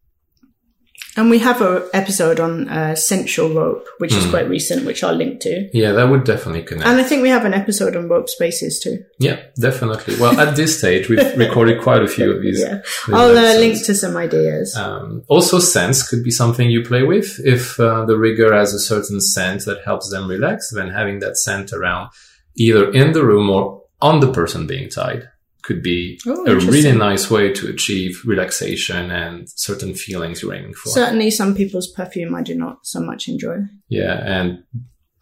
And 1.17 1.31
we 1.31 1.39
have 1.39 1.61
an 1.61 1.83
episode 1.93 2.39
on 2.39 2.69
uh, 2.69 2.95
sensual 2.95 3.49
rope, 3.49 3.87
which 3.97 4.13
is 4.13 4.29
quite 4.29 4.47
recent, 4.47 4.85
which 4.85 5.03
I'll 5.03 5.15
link 5.15 5.39
to. 5.41 5.67
Yeah, 5.73 5.91
that 5.93 6.09
would 6.09 6.23
definitely 6.23 6.61
connect. 6.61 6.87
And 6.87 7.01
I 7.01 7.03
think 7.03 7.23
we 7.23 7.29
have 7.29 7.43
an 7.43 7.55
episode 7.55 7.95
on 7.95 8.07
rope 8.07 8.29
spaces 8.29 8.79
too. 8.79 9.03
yeah, 9.17 9.41
definitely. 9.59 10.15
Well, 10.19 10.39
at 10.39 10.55
this 10.55 10.77
stage, 10.77 11.09
we've 11.09 11.37
recorded 11.37 11.81
quite 11.81 12.03
a 12.03 12.07
few 12.07 12.31
of 12.31 12.43
these. 12.43 12.61
Yeah. 12.61 12.81
these 12.81 13.15
I'll 13.15 13.35
uh, 13.35 13.57
link 13.59 13.83
to 13.85 13.95
some 13.95 14.15
ideas. 14.15 14.75
Um, 14.75 15.23
also, 15.27 15.57
sense 15.57 16.07
could 16.07 16.23
be 16.23 16.31
something 16.31 16.69
you 16.69 16.83
play 16.83 17.01
with. 17.01 17.39
If 17.43 17.79
uh, 17.79 18.05
the 18.05 18.17
rigger 18.17 18.53
has 18.53 18.75
a 18.75 18.79
certain 18.79 19.19
scent 19.19 19.65
that 19.65 19.83
helps 19.83 20.11
them 20.11 20.29
relax, 20.29 20.69
then 20.71 20.89
having 20.89 21.19
that 21.19 21.37
scent 21.37 21.73
around 21.73 22.11
either 22.55 22.91
in 22.91 23.13
the 23.13 23.25
room 23.25 23.49
or 23.49 23.83
on 24.01 24.19
the 24.19 24.31
person 24.31 24.67
being 24.67 24.89
tied 24.89 25.27
could 25.67 25.83
be 25.83 26.17
Oh, 26.25 26.45
a 26.47 26.55
really 26.55 26.93
nice 26.97 27.29
way 27.29 27.51
to 27.53 27.67
achieve 27.67 28.21
relaxation 28.25 29.11
and 29.11 29.47
certain 29.49 29.93
feelings 29.93 30.41
you're 30.41 30.53
aiming 30.55 30.73
for. 30.73 30.89
Certainly, 30.89 31.31
some 31.31 31.53
people's 31.53 31.91
perfume 31.91 32.33
I 32.33 32.41
do 32.41 32.55
not 32.55 32.75
so 32.93 32.99
much 33.01 33.27
enjoy. 33.27 33.57
yeah, 33.89 34.15
and 34.37 34.63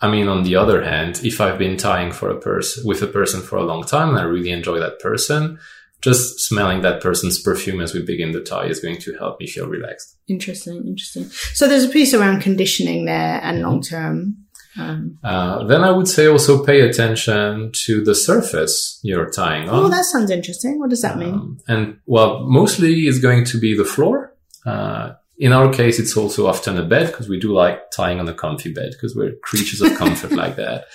I 0.02 0.08
mean, 0.12 0.28
on 0.28 0.44
the 0.44 0.56
other 0.56 0.84
hand, 0.84 1.22
if 1.24 1.42
I've 1.42 1.58
been 1.58 1.78
tying 1.78 2.12
for 2.12 2.30
a 2.30 2.40
person 2.40 2.84
with 2.86 3.02
a 3.02 3.08
person 3.08 3.42
for 3.42 3.56
a 3.58 3.64
long 3.72 3.84
time 3.84 4.10
and 4.10 4.20
I 4.20 4.24
really 4.24 4.52
enjoy 4.52 4.78
that 4.80 5.00
person, 5.00 5.58
just 6.02 6.40
smelling 6.42 6.82
that 6.82 7.02
person's 7.02 7.42
perfume 7.42 7.82
as 7.82 7.94
we 7.96 8.02
begin 8.04 8.32
the 8.34 8.42
tie 8.42 8.68
is 8.68 8.80
going 8.80 9.00
to 9.00 9.16
help 9.18 9.40
me 9.40 9.48
feel 9.48 9.68
relaxed. 9.68 10.16
Interesting, 10.28 10.78
interesting. 10.86 11.24
So 11.54 11.68
there's 11.68 11.86
a 11.86 11.90
piece 11.90 12.14
around 12.14 12.42
conditioning 12.42 13.06
there 13.06 13.40
and 13.42 13.62
long 13.62 13.82
term. 13.82 14.45
Um, 14.78 15.18
Uh, 15.24 15.64
then 15.66 15.84
I 15.84 15.92
would 15.92 16.08
say 16.08 16.28
also 16.28 16.64
pay 16.66 16.82
attention 16.82 17.72
to 17.86 18.04
the 18.04 18.14
surface 18.16 19.00
you're 19.04 19.30
tying 19.30 19.70
on. 19.70 19.86
oh, 19.86 19.88
that 19.90 20.06
sounds 20.06 20.30
interesting. 20.32 20.80
What 20.80 20.90
does 20.90 21.02
that 21.02 21.18
mean? 21.18 21.34
Um, 21.34 21.58
and 21.68 21.98
well, 22.06 22.42
mostly 22.46 23.08
it's 23.08 23.20
going 23.20 23.46
to 23.46 23.60
be 23.60 23.76
the 23.76 23.86
floor. 23.86 24.34
Uh, 24.66 25.14
in 25.38 25.52
our 25.54 25.72
case, 25.72 26.00
it's 26.00 26.16
also 26.18 26.48
often 26.48 26.78
a 26.78 26.84
bed 26.84 27.08
because 27.08 27.28
we 27.30 27.40
do 27.40 27.54
like 27.54 27.92
tying 27.92 28.20
on 28.20 28.28
a 28.30 28.34
comfy 28.34 28.74
bed 28.74 28.92
because 28.92 29.16
we're 29.16 29.34
creatures 29.44 29.82
of 29.82 29.96
comfort 29.98 30.32
like 30.44 30.56
that. 30.58 30.86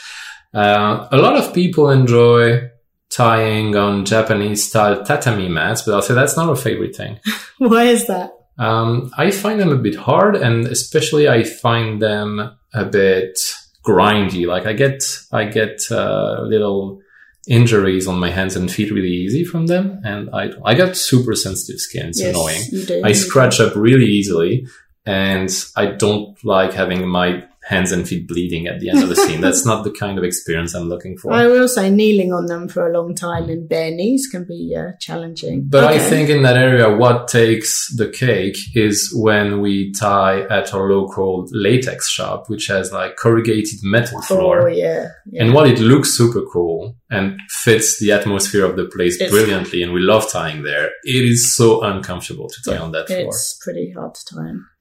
Uh, 0.52 1.08
a 1.12 1.16
lot 1.16 1.36
of 1.36 1.54
people 1.54 1.90
enjoy 1.90 2.68
tying 3.10 3.76
on 3.76 4.04
Japanese 4.04 4.66
style 4.68 5.04
tatami 5.04 5.48
mats, 5.48 5.82
but 5.82 5.94
I'll 5.94 6.02
say 6.02 6.14
that's 6.14 6.36
not 6.36 6.48
a 6.50 6.56
favorite 6.56 6.94
thing. 6.96 7.18
Why 7.58 7.84
is 7.84 8.06
that? 8.06 8.30
Um, 8.58 9.10
I 9.16 9.30
find 9.30 9.58
them 9.60 9.70
a 9.72 9.76
bit 9.76 9.94
hard, 9.96 10.36
and 10.36 10.66
especially 10.66 11.28
I 11.28 11.44
find 11.44 12.00
them 12.02 12.56
a 12.74 12.84
bit 12.84 13.38
grindy. 13.84 14.46
Like 14.46 14.66
I 14.66 14.72
get, 14.72 15.02
I 15.32 15.44
get 15.44 15.82
uh, 15.90 16.42
little 16.42 17.00
injuries 17.48 18.06
on 18.06 18.18
my 18.18 18.30
hands 18.30 18.54
and 18.56 18.70
feet 18.70 18.92
really 18.92 19.08
easy 19.08 19.44
from 19.44 19.66
them, 19.66 20.00
and 20.04 20.30
I, 20.32 20.50
I 20.64 20.74
got 20.74 20.96
super 20.96 21.34
sensitive 21.34 21.80
skin. 21.80 22.08
It's 22.08 22.20
annoying. 22.20 22.62
you 22.70 22.84
do. 22.84 23.02
I 23.04 23.12
scratch 23.12 23.60
up 23.60 23.74
really 23.74 24.06
easily, 24.06 24.66
and 25.06 25.50
I 25.76 25.86
don't 25.86 26.42
like 26.44 26.72
having 26.72 27.08
my 27.08 27.44
hands 27.70 27.92
and 27.92 28.06
feet 28.06 28.26
bleeding 28.26 28.66
at 28.66 28.80
the 28.80 28.90
end 28.90 29.02
of 29.02 29.08
the 29.08 29.14
scene. 29.16 29.40
That's 29.40 29.64
not 29.64 29.84
the 29.84 29.92
kind 29.92 30.18
of 30.18 30.24
experience 30.24 30.74
I'm 30.74 30.88
looking 30.88 31.16
for. 31.16 31.32
I 31.32 31.46
will 31.46 31.68
say 31.68 31.88
kneeling 31.88 32.32
on 32.32 32.46
them 32.46 32.68
for 32.68 32.86
a 32.88 32.92
long 32.92 33.14
time 33.14 33.48
in 33.48 33.68
bare 33.68 33.92
knees 33.92 34.26
can 34.30 34.44
be 34.44 34.76
uh, 34.76 34.92
challenging. 34.98 35.68
But 35.68 35.84
I 35.84 35.98
think 35.98 36.28
in 36.28 36.42
that 36.42 36.56
area, 36.56 36.94
what 36.94 37.28
takes 37.28 37.94
the 37.96 38.08
cake 38.08 38.58
is 38.74 39.12
when 39.14 39.60
we 39.60 39.92
tie 39.92 40.40
at 40.58 40.74
our 40.74 40.90
local 40.90 41.46
latex 41.52 42.08
shop, 42.10 42.50
which 42.50 42.66
has 42.66 42.92
like 42.92 43.16
corrugated 43.16 43.78
metal 43.84 44.20
floor. 44.22 44.62
Oh 44.62 44.66
yeah, 44.66 45.08
yeah. 45.30 45.44
And 45.44 45.54
while 45.54 45.66
it 45.66 45.78
looks 45.78 46.10
super 46.10 46.42
cool 46.52 46.96
and 47.08 47.38
fits 47.50 48.00
the 48.00 48.10
atmosphere 48.10 48.64
of 48.64 48.76
the 48.76 48.86
place 48.86 49.14
It's- 49.14 49.30
brilliantly, 49.30 49.82
and 49.84 49.92
we 49.92 50.00
love 50.00 50.30
tying 50.30 50.62
there, 50.64 50.86
it 51.04 51.24
is 51.24 51.54
so 51.54 51.82
uncomfortable 51.82 52.48
to 52.48 52.58
tie 52.64 52.78
on 52.78 52.90
that 52.92 53.06
floor. 53.06 53.28
It's, 53.28 53.58
pretty 53.62 53.92
hard 53.92 54.14
to 54.14 54.24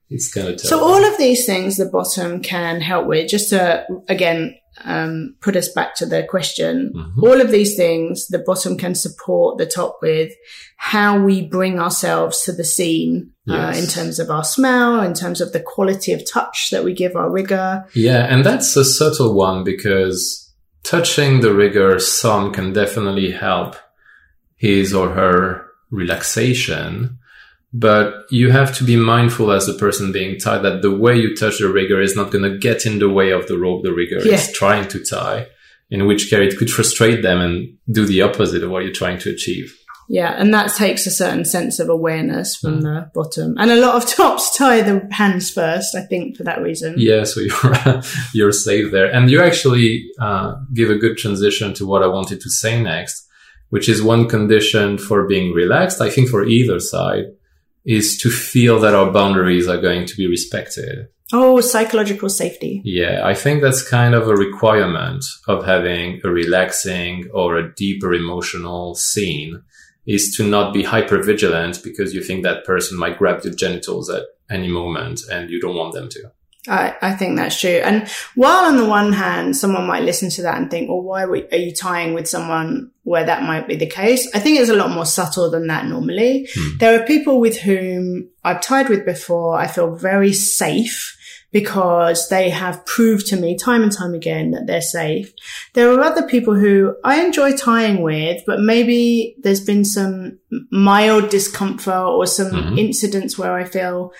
time. 0.09 0.43
kind 0.43 0.47
of 0.55 0.59
So 0.61 0.79
all 0.81 1.03
of 1.05 1.17
these 1.17 1.45
things 1.45 1.77
the 1.77 1.85
bottom 1.85 2.41
can 2.41 2.81
help 2.81 3.07
with, 3.07 3.29
just 3.29 3.49
to 3.49 3.85
again 4.07 4.55
um, 4.85 5.35
put 5.41 5.55
us 5.55 5.69
back 5.69 5.95
to 5.95 6.05
the 6.05 6.23
question. 6.23 6.93
Mhm. 6.95 7.23
All 7.23 7.41
of 7.41 7.51
these 7.51 7.75
things 7.75 8.27
the 8.27 8.39
bottom 8.39 8.77
can 8.77 8.95
support 8.95 9.57
the 9.57 9.65
top 9.65 9.99
with 10.01 10.31
how 10.77 11.21
we 11.21 11.41
bring 11.41 11.79
ourselves 11.79 12.43
to 12.43 12.53
the 12.53 12.63
scene 12.63 13.31
uh, 13.49 13.73
in 13.75 13.87
terms 13.87 14.19
of 14.19 14.29
our 14.29 14.43
smell, 14.43 15.01
in 15.01 15.13
terms 15.13 15.41
of 15.41 15.51
the 15.51 15.59
quality 15.59 16.13
of 16.13 16.29
touch 16.31 16.69
that 16.71 16.83
we 16.83 16.93
give 16.93 17.15
our 17.15 17.29
rigger. 17.29 17.83
Yeah, 17.93 18.25
and 18.33 18.45
that's 18.45 18.75
a 18.77 18.85
subtle 18.85 19.33
one 19.33 19.63
because 19.63 20.53
touching 20.83 21.41
the 21.41 21.53
rigger 21.53 21.99
some 21.99 22.53
can 22.53 22.71
definitely 22.73 23.31
help 23.31 23.75
his 24.55 24.93
or 24.93 25.09
her 25.09 25.65
relaxation. 25.91 27.18
But 27.71 28.23
you 28.31 28.49
have 28.51 28.75
to 28.77 28.83
be 28.83 28.95
mindful 28.95 29.51
as 29.51 29.67
a 29.69 29.73
person 29.75 30.11
being 30.11 30.39
tied 30.39 30.63
that 30.63 30.81
the 30.81 30.95
way 30.95 31.15
you 31.17 31.35
touch 31.35 31.59
the 31.59 31.69
rigger 31.71 32.01
is 32.01 32.15
not 32.15 32.31
going 32.31 32.43
to 32.49 32.57
get 32.57 32.85
in 32.85 32.97
the 32.97 33.09
way 33.09 33.29
of 33.31 33.47
the 33.47 33.59
rope 33.59 33.83
the 33.83 33.93
rigger 33.93 34.19
Yeah. 34.25 34.35
is 34.35 34.51
trying 34.51 34.87
to 34.89 35.03
tie. 35.03 35.47
In 35.91 36.05
which 36.07 36.29
case 36.29 36.53
it 36.53 36.57
could 36.57 36.69
frustrate 36.69 37.21
them 37.23 37.39
and 37.41 37.73
do 37.91 38.05
the 38.05 38.21
opposite 38.21 38.63
of 38.63 38.69
what 38.69 38.83
you're 38.83 38.93
trying 38.93 39.17
to 39.19 39.29
achieve. 39.31 39.75
Yeah, 40.07 40.33
and 40.37 40.51
that 40.55 40.73
takes 40.75 41.05
a 41.05 41.11
certain 41.11 41.45
sense 41.45 41.79
of 41.79 41.89
awareness 41.89 42.57
Mm. 42.57 42.61
from 42.61 42.81
the 42.81 43.11
bottom. 43.13 43.55
And 43.59 43.69
a 43.71 43.75
lot 43.75 43.95
of 43.95 44.09
tops 44.15 44.55
tie 44.57 44.81
the 44.81 45.07
hands 45.11 45.51
first, 45.51 45.95
I 45.95 46.01
think, 46.01 46.37
for 46.37 46.43
that 46.43 46.61
reason. 46.61 46.95
Yeah, 46.97 47.23
so 47.23 47.39
you're 47.47 48.01
you're 48.33 48.51
safe 48.51 48.91
there, 48.91 49.11
and 49.11 49.29
you 49.29 49.41
actually 49.41 50.05
uh, 50.19 50.55
give 50.73 50.89
a 50.89 50.95
good 50.97 51.17
transition 51.17 51.73
to 51.75 51.85
what 51.85 52.01
I 52.03 52.07
wanted 52.07 52.39
to 52.41 52.49
say 52.49 52.81
next, 52.81 53.27
which 53.69 53.87
is 53.89 54.01
one 54.01 54.27
condition 54.27 54.97
for 54.97 55.27
being 55.27 55.53
relaxed. 55.53 56.01
I 56.01 56.09
think 56.09 56.29
for 56.29 56.43
either 56.45 56.79
side 56.79 57.25
is 57.89 58.19
to 58.19 58.29
feel 58.29 58.79
that 58.79 58.93
our 58.93 59.11
boundaries 59.11 59.67
are 59.67 59.81
going 59.81 60.05
to 60.05 60.15
be 60.15 60.27
respected. 60.27 61.07
Oh, 61.33 61.59
psychological 61.59 62.29
safety. 62.29 62.83
Yeah, 62.85 63.21
I 63.25 63.33
think 63.33 63.63
that's 63.63 63.87
kind 63.87 64.13
of 64.13 64.27
a 64.27 64.35
requirement 64.35 65.25
of 65.47 65.65
having 65.65 66.21
a 66.23 66.29
relaxing 66.29 67.27
or 67.33 67.57
a 67.57 67.73
deeper 67.73 68.13
emotional 68.13 68.93
scene 68.93 69.63
is 70.05 70.35
to 70.37 70.47
not 70.47 70.71
be 70.71 70.83
hyper 70.83 71.23
vigilant 71.23 71.79
because 71.83 72.13
you 72.13 72.21
think 72.21 72.43
that 72.43 72.63
person 72.63 72.95
might 72.95 73.17
grab 73.17 73.43
your 73.43 73.55
genitals 73.55 74.07
at 74.07 74.23
any 74.51 74.67
moment 74.67 75.21
and 75.31 75.49
you 75.49 75.59
don't 75.59 75.75
want 75.75 75.93
them 75.95 76.09
to. 76.09 76.31
I, 76.67 76.93
I 77.01 77.13
think 77.13 77.37
that's 77.37 77.59
true. 77.59 77.81
And 77.83 78.07
while 78.35 78.65
on 78.65 78.75
the 78.77 78.85
one 78.85 79.13
hand, 79.13 79.55
someone 79.55 79.87
might 79.87 80.03
listen 80.03 80.29
to 80.31 80.41
that 80.41 80.57
and 80.57 80.69
think, 80.69 80.89
well, 80.89 81.01
why 81.01 81.23
are, 81.23 81.35
you 81.55 81.73
tying 81.73 82.13
with 82.13 82.27
someone 82.27 82.91
where 83.03 83.23
that 83.25 83.43
might 83.43 83.67
be 83.67 83.75
the 83.75 83.87
case? 83.87 84.29
I 84.35 84.39
think 84.39 84.59
it's 84.59 84.69
a 84.69 84.75
lot 84.75 84.91
more 84.91 85.05
subtle 85.05 85.49
than 85.49 85.67
that 85.67 85.85
normally. 85.85 86.49
There 86.79 87.01
are 87.01 87.05
people 87.07 87.39
with 87.39 87.57
whom 87.59 88.29
I've 88.43 88.61
tied 88.61 88.89
with 88.89 89.05
before. 89.05 89.55
I 89.57 89.67
feel 89.67 89.95
very 89.95 90.33
safe 90.33 91.15
because 91.51 92.29
they 92.29 92.49
have 92.51 92.85
proved 92.85 93.25
to 93.27 93.35
me 93.37 93.57
time 93.57 93.81
and 93.81 93.91
time 93.91 94.13
again 94.13 94.51
that 94.51 94.67
they're 94.67 94.81
safe. 94.81 95.33
There 95.73 95.91
are 95.91 96.01
other 96.01 96.27
people 96.27 96.53
who 96.53 96.95
I 97.03 97.23
enjoy 97.23 97.55
tying 97.55 98.01
with, 98.03 98.43
but 98.45 98.59
maybe 98.59 99.35
there's 99.41 99.63
been 99.65 99.83
some 99.85 100.37
mild 100.71 101.29
discomfort 101.29 102.05
or 102.05 102.27
some 102.27 102.51
Mhm. 102.51 102.77
incidents 102.77 103.37
where 103.37 103.53
I 103.55 103.63
feel, 103.63 104.11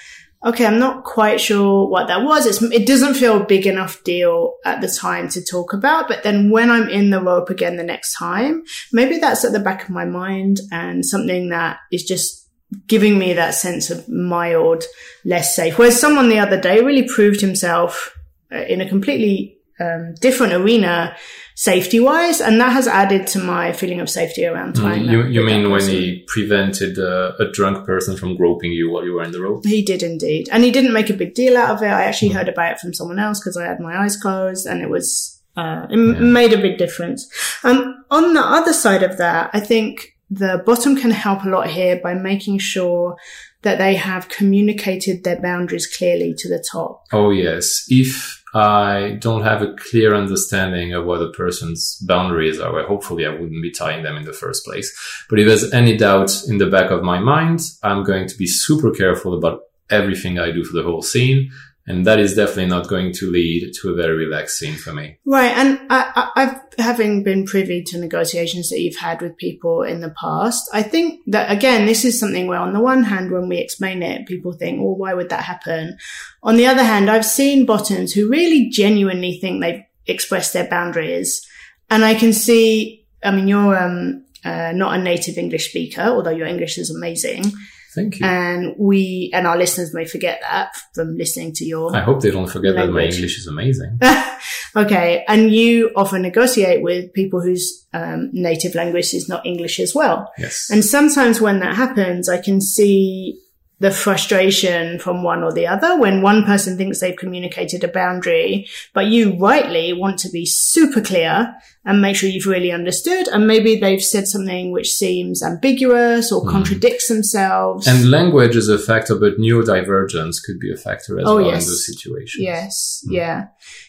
okay, 0.46 0.66
I'm 0.66 0.80
not 0.80 1.04
quite 1.04 1.42
sure 1.42 1.88
what 1.88 2.08
that 2.08 2.24
was. 2.24 2.46
It's, 2.46 2.62
it 2.62 2.88
doesn't 2.88 3.16
feel 3.16 3.42
a 3.42 3.46
big 3.46 3.68
enough 3.68 4.04
deal 4.04 4.56
at 4.64 4.82
the 4.82 4.88
time 4.88 5.28
to 5.30 5.44
talk 5.44 5.74
about. 5.74 6.08
But 6.08 6.24
then 6.24 6.50
when 6.50 6.72
I'm 6.72 6.88
in 6.88 7.10
the 7.10 7.22
rope 7.22 7.50
again 7.50 7.76
the 7.76 7.84
next 7.84 8.14
time, 8.16 8.64
maybe 8.94 9.20
that's 9.20 9.44
at 9.44 9.52
the 9.52 9.60
back 9.60 9.84
of 9.84 9.90
my 9.90 10.06
mind 10.06 10.62
and 10.72 11.06
something 11.06 11.50
that 11.50 11.80
is 11.92 12.04
just 12.04 12.48
giving 12.88 13.18
me 13.18 13.34
that 13.34 13.56
sense 13.56 13.90
of 13.90 14.08
mild, 14.08 14.84
less 15.26 15.56
safe. 15.56 15.78
Whereas 15.78 16.00
someone 16.00 16.30
the 16.30 16.40
other 16.40 16.60
day 16.60 16.82
really 16.82 17.08
proved 17.08 17.42
himself 17.42 18.16
uh, 18.52 18.60
in 18.60 18.80
a 18.80 18.88
completely 18.88 19.58
um, 19.80 20.14
different 20.22 20.54
arena 20.54 21.16
safety 21.60 22.00
wise. 22.00 22.40
And 22.40 22.60
that 22.62 22.72
has 22.72 22.88
added 22.88 23.28
to 23.28 23.40
my 23.40 23.74
feeling 23.74 24.00
of 24.00 24.10
safety 24.10 24.46
around 24.46 24.76
tying. 24.78 25.04
Mm, 25.04 25.12
you 25.12 25.24
you 25.36 25.44
mean 25.44 25.70
when 25.70 25.82
he 25.82 26.24
prevented 26.28 26.98
uh, 26.98 27.34
a 27.38 27.52
drunk 27.52 27.86
person 27.86 28.16
from 28.16 28.38
groping 28.38 28.72
you 28.72 28.90
while 28.90 29.04
you 29.04 29.14
were 29.16 29.24
in 29.24 29.32
the 29.34 29.42
rope? 29.42 29.66
He 29.66 29.82
did 29.84 30.02
indeed. 30.02 30.48
And 30.54 30.64
he 30.64 30.72
didn't 30.72 30.94
make 30.94 31.10
a 31.10 31.14
big 31.22 31.34
deal 31.34 31.58
out 31.58 31.72
of 31.76 31.82
it. 31.84 31.88
I 31.88 32.04
actually 32.04 32.30
heard 32.38 32.48
about 32.48 32.72
it 32.74 32.80
from 32.80 32.94
someone 32.94 33.20
else 33.20 33.40
because 33.42 33.58
I 33.58 33.66
had 33.66 33.82
my 33.82 33.94
eyes 34.02 34.16
closed 34.16 34.66
and 34.66 34.82
it 34.82 34.90
was, 34.90 35.42
uh, 35.58 35.86
it 35.90 35.98
Yeah. 35.98 36.20
made 36.40 36.54
a 36.54 36.62
big 36.68 36.78
difference. 36.78 37.28
Um, 37.66 38.06
on 38.10 38.34
the 38.34 38.46
other 38.58 38.72
side 38.72 39.04
of 39.04 39.18
that, 39.18 39.50
I 39.54 39.60
think 39.60 40.16
the 40.32 40.64
bottom 40.66 40.96
can 40.96 41.12
help 41.12 41.44
a 41.44 41.50
lot 41.50 41.68
here 41.68 42.00
by 42.02 42.14
making 42.14 42.60
sure 42.60 43.18
that 43.64 43.78
they 43.80 43.96
have 43.96 44.30
communicated 44.30 45.24
their 45.26 45.42
boundaries 45.42 45.88
clearly 45.88 46.34
to 46.38 46.48
the 46.48 46.64
top. 46.72 47.04
Oh 47.12 47.32
yes. 47.32 47.84
If 47.90 48.39
I 48.54 49.18
don't 49.20 49.44
have 49.44 49.62
a 49.62 49.74
clear 49.74 50.16
understanding 50.16 50.94
of 50.94 51.06
what 51.06 51.22
a 51.22 51.30
person's 51.30 51.98
boundaries 52.08 52.60
are, 52.60 52.74
well, 52.74 52.86
hopefully 52.86 53.26
I 53.26 53.30
wouldn't 53.30 53.62
be 53.62 53.72
tying 53.72 54.04
them 54.04 54.18
in 54.18 54.26
the 54.26 54.34
first 54.34 54.66
place. 54.66 54.92
But 55.30 55.40
if 55.40 55.48
there's 55.48 55.72
any 55.72 55.98
doubt 55.98 56.32
in 56.48 56.58
the 56.58 56.66
back 56.70 56.90
of 56.90 57.04
my 57.04 57.20
mind, 57.20 57.62
I'm 57.84 58.04
going 58.04 58.28
to 58.28 58.38
be 58.38 58.48
super 58.48 58.92
careful 58.92 59.38
about 59.38 59.62
everything 59.90 60.40
I 60.40 60.52
do 60.52 60.64
for 60.64 60.76
the 60.76 60.84
whole 60.84 61.02
scene 61.02 61.52
And 61.90 62.06
that 62.06 62.20
is 62.20 62.36
definitely 62.36 62.68
not 62.68 62.88
going 62.88 63.14
to 63.14 63.32
lead 63.32 63.74
to 63.82 63.90
a 63.90 63.96
very 63.96 64.16
relaxed 64.16 64.60
scene 64.60 64.76
for 64.76 64.94
me. 64.94 65.18
Right. 65.26 65.52
And 65.58 65.80
I, 65.90 66.30
I've, 66.36 66.56
having 66.78 67.24
been 67.24 67.46
privy 67.46 67.84
to 67.86 67.98
negotiations 67.98 68.70
that 68.70 68.80
you've 68.80 69.00
had 69.00 69.24
with 69.24 69.36
people 69.38 69.82
in 69.82 70.00
the 70.00 70.14
past, 70.22 70.70
I 70.72 70.84
think 70.84 71.22
that 71.26 71.52
again, 71.52 71.88
this 71.88 72.06
is 72.06 72.20
something 72.20 72.46
where 72.46 72.60
on 72.60 72.74
the 72.74 72.80
one 72.80 73.04
hand, 73.04 73.32
when 73.32 73.50
we 73.50 73.58
explain 73.58 74.04
it, 74.04 74.28
people 74.28 74.54
think, 74.54 74.80
well, 74.80 74.96
why 74.96 75.16
would 75.16 75.30
that 75.30 75.44
happen? 75.44 75.98
On 76.44 76.58
the 76.58 76.68
other 76.68 76.84
hand, 76.84 77.10
I've 77.10 77.26
seen 77.26 77.66
bottoms 77.66 78.14
who 78.14 78.30
really 78.30 78.70
genuinely 78.70 79.40
think 79.40 79.60
they've 79.60 79.84
expressed 80.06 80.54
their 80.54 80.70
boundaries. 80.70 81.44
And 81.90 82.06
I 82.06 82.14
can 82.14 82.34
see, 82.34 83.08
I 83.24 83.32
mean, 83.32 83.48
you're, 83.48 83.76
um, 83.76 84.26
uh, 84.46 84.74
not 84.74 84.98
a 84.98 85.02
native 85.02 85.40
English 85.40 85.70
speaker, 85.70 86.04
although 86.04 86.30
your 86.30 86.48
English 86.48 86.78
is 86.78 86.96
amazing. 86.96 87.52
Thank 87.96 88.20
you. 88.20 88.26
And 88.26 88.76
we, 88.78 89.32
and 89.34 89.48
our 89.48 89.58
listeners 89.58 89.94
may 89.94 90.06
forget 90.06 90.42
that 90.42 90.76
from 90.94 91.18
listening 91.18 91.54
to 91.54 91.66
your. 91.66 91.96
I 91.96 92.02
hope 92.02 92.22
they 92.22 92.32
don't 92.32 92.50
forget 92.50 92.76
that 92.76 92.90
my 92.92 93.04
English 93.04 93.38
is 93.40 93.48
amazing. 93.48 94.00
okay. 94.76 95.26
And 95.28 95.52
you 95.52 95.92
often 95.96 96.22
negotiate 96.22 96.84
with 96.84 97.12
people 97.14 97.42
whose 97.42 97.88
um, 97.94 98.30
native 98.32 98.76
language 98.76 99.14
is 99.14 99.28
not 99.28 99.46
English 99.46 99.80
as 99.80 99.96
well. 99.96 100.32
Yes. 100.38 100.70
And 100.72 100.86
sometimes 100.86 101.42
when 101.42 101.60
that 101.62 101.76
happens, 101.76 102.30
I 102.30 102.38
can 102.40 102.62
see 102.62 103.40
the 103.80 103.92
frustration 103.92 105.00
from 105.00 105.24
one 105.24 105.42
or 105.42 105.54
the 105.54 105.66
other 105.66 105.98
when 105.98 106.22
one 106.22 106.44
person 106.44 106.76
thinks 106.78 107.00
they've 107.00 107.16
communicated 107.16 107.84
a 107.84 107.88
boundary, 107.88 108.68
but 108.94 109.06
you 109.06 109.38
rightly 109.38 109.94
want 109.94 110.20
to 110.20 110.30
be 110.30 110.46
super 110.46 111.00
clear 111.02 111.54
and 111.86 112.02
make 112.02 112.16
sure 112.18 112.30
you've 112.30 112.46
really 112.46 112.72
understood. 112.74 113.28
And 113.30 113.48
maybe 113.48 113.78
they've 113.80 114.04
said 114.04 114.28
something 114.28 114.72
which 114.72 114.92
seems 114.92 115.42
ambiguous 115.42 116.30
or 116.32 116.46
contradicts 116.46 117.08
themselves. 117.08 117.88
Hmm. 117.88 117.96
And 117.96 118.12
language 118.12 118.56
is 118.58 118.68
a 118.68 118.78
factor, 118.78 119.16
but 119.16 119.38
neurodivergence 119.38 120.44
could 120.46 120.60
be 120.60 120.74
a 120.74 120.78
factor 120.78 121.18
as 121.18 121.26
Oh, 121.26 121.38
well 121.38 121.46
yes. 121.46 121.64
in 121.66 121.70
those 121.72 121.86
situations. 121.86 122.44
Yes. 122.44 123.04
Yeah. 123.08 123.48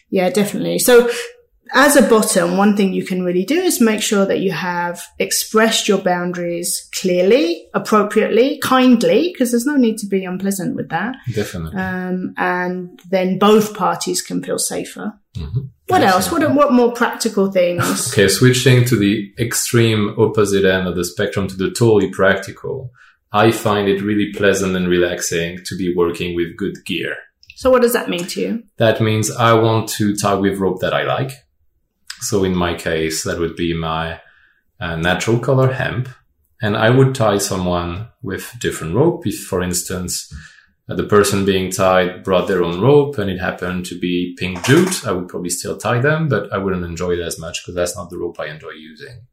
Yeah, 0.09 0.29
definitely. 0.29 0.79
So 0.79 1.09
as 1.73 1.95
a 1.95 2.01
bottom, 2.07 2.57
one 2.57 2.75
thing 2.75 2.93
you 2.93 3.05
can 3.05 3.23
really 3.23 3.45
do 3.45 3.55
is 3.55 3.79
make 3.79 4.01
sure 4.01 4.25
that 4.25 4.39
you 4.39 4.51
have 4.51 5.01
expressed 5.19 5.87
your 5.87 5.99
boundaries 5.99 6.89
clearly, 6.93 7.67
appropriately, 7.73 8.59
kindly, 8.59 9.31
because 9.31 9.51
there's 9.51 9.65
no 9.65 9.77
need 9.77 9.97
to 9.99 10.07
be 10.07 10.25
unpleasant 10.25 10.75
with 10.75 10.89
that. 10.89 11.15
Definitely. 11.33 11.79
Um, 11.79 12.33
and 12.37 12.99
then 13.09 13.39
both 13.39 13.75
parties 13.75 14.21
can 14.21 14.43
feel 14.43 14.59
safer. 14.59 15.13
Mhm. 15.37 15.69
What 15.87 16.03
else? 16.03 16.31
What, 16.31 16.53
what 16.53 16.73
more 16.73 16.93
practical 16.93 17.51
things? 17.51 18.11
Okay, 18.11 18.27
switching 18.27 18.85
to 18.85 18.95
the 18.95 19.31
extreme 19.39 20.15
opposite 20.17 20.65
end 20.65 20.87
of 20.87 20.95
the 20.95 21.05
spectrum 21.05 21.47
to 21.47 21.55
the 21.55 21.69
totally 21.71 22.09
practical. 22.09 22.91
I 23.33 23.51
find 23.51 23.87
it 23.87 24.01
really 24.01 24.33
pleasant 24.33 24.75
and 24.75 24.87
relaxing 24.89 25.59
to 25.65 25.77
be 25.77 25.93
working 25.95 26.35
with 26.35 26.57
good 26.57 26.83
gear. 26.85 27.15
So 27.55 27.69
what 27.69 27.81
does 27.81 27.93
that 27.93 28.09
mean 28.09 28.25
to 28.27 28.41
you? 28.41 28.63
That 28.77 29.01
means 29.01 29.31
I 29.31 29.53
want 29.53 29.87
to 29.89 30.15
tie 30.15 30.33
with 30.33 30.59
rope 30.59 30.79
that 30.81 30.93
I 30.93 31.03
like. 31.03 31.31
So 32.21 32.43
in 32.43 32.55
my 32.55 32.75
case, 32.75 33.23
that 33.23 33.39
would 33.39 33.55
be 33.55 33.73
my 33.73 34.21
uh, 34.79 34.95
natural 34.95 35.39
color 35.39 35.73
hemp. 35.73 36.07
And 36.61 36.77
I 36.77 36.91
would 36.91 37.15
tie 37.15 37.39
someone 37.39 38.09
with 38.21 38.55
different 38.59 38.95
rope. 38.95 39.25
If, 39.25 39.43
for 39.45 39.63
instance, 39.63 40.31
uh, 40.87 40.95
the 40.95 41.03
person 41.03 41.45
being 41.45 41.71
tied 41.71 42.23
brought 42.23 42.47
their 42.47 42.63
own 42.63 42.79
rope 42.79 43.17
and 43.17 43.29
it 43.29 43.39
happened 43.39 43.85
to 43.87 43.99
be 43.99 44.35
pink 44.37 44.63
jute, 44.63 45.05
I 45.05 45.11
would 45.11 45.27
probably 45.27 45.49
still 45.49 45.77
tie 45.77 45.99
them, 45.99 46.27
but 46.27 46.53
I 46.53 46.59
wouldn't 46.59 46.85
enjoy 46.85 47.13
it 47.13 47.19
as 47.19 47.39
much 47.39 47.63
because 47.63 47.75
that's 47.75 47.95
not 47.95 48.11
the 48.11 48.19
rope 48.19 48.39
I 48.39 48.47
enjoy 48.47 48.71
using. 48.71 49.25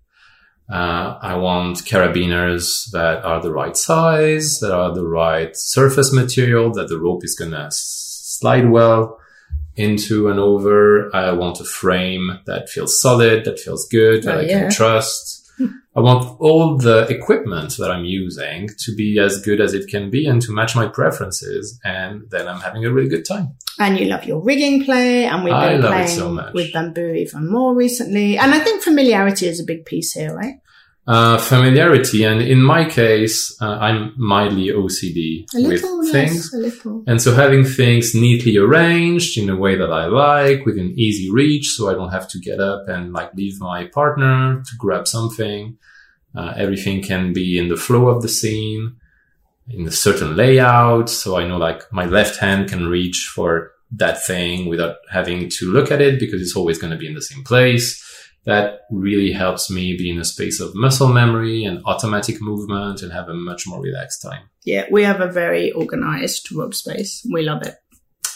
Uh, 0.71 1.19
I 1.21 1.35
want 1.37 1.79
carabiners 1.79 2.91
that 2.93 3.25
are 3.25 3.43
the 3.43 3.53
right 3.53 3.77
size, 3.77 4.61
that 4.61 4.73
are 4.73 4.95
the 4.95 5.07
right 5.07 5.55
surface 5.55 6.13
material, 6.13 6.73
that 6.73 6.89
the 6.89 6.99
rope 6.99 7.25
is 7.25 7.35
gonna 7.35 7.69
slide 7.71 8.71
well 8.71 9.18
into 9.79 10.29
and 10.29 10.39
over. 10.39 11.15
I 11.15 11.33
want 11.33 11.61
a 11.61 11.65
frame 11.65 12.41
that 12.47 12.69
feels 12.69 13.01
solid, 13.01 13.45
that 13.45 13.59
feels 13.61 13.87
good, 13.91 14.25
that 14.25 14.37
Oh, 14.37 14.41
I 14.41 14.43
yeah. 14.43 14.61
can 14.63 14.71
trust. 14.71 15.37
I 15.97 16.01
want 16.01 16.41
all 16.41 16.77
the 16.77 17.07
equipment 17.09 17.77
that 17.79 17.91
I'm 17.91 18.05
using 18.05 18.69
to 18.85 18.95
be 18.95 19.19
as 19.19 19.41
good 19.41 19.61
as 19.61 19.75
it 19.75 19.89
can 19.89 20.11
be 20.11 20.27
and 20.27 20.41
to 20.43 20.53
match 20.53 20.77
my 20.77 20.87
preferences. 20.87 21.81
And 21.85 22.23
then 22.31 22.47
I'm 22.47 22.61
having 22.61 22.85
a 22.85 22.93
really 22.93 23.09
good 23.09 23.25
time. 23.27 23.57
And 23.81 23.99
you 23.99 24.07
love 24.07 24.25
your 24.25 24.41
rigging 24.41 24.85
play, 24.85 25.25
and 25.25 25.43
we've 25.45 25.53
been 25.55 25.81
playing 25.83 26.09
so 26.09 26.31
much. 26.31 26.53
with 26.53 26.73
bamboo 26.73 27.13
even 27.15 27.51
more 27.51 27.75
recently. 27.75 28.37
And 28.37 28.53
I 28.55 28.59
think 28.61 28.83
familiarity 28.83 29.47
is 29.47 29.61
a 29.61 29.65
big 29.65 29.85
piece 29.87 30.13
here, 30.13 30.35
right? 30.35 30.57
Uh, 31.09 31.39
familiarity. 31.39 32.23
And 32.23 32.43
in 32.43 32.63
my 32.63 32.85
case, 32.85 33.57
uh, 33.63 33.79
I'm 33.81 34.13
mildly 34.19 34.67
OCD 34.69 35.47
A 35.55 35.59
little, 35.59 35.99
with 36.01 36.09
yes, 36.09 36.13
things. 36.13 36.53
a 36.53 36.59
little. 36.59 37.03
And 37.07 37.23
so 37.23 37.35
having 37.35 37.65
things 37.65 38.15
neatly 38.15 38.59
arranged 38.59 39.39
in 39.39 39.49
a 39.49 39.57
way 39.57 39.75
that 39.77 39.91
I 39.91 40.05
like 40.05 40.67
within 40.67 40.93
easy 40.99 41.31
reach 41.31 41.71
so 41.71 41.89
I 41.89 41.95
don't 41.95 42.11
have 42.11 42.29
to 42.29 42.39
get 42.39 42.61
up 42.61 42.89
and 42.89 43.15
like 43.15 43.33
leave 43.33 43.59
my 43.59 43.87
partner 43.87 44.63
to 44.63 44.77
grab 44.77 45.09
something. 45.09 45.79
Uh, 46.35 46.53
everything 46.59 47.03
can 47.03 47.33
be 47.33 47.59
in 47.59 47.69
the 47.69 47.77
flow 47.79 48.09
of 48.09 48.21
the 48.21 48.29
scene 48.29 48.97
in 49.71 49.87
a 49.87 49.91
certain 49.91 50.37
layout. 50.37 51.09
So 51.09 51.39
I 51.39 51.49
know 51.49 51.57
like 51.57 51.91
my 51.91 52.05
left 52.05 52.39
hand 52.39 52.69
can 52.69 52.87
reach 52.87 53.31
for 53.35 53.73
that 53.93 54.23
thing 54.27 54.69
without 54.69 54.97
having 55.11 55.49
to 55.49 55.73
look 55.73 55.91
at 55.91 56.03
it 56.03 56.21
because 56.21 56.43
it's 56.43 56.55
always 56.55 56.77
going 56.77 56.91
to 56.91 56.99
be 56.99 57.07
in 57.07 57.15
the 57.15 57.23
same 57.23 57.45
place. 57.45 58.05
That 58.49 58.81
really 58.91 59.31
helps 59.31 59.71
me 59.71 59.95
be 59.95 60.09
in 60.09 60.19
a 60.19 60.25
space 60.25 60.59
of 60.59 60.75
muscle 60.75 61.09
memory 61.09 61.65
and 61.65 61.83
automatic 61.85 62.41
movement 62.41 63.03
and 63.03 63.13
have 63.13 63.29
a 63.29 63.35
much 63.35 63.67
more 63.67 63.79
relaxed 63.79 64.23
time. 64.23 64.49
Yeah, 64.65 64.87
we 64.91 65.05
have 65.05 65.21
a 65.21 65.31
very 65.31 65.71
organized 65.73 66.51
rope 66.51 66.73
space. 66.73 67.27
We 67.31 67.43
love 67.43 67.61
it. 67.67 67.75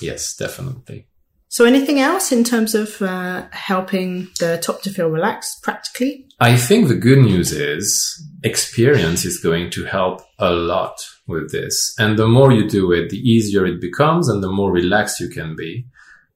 Yes, 0.02 0.36
definitely. 0.36 1.06
So, 1.48 1.64
anything 1.64 1.98
else 1.98 2.30
in 2.30 2.44
terms 2.44 2.74
of 2.74 3.00
uh, 3.00 3.46
helping 3.52 4.28
the 4.38 4.58
top 4.58 4.82
to 4.82 4.90
feel 4.90 5.08
relaxed 5.08 5.62
practically? 5.62 6.26
I 6.40 6.58
think 6.58 6.88
the 6.88 6.94
good 6.94 7.20
news 7.20 7.50
is 7.50 8.22
experience 8.44 9.24
is 9.24 9.38
going 9.38 9.70
to 9.70 9.86
help 9.86 10.20
a 10.38 10.50
lot 10.50 10.94
with 11.26 11.52
this. 11.52 11.94
And 11.98 12.18
the 12.18 12.28
more 12.28 12.52
you 12.52 12.68
do 12.68 12.92
it, 12.92 13.08
the 13.08 13.18
easier 13.18 13.64
it 13.64 13.80
becomes 13.80 14.28
and 14.28 14.42
the 14.42 14.52
more 14.52 14.70
relaxed 14.70 15.20
you 15.20 15.30
can 15.30 15.56
be. 15.56 15.86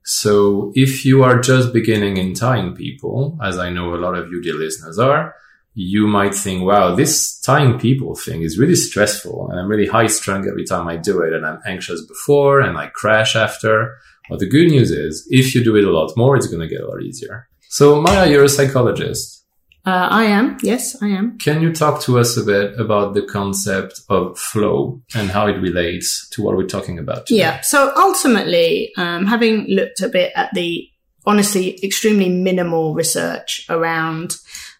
So 0.08 0.70
if 0.76 1.04
you 1.04 1.24
are 1.24 1.40
just 1.40 1.72
beginning 1.72 2.16
in 2.16 2.32
tying 2.32 2.76
people, 2.76 3.36
as 3.42 3.58
I 3.58 3.70
know 3.70 3.92
a 3.92 3.96
lot 3.96 4.14
of 4.14 4.30
you 4.30 4.40
dear 4.40 4.54
listeners 4.54 5.00
are, 5.00 5.34
you 5.74 6.06
might 6.06 6.32
think, 6.32 6.62
wow, 6.62 6.94
this 6.94 7.40
tying 7.40 7.76
people 7.76 8.14
thing 8.14 8.42
is 8.42 8.56
really 8.56 8.76
stressful 8.76 9.50
and 9.50 9.58
I'm 9.58 9.66
really 9.66 9.88
high 9.88 10.06
strung 10.06 10.46
every 10.48 10.64
time 10.64 10.86
I 10.86 10.96
do 10.96 11.22
it 11.22 11.32
and 11.32 11.44
I'm 11.44 11.58
anxious 11.66 12.06
before 12.06 12.60
and 12.60 12.78
I 12.78 12.86
crash 12.86 13.34
after. 13.34 13.96
But 14.30 14.38
the 14.38 14.48
good 14.48 14.68
news 14.68 14.92
is 14.92 15.26
if 15.28 15.56
you 15.56 15.64
do 15.64 15.74
it 15.74 15.84
a 15.84 15.90
lot 15.90 16.16
more, 16.16 16.36
it's 16.36 16.46
going 16.46 16.60
to 16.60 16.68
get 16.68 16.82
a 16.82 16.86
lot 16.86 17.02
easier. 17.02 17.48
So 17.68 18.00
Maya, 18.00 18.30
you're 18.30 18.44
a 18.44 18.48
psychologist. 18.48 19.44
Uh, 19.86 20.08
I 20.10 20.24
am. 20.24 20.58
Yes, 20.62 21.00
I 21.00 21.06
am. 21.06 21.38
Can 21.38 21.62
you 21.62 21.72
talk 21.72 22.02
to 22.02 22.18
us 22.18 22.36
a 22.36 22.42
bit 22.42 22.78
about 22.78 23.14
the 23.14 23.22
concept 23.22 24.00
of 24.08 24.36
flow 24.36 25.00
and 25.14 25.30
how 25.30 25.46
it 25.46 25.60
relates 25.60 26.28
to 26.30 26.42
what 26.42 26.56
we're 26.56 26.66
talking 26.66 26.98
about? 26.98 27.26
Today? 27.26 27.38
Yeah. 27.38 27.60
So, 27.60 27.92
ultimately, 27.96 28.92
um, 28.96 29.26
having 29.26 29.66
looked 29.68 30.00
a 30.00 30.08
bit 30.08 30.32
at 30.34 30.52
the 30.54 30.88
honestly 31.24 31.78
extremely 31.84 32.28
minimal 32.28 32.94
research 32.94 33.64
around 33.68 34.36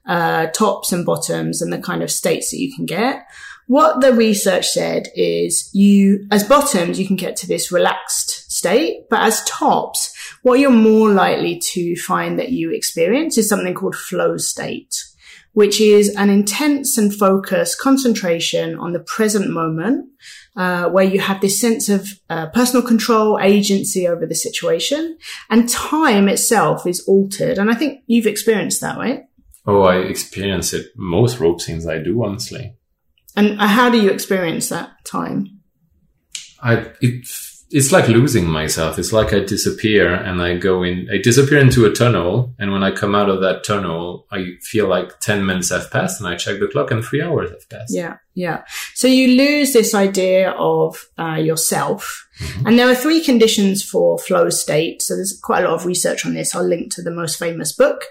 uh, 0.07 0.47
tops 0.49 0.93
and 0.93 1.07
bottoms 1.07 1.63
and 1.63 1.73
the 1.73 1.79
kind 1.79 2.03
of 2.03 2.11
states 2.11 2.51
that 2.51 2.59
you 2.59 2.75
can 2.75 2.87
get. 2.87 3.27
What 3.69 4.01
the 4.01 4.13
research 4.13 4.69
said 4.69 5.09
is 5.17 5.71
you, 5.73 6.27
as 6.31 6.45
bottoms, 6.45 7.01
you 7.01 7.07
can 7.07 7.17
get 7.17 7.35
to 7.37 7.49
this 7.49 7.73
relaxed 7.73 8.51
state, 8.51 9.09
but 9.11 9.21
as 9.21 9.45
tops, 9.45 10.16
what 10.47 10.61
you're 10.61 10.71
more 10.71 11.11
likely 11.11 11.59
to 11.59 11.97
find 11.97 12.39
that 12.39 12.51
you 12.51 12.71
experience 12.71 13.37
is 13.37 13.49
something 13.49 13.75
called 13.75 13.97
flow 13.97 14.37
state, 14.37 14.95
which 15.55 15.81
is 15.81 16.15
an 16.15 16.31
intense 16.31 16.97
and 16.97 17.13
focused 17.13 17.81
concentration 17.81 18.79
on 18.79 18.93
the 18.93 19.01
present 19.01 19.51
moment, 19.51 20.09
uh, 20.55 20.89
where 20.89 21.05
you 21.05 21.19
have 21.19 21.41
this 21.41 21.61
sense 21.61 21.89
of 21.89 22.09
uh, 22.31 22.47
personal 22.51 22.87
control, 22.87 23.41
agency 23.41 24.07
over 24.07 24.25
the 24.25 24.37
situation, 24.37 25.19
and 25.51 25.69
time 25.69 26.29
itself 26.29 26.87
is 26.87 27.01
altered. 27.09 27.59
And 27.59 27.69
I 27.69 27.75
think 27.75 28.05
you've 28.07 28.29
experienced 28.29 28.81
that, 28.83 28.99
right? 28.99 29.25
Oh, 29.67 29.83
I 29.83 29.97
experience 29.97 30.73
it 30.73 30.87
most 30.95 31.41
rope 31.41 31.61
scenes 31.61 31.89
I 31.89 31.99
do, 31.99 32.25
honestly. 32.25 32.77
And 33.35 33.61
uh, 33.61 33.67
how 33.67 33.91
do 33.91 34.01
you 34.01 34.11
experience 34.11 34.69
that 34.69 34.91
time? 35.05 35.59
I 36.63 36.93
it 37.01 37.27
it's 37.77 37.93
like 37.93 38.09
losing 38.09 38.49
myself. 38.49 38.99
It's 38.99 39.13
like 39.13 39.35
I 39.35 39.41
disappear 39.41 40.15
and 40.15 40.41
I 40.41 40.57
go 40.57 40.83
in. 40.83 41.11
I 41.13 41.19
disappear 41.19 41.59
into 41.59 41.85
a 41.85 41.93
tunnel, 41.93 42.55
and 42.59 42.73
when 42.73 42.83
I 42.83 42.91
come 42.91 43.15
out 43.15 43.29
of 43.29 43.43
that 43.43 43.65
tunnel, 43.65 44.27
I 44.31 44.55
feel 44.63 44.89
like 44.89 45.21
ten 45.21 45.45
minutes 45.45 45.69
have 45.69 45.91
passed, 45.91 46.19
and 46.19 46.27
I 46.27 46.37
check 46.37 46.59
the 46.59 46.69
clock, 46.69 46.91
and 46.91 47.05
three 47.05 47.21
hours 47.21 47.51
have 47.51 47.69
passed. 47.69 47.93
Yeah, 47.95 48.17
yeah. 48.33 48.65
So 48.95 49.07
you 49.07 49.37
lose 49.37 49.75
this 49.75 49.95
idea 49.95 50.53
of 50.53 51.07
uh, 51.19 51.35
yourself. 51.35 52.27
And 52.65 52.79
there 52.79 52.89
are 52.91 52.95
three 52.95 53.23
conditions 53.23 53.83
for 53.83 54.19
flow 54.19 54.49
state. 54.49 55.03
So 55.03 55.15
there's 55.15 55.39
quite 55.43 55.65
a 55.65 55.69
lot 55.69 55.81
of 55.81 55.87
research 55.87 56.25
on 56.25 56.35
this. 56.35 56.55
I'll 56.55 56.67
link 56.67 56.95
to 56.95 57.03
the 57.03 57.11
most 57.11 57.39
famous 57.39 57.73
book. 57.73 58.05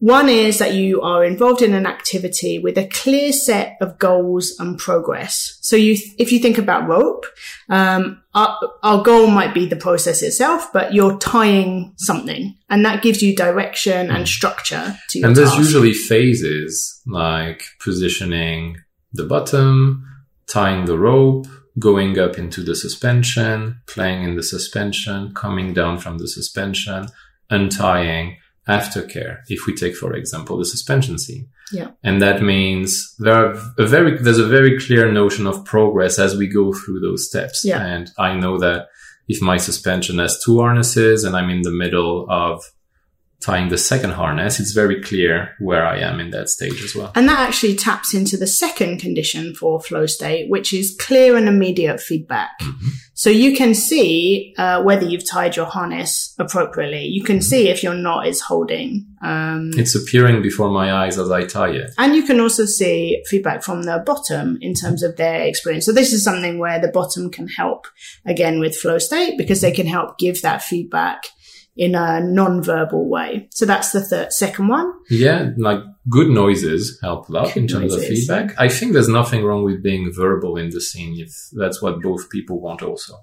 One 0.00 0.28
is 0.28 0.58
that 0.58 0.74
you 0.74 1.00
are 1.00 1.24
involved 1.24 1.62
in 1.62 1.72
an 1.72 1.86
activity 1.86 2.58
with 2.58 2.76
a 2.76 2.86
clear 2.88 3.32
set 3.32 3.78
of 3.80 3.98
goals 3.98 4.54
and 4.58 4.78
progress. 4.78 5.58
So 5.62 5.76
you, 5.76 5.96
if 6.18 6.30
you 6.30 6.40
think 6.40 6.58
about 6.58 6.88
rope, 6.88 7.24
um, 7.70 8.22
our, 8.34 8.58
our, 8.82 9.02
goal 9.02 9.28
might 9.28 9.54
be 9.54 9.66
the 9.66 9.76
process 9.76 10.20
itself, 10.20 10.70
but 10.72 10.92
you're 10.92 11.18
tying 11.18 11.94
something 11.96 12.54
and 12.68 12.84
that 12.84 13.02
gives 13.02 13.22
you 13.22 13.34
direction 13.34 14.10
and 14.10 14.28
structure 14.28 14.94
to 15.10 15.18
your 15.18 15.28
And 15.28 15.36
there's 15.36 15.50
task. 15.50 15.60
usually 15.60 15.94
phases 15.94 17.00
like 17.06 17.62
positioning 17.80 18.76
the 19.12 19.24
bottom, 19.24 20.04
tying 20.46 20.84
the 20.84 20.98
rope, 20.98 21.46
going 21.78 22.18
up 22.18 22.38
into 22.38 22.62
the 22.62 22.74
suspension, 22.74 23.80
playing 23.86 24.24
in 24.24 24.36
the 24.36 24.42
suspension, 24.42 25.32
coming 25.34 25.72
down 25.72 25.98
from 25.98 26.18
the 26.18 26.28
suspension, 26.28 27.06
untying, 27.50 28.36
aftercare. 28.68 29.38
If 29.48 29.66
we 29.66 29.74
take, 29.74 29.94
for 29.96 30.14
example, 30.14 30.56
the 30.56 30.64
suspension 30.64 31.18
scene. 31.18 31.48
Yeah. 31.72 31.90
And 32.02 32.22
that 32.22 32.42
means 32.42 33.14
there 33.18 33.34
are 33.34 33.52
a 33.78 33.86
very, 33.86 34.18
there's 34.18 34.38
a 34.38 34.46
very 34.46 34.78
clear 34.78 35.10
notion 35.10 35.46
of 35.46 35.64
progress 35.64 36.18
as 36.18 36.36
we 36.36 36.46
go 36.46 36.72
through 36.72 37.00
those 37.00 37.26
steps. 37.26 37.64
Yeah. 37.64 37.84
And 37.84 38.10
I 38.18 38.34
know 38.34 38.58
that 38.58 38.88
if 39.28 39.40
my 39.42 39.56
suspension 39.56 40.18
has 40.18 40.42
two 40.44 40.60
harnesses 40.60 41.24
and 41.24 41.36
I'm 41.36 41.50
in 41.50 41.62
the 41.62 41.70
middle 41.70 42.26
of 42.30 42.62
tying 43.44 43.68
the 43.68 43.76
second 43.78 44.12
harness, 44.12 44.58
it's 44.58 44.72
very 44.72 45.02
clear 45.02 45.54
where 45.58 45.84
I 45.84 45.98
am 45.98 46.18
in 46.18 46.30
that 46.30 46.48
stage 46.48 46.82
as 46.82 46.94
well. 46.94 47.12
And 47.14 47.28
that 47.28 47.40
actually 47.46 47.76
taps 47.76 48.14
into 48.14 48.38
the 48.38 48.46
second 48.46 49.00
condition 49.00 49.54
for 49.54 49.80
flow 49.80 50.06
state, 50.06 50.48
which 50.48 50.72
is 50.72 50.96
clear 50.98 51.36
and 51.36 51.46
immediate 51.46 52.00
feedback. 52.00 52.58
Mm-hmm. 52.60 52.88
So 53.12 53.30
you 53.30 53.54
can 53.56 53.74
see 53.74 54.54
uh, 54.56 54.82
whether 54.82 55.04
you've 55.04 55.28
tied 55.28 55.56
your 55.56 55.66
harness 55.66 56.34
appropriately. 56.38 57.04
You 57.04 57.22
can 57.22 57.40
see 57.42 57.68
if 57.68 57.82
your 57.82 57.94
knot 57.94 58.26
is 58.26 58.40
holding. 58.40 59.06
Um, 59.22 59.70
It's 59.76 59.94
appearing 59.94 60.42
before 60.42 60.70
my 60.70 60.92
eyes 60.92 61.18
as 61.18 61.30
I 61.30 61.44
tie 61.44 61.70
it. 61.70 61.90
and 61.98 62.16
you 62.16 62.24
can 62.24 62.40
also 62.40 62.64
see 62.64 63.22
feedback 63.26 63.62
from 63.62 63.82
the 63.82 64.02
bottom 64.04 64.58
in 64.60 64.74
terms 64.74 65.02
of 65.02 65.16
their 65.16 65.42
experience. 65.42 65.84
So 65.86 65.92
this 65.92 66.12
is 66.12 66.24
something 66.24 66.58
where 66.58 66.80
the 66.80 66.88
bottom 66.88 67.30
can 67.30 67.48
help 67.48 67.86
again 68.24 68.58
with 68.58 68.74
flow 68.76 68.98
state 68.98 69.36
because 69.36 69.60
they 69.60 69.70
can 69.72 69.86
help 69.86 70.18
give 70.18 70.40
that 70.42 70.62
feedback 70.62 71.24
in 71.76 71.94
a 71.94 72.20
non-verbal 72.20 73.08
way. 73.08 73.48
So 73.52 73.66
that's 73.66 73.92
the 73.92 74.00
third, 74.00 74.32
second 74.32 74.68
one. 74.68 74.92
Yeah, 75.10 75.50
like 75.56 75.80
good 76.08 76.28
noises 76.28 76.98
help 77.02 77.28
a 77.28 77.32
lot 77.32 77.54
Good 77.54 77.56
in 77.56 77.68
terms 77.68 77.94
of 77.94 78.04
feedback. 78.04 78.54
I 78.58 78.68
think 78.68 78.92
there's 78.92 79.08
nothing 79.08 79.44
wrong 79.44 79.64
with 79.64 79.82
being 79.82 80.12
verbal 80.12 80.56
in 80.56 80.70
the 80.70 80.80
scene 80.80 81.18
if 81.18 81.34
that's 81.52 81.82
what 81.82 82.00
both 82.00 82.30
people 82.30 82.60
want 82.60 82.82
also. 82.82 83.14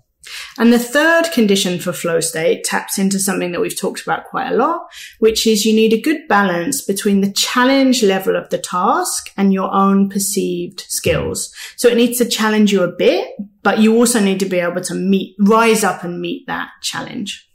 And 0.57 0.71
the 0.71 0.79
third 0.79 1.31
condition 1.33 1.79
for 1.79 1.93
flow 1.93 2.19
state 2.19 2.63
taps 2.63 2.99
into 2.99 3.17
something 3.19 3.51
that 3.53 3.61
we've 3.61 3.79
talked 3.79 4.03
about 4.03 4.25
quite 4.25 4.51
a 4.51 4.55
lot, 4.55 4.81
which 5.19 5.47
is 5.47 5.65
you 5.65 5.73
need 5.73 5.93
a 5.93 6.01
good 6.01 6.27
balance 6.27 6.81
between 6.81 7.21
the 7.21 7.31
challenge 7.31 8.03
level 8.03 8.35
of 8.35 8.49
the 8.49 8.59
task 8.59 9.31
and 9.35 9.53
your 9.53 9.73
own 9.73 10.09
perceived 10.09 10.81
skills. 10.81 11.49
Mm. 11.49 11.73
So 11.77 11.87
it 11.87 11.97
needs 11.97 12.17
to 12.19 12.25
challenge 12.25 12.71
you 12.71 12.83
a 12.83 12.91
bit, 12.91 13.29
but 13.63 13.79
you 13.79 13.95
also 13.95 14.19
need 14.19 14.39
to 14.41 14.45
be 14.45 14.59
able 14.59 14.81
to 14.81 14.93
meet, 14.93 15.35
rise 15.39 15.83
up 15.83 16.03
and 16.03 16.21
meet 16.21 16.45
that 16.47 16.69
challenge. 16.81 17.50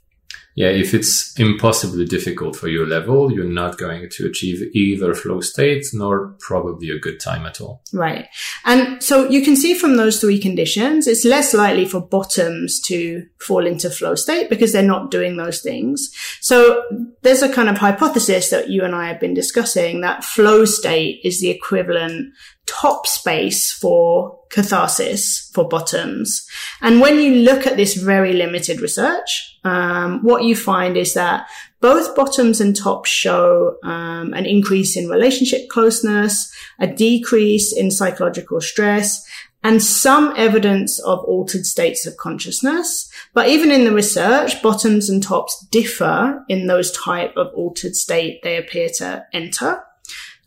Yeah, 0.57 0.69
if 0.69 0.95
it's 0.95 1.39
impossibly 1.39 2.05
difficult 2.05 2.55
for 2.55 2.67
your 2.67 2.87
level, 2.87 3.31
you're 3.31 3.45
not 3.45 3.77
going 3.77 4.09
to 4.09 4.25
achieve 4.25 4.63
either 4.73 5.13
flow 5.13 5.39
state 5.39 5.85
nor 5.93 6.35
probably 6.39 6.89
a 6.89 6.97
good 6.97 7.19
time 7.19 7.45
at 7.45 7.61
all. 7.61 7.83
Right. 7.93 8.27
And 8.65 9.03
so 9.03 9.29
you 9.29 9.43
can 9.43 9.55
see 9.55 9.75
from 9.75 9.97
those 9.97 10.19
three 10.19 10.39
conditions, 10.39 11.05
it's 11.05 11.23
less 11.23 11.53
likely 11.53 11.85
for 11.85 12.01
bottoms 12.01 12.81
to 12.87 13.27
fall 13.39 13.67
into 13.67 13.91
flow 13.91 14.15
state 14.15 14.49
because 14.49 14.73
they're 14.73 14.81
not 14.81 15.11
doing 15.11 15.37
those 15.37 15.61
things. 15.61 16.09
So 16.41 16.81
there's 17.21 17.43
a 17.43 17.53
kind 17.53 17.69
of 17.69 17.77
hypothesis 17.77 18.49
that 18.49 18.67
you 18.67 18.83
and 18.83 18.95
I 18.95 19.09
have 19.09 19.19
been 19.19 19.35
discussing 19.35 20.01
that 20.01 20.23
flow 20.23 20.65
state 20.65 21.21
is 21.23 21.39
the 21.39 21.51
equivalent 21.51 22.33
top 22.67 23.07
space 23.07 23.71
for 23.71 24.39
catharsis 24.49 25.49
for 25.53 25.67
bottoms. 25.67 26.47
And 26.81 27.01
when 27.01 27.19
you 27.19 27.35
look 27.35 27.65
at 27.65 27.77
this 27.77 27.95
very 27.95 28.33
limited 28.33 28.81
research, 28.81 29.57
um, 29.63 30.23
what 30.23 30.43
you 30.43 30.55
find 30.55 30.95
is 30.95 31.13
that 31.13 31.47
both 31.79 32.15
bottoms 32.15 32.59
and 32.59 32.75
tops 32.75 33.09
show 33.09 33.77
um, 33.83 34.33
an 34.33 34.45
increase 34.45 34.97
in 34.97 35.09
relationship 35.09 35.69
closeness, 35.69 36.51
a 36.79 36.87
decrease 36.87 37.75
in 37.75 37.91
psychological 37.91 38.61
stress, 38.61 39.25
and 39.63 39.81
some 39.81 40.33
evidence 40.37 40.99
of 40.99 41.19
altered 41.25 41.65
states 41.65 42.05
of 42.05 42.15
consciousness. 42.17 43.11
But 43.33 43.49
even 43.49 43.71
in 43.71 43.83
the 43.83 43.91
research, 43.91 44.61
bottoms 44.61 45.09
and 45.09 45.21
tops 45.21 45.65
differ 45.71 46.43
in 46.47 46.67
those 46.67 46.91
type 46.91 47.35
of 47.35 47.53
altered 47.53 47.95
state 47.95 48.41
they 48.43 48.57
appear 48.57 48.89
to 48.97 49.25
enter. 49.33 49.83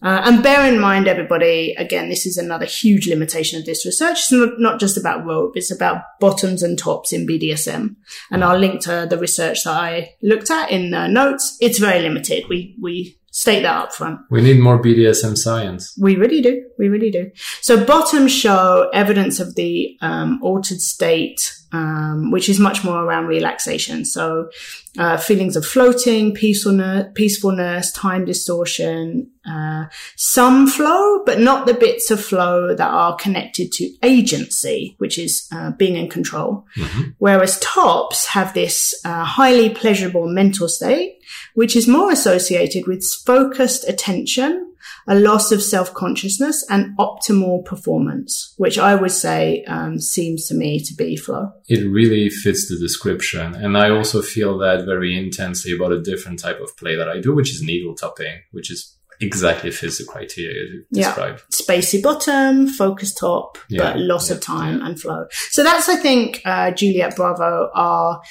Uh, 0.03 0.23
and 0.25 0.43
bear 0.43 0.67
in 0.67 0.81
mind, 0.81 1.07
everybody, 1.07 1.75
again, 1.77 2.09
this 2.09 2.25
is 2.25 2.39
another 2.39 2.65
huge 2.65 3.07
limitation 3.07 3.59
of 3.59 3.67
this 3.67 3.85
research. 3.85 4.19
It's 4.21 4.33
not, 4.33 4.59
not 4.59 4.81
just 4.81 4.97
about 4.97 5.27
rope, 5.27 5.57
it's 5.57 5.71
about 5.71 6.03
bottoms 6.21 6.63
and 6.63 6.79
tops 6.79 7.13
in 7.13 7.27
BDSM. 7.27 7.97
And 8.31 8.43
I'll 8.43 8.59
link 8.59 8.81
to 8.83 9.07
the 9.09 9.19
research 9.19 9.65
that 9.65 9.75
I 9.75 10.15
looked 10.23 10.51
at 10.51 10.71
in 10.71 10.91
the 10.91 11.07
notes. 11.07 11.59
It's 11.61 11.79
very 11.79 12.01
limited. 12.01 12.45
We, 12.49 12.77
we 12.81 13.20
state 13.41 13.63
that 13.63 13.75
up 13.75 13.91
front. 13.95 14.21
We 14.29 14.43
need 14.43 14.61
more 14.61 14.79
BDSM 14.79 15.35
science. 15.35 15.97
We 15.99 16.15
really 16.15 16.43
do. 16.43 16.63
We 16.79 16.89
really 16.89 17.11
do. 17.11 17.31
So 17.63 17.83
bottoms 17.83 18.33
show 18.33 18.91
evidence 18.93 19.41
of 19.41 19.55
the 19.55 19.97
um, 20.03 20.39
altered 20.43 20.83
state, 20.83 21.51
um, 21.73 22.31
which 22.33 22.51
is 22.51 22.61
much 22.61 22.85
more 22.85 23.03
around 23.03 23.29
relaxation. 23.29 24.05
So 24.05 24.51
uh, 24.99 25.17
feelings 25.17 25.57
of 25.57 25.65
floating, 25.65 26.35
peacefulness, 26.35 27.07
peacefulness, 27.15 27.93
time 27.93 28.27
distortion, 28.27 29.31
uh, 29.49 29.87
some 30.17 30.67
flow, 30.67 31.25
but 31.25 31.41
not 31.41 31.67
the 31.67 31.73
bits 31.73 32.11
of 32.11 32.23
flow 32.23 32.75
that 32.75 32.91
are 32.91 33.17
connected 33.17 33.73
to 33.73 33.91
agency, 34.03 34.97
which 34.99 35.19
is 35.19 35.49
uh, 35.51 35.71
being 35.71 35.97
in 35.97 36.11
control. 36.11 36.67
Whereas 37.17 37.59
tops 37.61 38.27
have 38.27 38.53
this 38.53 39.01
uh, 39.07 39.25
highly 39.25 39.71
pleasurable 39.71 40.29
mental 40.29 40.69
state, 40.69 41.20
which 41.55 41.77
is 41.77 41.89
more 41.89 42.11
associated 42.11 42.87
with 42.87 43.05
focused 43.27 43.89
attention, 43.89 44.67
a 45.07 45.15
loss 45.15 45.53
of 45.53 45.63
self-consciousness 45.63 46.65
and 46.71 46.97
optimal 46.99 47.65
performance, 47.65 48.55
which 48.57 48.79
I 48.79 48.95
would 48.95 49.13
say 49.13 49.65
um, 49.65 49.99
seems 49.99 50.47
to 50.49 50.55
me 50.55 50.81
to 50.81 50.95
be 50.95 51.17
flow. 51.17 51.53
It 51.69 51.85
really 51.89 52.31
fits 52.31 52.69
the 52.69 52.79
description. 52.79 53.55
And 53.55 53.77
I 53.77 53.91
also 53.91 54.23
feel 54.23 54.59
that 54.59 54.85
very 54.87 55.17
intensely 55.17 55.75
about 55.75 55.93
a 55.93 56.01
different 56.03 56.39
type 56.39 56.61
of 56.61 56.77
play 56.77 56.97
that 56.97 57.09
I 57.09 57.21
do, 57.21 57.35
which 57.35 57.51
is 57.51 57.63
needle 57.63 57.95
topping, 57.95 58.41
which 58.53 58.71
is 58.71 58.97
exactly 59.23 59.71
fits 59.71 59.99
the 59.99 60.05
criteria 60.05 60.63
you 60.65 60.85
Yeah. 60.93 61.09
described. 61.09 61.43
Spacey 61.53 62.03
bottom, 62.03 62.67
focused 62.67 63.19
top, 63.19 63.59
Yeah, 63.69 63.83
but 63.93 63.99
loss 64.01 64.31
of 64.31 64.39
yeah, 64.39 64.41
time 64.47 64.83
and 64.83 64.99
flow. 64.99 65.27
So 65.51 65.63
that's, 65.63 65.91
I 65.91 65.97
think, 65.97 66.41
uh, 66.47 66.71
Juliet 66.71 67.17
Bravo, 67.17 67.69
our 67.75 68.23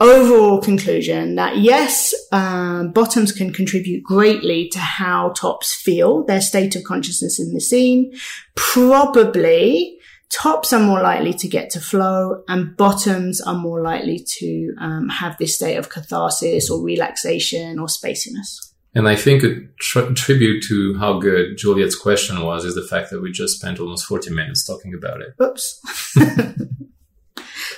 overall 0.00 0.60
conclusion 0.60 1.36
that 1.36 1.58
yes, 1.58 2.14
um, 2.32 2.92
bottoms 2.92 3.32
can 3.32 3.52
contribute 3.52 4.02
greatly 4.02 4.68
to 4.70 4.78
how 4.78 5.30
tops 5.30 5.74
feel, 5.74 6.24
their 6.24 6.40
state 6.40 6.76
of 6.76 6.84
consciousness 6.84 7.38
in 7.38 7.52
the 7.52 7.60
scene. 7.60 8.12
Probably 8.54 9.98
tops 10.32 10.72
are 10.72 10.80
more 10.80 11.02
likely 11.02 11.34
to 11.34 11.46
get 11.46 11.70
to 11.70 11.80
flow 11.80 12.42
and 12.48 12.76
bottoms 12.76 13.40
are 13.40 13.54
more 13.54 13.82
likely 13.82 14.24
to 14.38 14.74
um, 14.80 15.08
have 15.08 15.36
this 15.38 15.54
state 15.54 15.76
of 15.76 15.90
catharsis 15.90 16.70
or 16.70 16.82
relaxation 16.82 17.78
or 17.78 17.86
spaciness. 17.86 18.72
And 18.94 19.08
I 19.08 19.16
think 19.16 19.42
a 19.42 19.56
tr- 19.80 20.12
tribute 20.12 20.64
to 20.68 20.98
how 20.98 21.18
good 21.18 21.56
Juliet's 21.56 21.96
question 21.96 22.42
was 22.42 22.64
is 22.64 22.74
the 22.74 22.86
fact 22.86 23.10
that 23.10 23.22
we 23.22 23.32
just 23.32 23.58
spent 23.58 23.80
almost 23.80 24.04
40 24.04 24.30
minutes 24.30 24.66
talking 24.66 24.92
about 24.94 25.22
it. 25.22 25.34
Oops. 25.42 25.80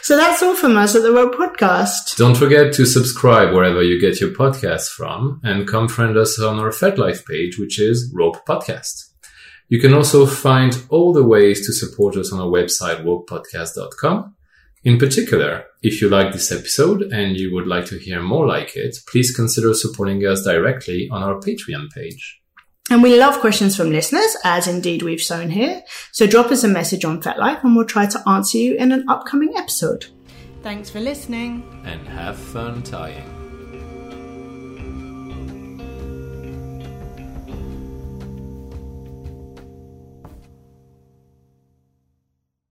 so 0.04 0.18
that's 0.18 0.42
all 0.42 0.54
from 0.54 0.76
us 0.76 0.94
at 0.94 1.00
the 1.00 1.10
Rope 1.10 1.34
Podcast. 1.34 2.18
Don't 2.18 2.36
forget 2.36 2.74
to 2.74 2.84
subscribe 2.84 3.54
wherever 3.54 3.82
you 3.82 3.98
get 3.98 4.20
your 4.20 4.32
podcasts 4.32 4.86
from 4.86 5.40
and 5.42 5.66
come 5.66 5.88
friend 5.88 6.18
us 6.18 6.38
on 6.38 6.58
our 6.58 6.68
FetLife 6.68 7.24
page, 7.24 7.58
which 7.58 7.80
is 7.80 8.12
Rope 8.14 8.44
Podcast. 8.46 9.12
You 9.70 9.80
can 9.80 9.94
also 9.94 10.26
find 10.26 10.76
all 10.90 11.14
the 11.14 11.24
ways 11.24 11.66
to 11.66 11.72
support 11.72 12.18
us 12.18 12.30
on 12.34 12.38
our 12.38 12.48
website, 12.48 13.02
ropepodcast.com. 13.02 14.36
In 14.84 14.98
particular, 14.98 15.64
if 15.82 16.02
you 16.02 16.10
like 16.10 16.34
this 16.34 16.52
episode 16.52 17.00
and 17.04 17.38
you 17.38 17.54
would 17.54 17.66
like 17.66 17.86
to 17.86 17.98
hear 17.98 18.20
more 18.20 18.46
like 18.46 18.76
it, 18.76 18.98
please 19.08 19.34
consider 19.34 19.72
supporting 19.72 20.20
us 20.26 20.44
directly 20.44 21.08
on 21.10 21.22
our 21.22 21.36
Patreon 21.36 21.90
page. 21.94 22.42
And 22.90 23.02
we 23.02 23.18
love 23.18 23.40
questions 23.40 23.76
from 23.76 23.90
listeners, 23.90 24.36
as 24.44 24.68
indeed 24.68 25.02
we've 25.02 25.20
shown 25.20 25.50
here. 25.50 25.82
So 26.12 26.26
drop 26.26 26.50
us 26.50 26.64
a 26.64 26.68
message 26.68 27.04
on 27.04 27.22
FetLife 27.22 27.64
and 27.64 27.74
we'll 27.74 27.86
try 27.86 28.06
to 28.06 28.28
answer 28.28 28.58
you 28.58 28.74
in 28.76 28.92
an 28.92 29.08
upcoming 29.08 29.54
episode. 29.56 30.06
Thanks 30.62 30.90
for 30.90 31.00
listening. 31.00 31.82
And 31.84 32.06
have 32.08 32.36
fun 32.36 32.82
tying. 32.82 33.43